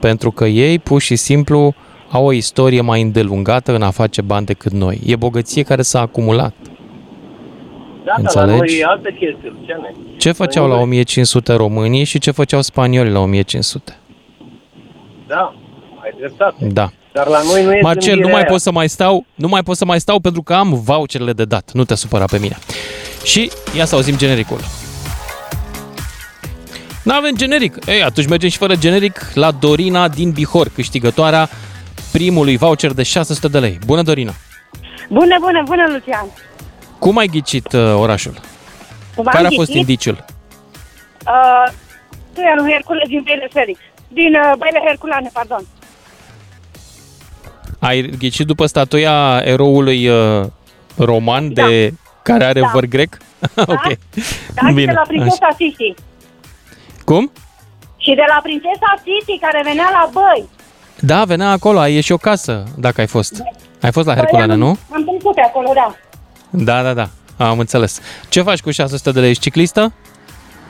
[0.00, 1.74] Pentru că ei, pur și simplu,
[2.10, 5.00] au o istorie mai îndelungată în a face bani decât noi.
[5.06, 6.54] E bogăție care s-a acumulat.
[8.06, 8.72] Da, dar la Înțelegi?
[8.72, 9.94] noi e altă chestie, Luciane.
[10.18, 13.96] Ce făceau la 1500 românii și ce făceau spaniolii la 1500?
[15.26, 15.54] Da,
[16.02, 16.66] ai dreptate.
[16.66, 16.90] Da.
[17.12, 18.50] Dar la noi nu e Marcel, nu gândirea mai aia.
[18.50, 21.44] pot să mai stau, nu mai pot să mai stau pentru că am voucherele de
[21.44, 21.70] dat.
[21.72, 22.56] Nu te supăra pe mine.
[23.24, 24.58] Și ia să auzim genericul.
[27.04, 27.78] Nu avem generic.
[27.86, 31.48] Ei, atunci mergem și fără generic la Dorina din Bihor, câștigătoarea
[32.12, 33.78] primului voucher de 600 de lei.
[33.86, 34.32] Bună, Dorina!
[35.08, 36.26] Bună, bună, bună, Lucian!
[36.98, 38.32] Cum ai ghicit uh, orașul?
[39.14, 39.74] Cum am Care a fost ghicit?
[39.80, 40.24] indiciul?
[41.26, 41.72] Uh,
[42.34, 43.78] Tuianu Hercule din Baile Felix.
[44.08, 45.66] Din uh, Baile Herculane, pardon.
[47.78, 50.44] Ai ghicit după statuia eroului uh,
[50.96, 51.92] roman de
[52.22, 52.70] care are Da.
[52.72, 53.16] văr grec?
[53.56, 53.82] ok.
[54.54, 55.94] Da, și de la prințesa Sisi.
[57.04, 57.32] Cum?
[57.96, 60.48] Și de la prințesa Sisi, care venea la băi.
[61.00, 63.42] Da, venea acolo, ai și o casă, dacă ai fost.
[63.82, 64.78] Ai fost la Băi, Herculane, am, nu?
[64.92, 65.94] Am trecut pe acolo, da.
[66.56, 67.08] Da, da, da.
[67.36, 68.00] Am înțeles.
[68.28, 69.30] Ce faci cu 600 de lei?
[69.30, 69.92] Ești ciclistă?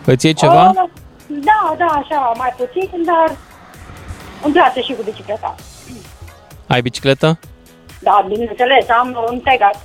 [0.04, 0.68] Îți iei ceva?
[0.68, 0.88] Uh,
[1.26, 3.36] da, da, așa, mai puțin, dar
[4.44, 5.54] îmi place și cu bicicleta.
[6.66, 7.38] Ai bicicletă?
[8.00, 9.76] Da, bineînțeles, am un Pegas.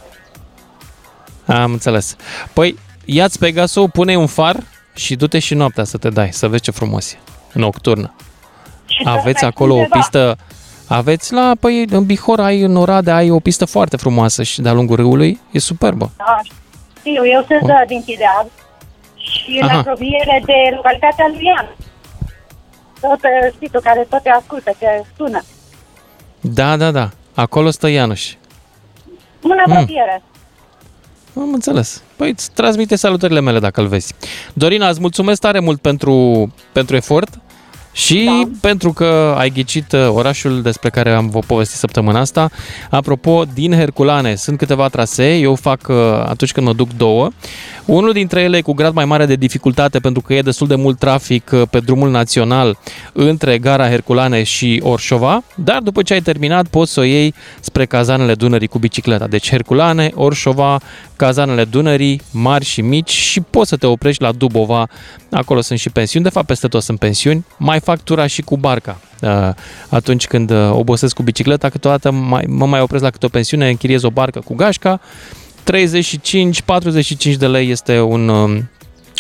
[1.46, 2.16] Am înțeles.
[2.54, 4.56] Păi, ia-ți Pegasul, pune un far
[4.94, 7.18] și du-te și noaptea să te dai, să vezi ce frumos e.
[7.54, 8.14] Nocturnă.
[8.86, 9.96] Și să Aveți mergi acolo o undeva.
[9.98, 10.38] pistă...
[10.92, 14.74] Aveți la, păi, în Bihor ai, în Oradea, ai o pistă foarte frumoasă și de-a
[14.74, 15.40] lungul râului.
[15.52, 16.12] E superbă.
[16.18, 16.40] Da,
[17.00, 18.48] știu, eu sunt uh, din Chideal
[19.16, 19.78] și în Aha.
[19.78, 21.76] apropiere de localitatea lui Ian.
[23.02, 24.86] Tot uh, știi tu, care tot te ascultă, te
[25.18, 25.44] sună.
[26.42, 27.10] Da, da, da.
[27.34, 28.34] Acolo stă Ianuș.
[29.42, 30.22] În apropiere.
[31.36, 32.04] Am înțeles.
[32.16, 34.14] Păi îți transmite salutările mele dacă îl vezi.
[34.54, 37.40] Dorina, îți mulțumesc tare mult pentru, pentru efort
[37.92, 38.50] și da.
[38.62, 42.50] pentru că ai ghicit uh, orașul despre care am vă povestit săptămâna asta.
[42.90, 45.96] Apropo, din Herculane sunt câteva trasee, eu fac uh,
[46.26, 47.30] atunci când mă duc două.
[47.86, 50.76] Unul dintre ele e cu grad mai mare de dificultate pentru că e destul de
[50.76, 52.78] mult trafic uh, pe drumul național
[53.14, 57.86] între gara Herculane și Orșova, dar după ce ai terminat poți să o iei spre
[57.86, 59.28] cazanele Dunării cu bicicleta.
[59.28, 60.80] Deci Herculane, Orșova,
[61.16, 64.88] cazanele Dunării, mari și mici și poți să te oprești la Dubova.
[65.32, 67.46] Acolo sunt și pensiuni, de fapt peste tot sunt pensiuni.
[67.58, 69.00] Mai fac tura și cu barca.
[69.22, 69.50] Uh,
[69.90, 73.70] Atunci când uh, obosesc cu bicicleta, câteodată mai, mă mai opresc la câte o pensiune,
[73.70, 75.00] închiriez o barcă cu gașca.
[77.34, 78.70] 35-45 de lei este un, um,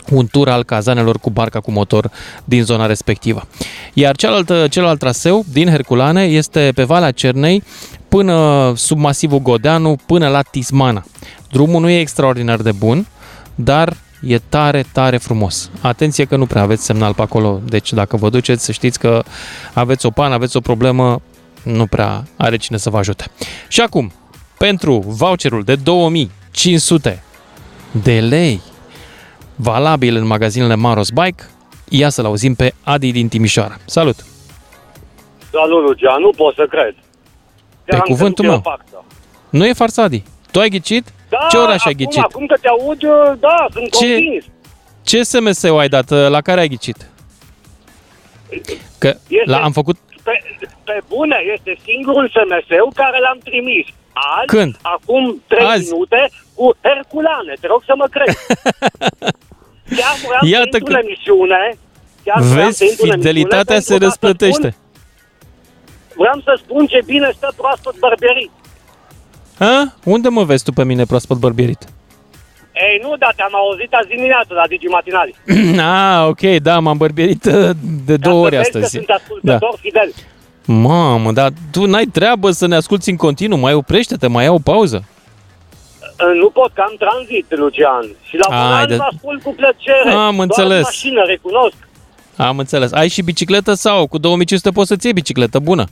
[0.09, 2.11] un tur al cazanelor cu barca cu motor
[2.43, 3.47] din zona respectivă.
[3.93, 7.63] Iar cealaltă, celălalt traseu din Herculane este pe Valea Cernei
[8.09, 11.03] până sub masivul Godeanu, până la Tismana.
[11.51, 13.07] Drumul nu e extraordinar de bun,
[13.55, 15.71] dar e tare, tare frumos.
[15.81, 19.23] Atenție că nu prea aveți semnal pe acolo, deci dacă vă duceți să știți că
[19.73, 21.21] aveți o pană, aveți o problemă,
[21.63, 23.25] nu prea are cine să vă ajute.
[23.67, 24.11] Și acum,
[24.57, 27.23] pentru voucherul de 2500
[27.91, 28.61] de lei,
[29.55, 31.43] valabil în magazinele Maros Bike,
[31.89, 33.77] ia să-l auzim pe Adi din Timișoara.
[33.85, 34.25] Salut!
[35.51, 36.95] Salut, Lucian, nu pot să cred.
[37.83, 38.63] Pe cuvântul meu.
[39.49, 40.23] Nu e farsă, Adi.
[40.51, 41.13] Tu ai ghicit?
[41.33, 42.23] Da, Ce oraș ai acum, ghicit?
[42.23, 43.01] Acum că te aud,
[43.39, 44.45] da, sunt Ce- convins.
[45.03, 46.09] Ce SMS-ul ai dat?
[46.09, 46.97] La care ai ghicit?
[48.97, 49.97] Că Este- la, am făcut...
[50.23, 50.31] Pe,
[50.83, 53.85] pe bune, este singurul SMS care l-am trimis.
[54.37, 54.77] Azi, Când?
[54.81, 55.91] acum 3 Azi.
[55.91, 57.53] minute, cu Herculane.
[57.61, 58.37] Te rog să mă crezi.
[59.97, 61.61] Chiar vreau Iată să intru că- în emisiune.
[62.23, 64.69] Chiar vreau Vezi, să intru în fidelitatea emisiune se pentru ca să răsplătește.
[64.71, 68.51] Spun, vreau să spun ce bine stă proaspăt bărbierit.
[69.65, 69.93] A?
[70.03, 71.83] Unde mă vezi tu pe mine proaspăt bărbierit?
[72.73, 75.35] Ei, nu, dar te-am auzit azi dimineață la Digi Matinali.
[76.17, 77.69] ah, ok, da, m-am bărbierit uh,
[78.05, 78.95] de două ori Să vezi că astăzi.
[78.95, 80.11] sunt ascultător fidel.
[80.65, 84.59] Mamă, dar tu n-ai treabă să ne asculti în continuu, mai oprește-te, mai ia o
[84.59, 85.03] pauză.
[86.41, 88.05] Nu pot, că am tranzit, Lucian.
[88.23, 90.09] Și la Ai, volan de- vă ascult cu plăcere.
[90.11, 90.75] Am Doar înțeles.
[90.77, 91.75] în mașină, recunosc.
[92.35, 92.91] Am înțeles.
[92.91, 95.85] Ai și bicicletă sau cu 2500 poți să-ți iei bicicletă bună?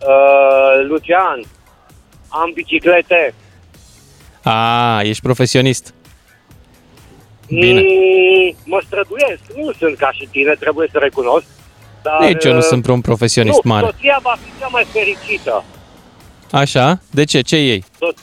[0.00, 1.40] Uh, Lucian,
[2.28, 3.34] am biciclete.
[4.42, 5.94] A, ești profesionist.
[7.48, 7.80] Bine.
[7.80, 9.40] Mm, mă străduiesc.
[9.56, 11.46] Nu sunt ca și tine, trebuie să recunosc.
[12.02, 13.86] Dar, Nici eu nu uh, sunt vreun profesionist nu, mare.
[13.86, 15.64] soția va fi cea mai fericită.
[16.50, 17.00] Așa?
[17.10, 17.40] De ce?
[17.40, 17.84] Ce iei?
[17.98, 18.14] Tot.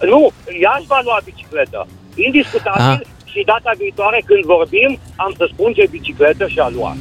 [0.00, 0.30] Uh, nu,
[0.60, 1.86] ea își va lua bicicletă.
[2.14, 3.00] Indiscutabil Ah.
[3.24, 6.96] și data viitoare când vorbim, am să spun ce bicicletă și-a luat.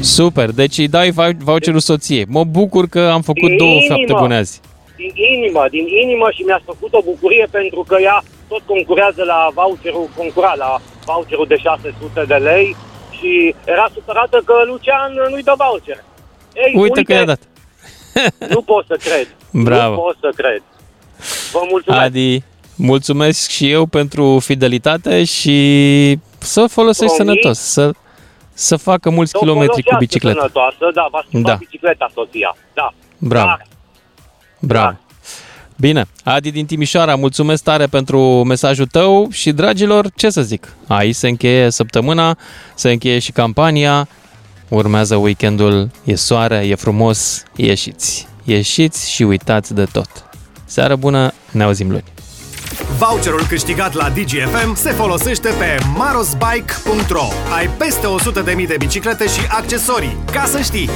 [0.00, 2.24] Super, deci îi dai vou- voucherul soției.
[2.28, 3.94] Mă bucur că am făcut Din două inimă.
[3.94, 4.60] fapte bune azi.
[5.00, 9.48] Din inimă, din inimă și mi-a făcut o bucurie pentru că ea tot concurează la
[9.54, 10.70] voucherul, concura la
[11.04, 12.76] voucherul de 600 de lei
[13.16, 16.04] și era supărată că Lucian nu-i dă voucher.
[16.54, 17.40] Ei, Uite că i-a dat.
[18.54, 19.26] nu pot să cred.
[19.52, 19.94] Bravo.
[19.94, 20.62] Nu pot să cred.
[21.52, 22.02] Vă mulțumesc.
[22.02, 22.42] Adi,
[22.76, 25.56] mulțumesc și eu pentru fidelitate și
[26.38, 27.32] să folosești Promit.
[27.42, 27.90] sănătos, să,
[28.52, 30.38] să facă mulți Să o kilometri cu folosească bicicleta.
[30.38, 31.54] Sănătoasă, da, va schimba Da.
[31.54, 32.56] bicicleta soția.
[32.74, 32.94] Da.
[33.18, 33.50] Bravo.
[34.58, 34.96] Bravo.
[35.76, 41.14] Bine, Adi din Timișoara, mulțumesc tare pentru mesajul tău și, dragilor, ce să zic, aici
[41.14, 42.36] se încheie săptămâna,
[42.74, 44.08] se încheie și campania,
[44.68, 48.28] urmează weekendul, e soare, e frumos, ieșiți.
[48.44, 50.08] Ieșiți și uitați de tot.
[50.64, 52.04] Seară bună, ne auzim luni.
[52.98, 57.28] Voucherul câștigat la DGFM se folosește pe marosbike.ro.
[57.56, 58.06] Ai peste
[58.60, 60.16] 100.000 de biciclete și accesorii.
[60.32, 60.88] Ca să știi!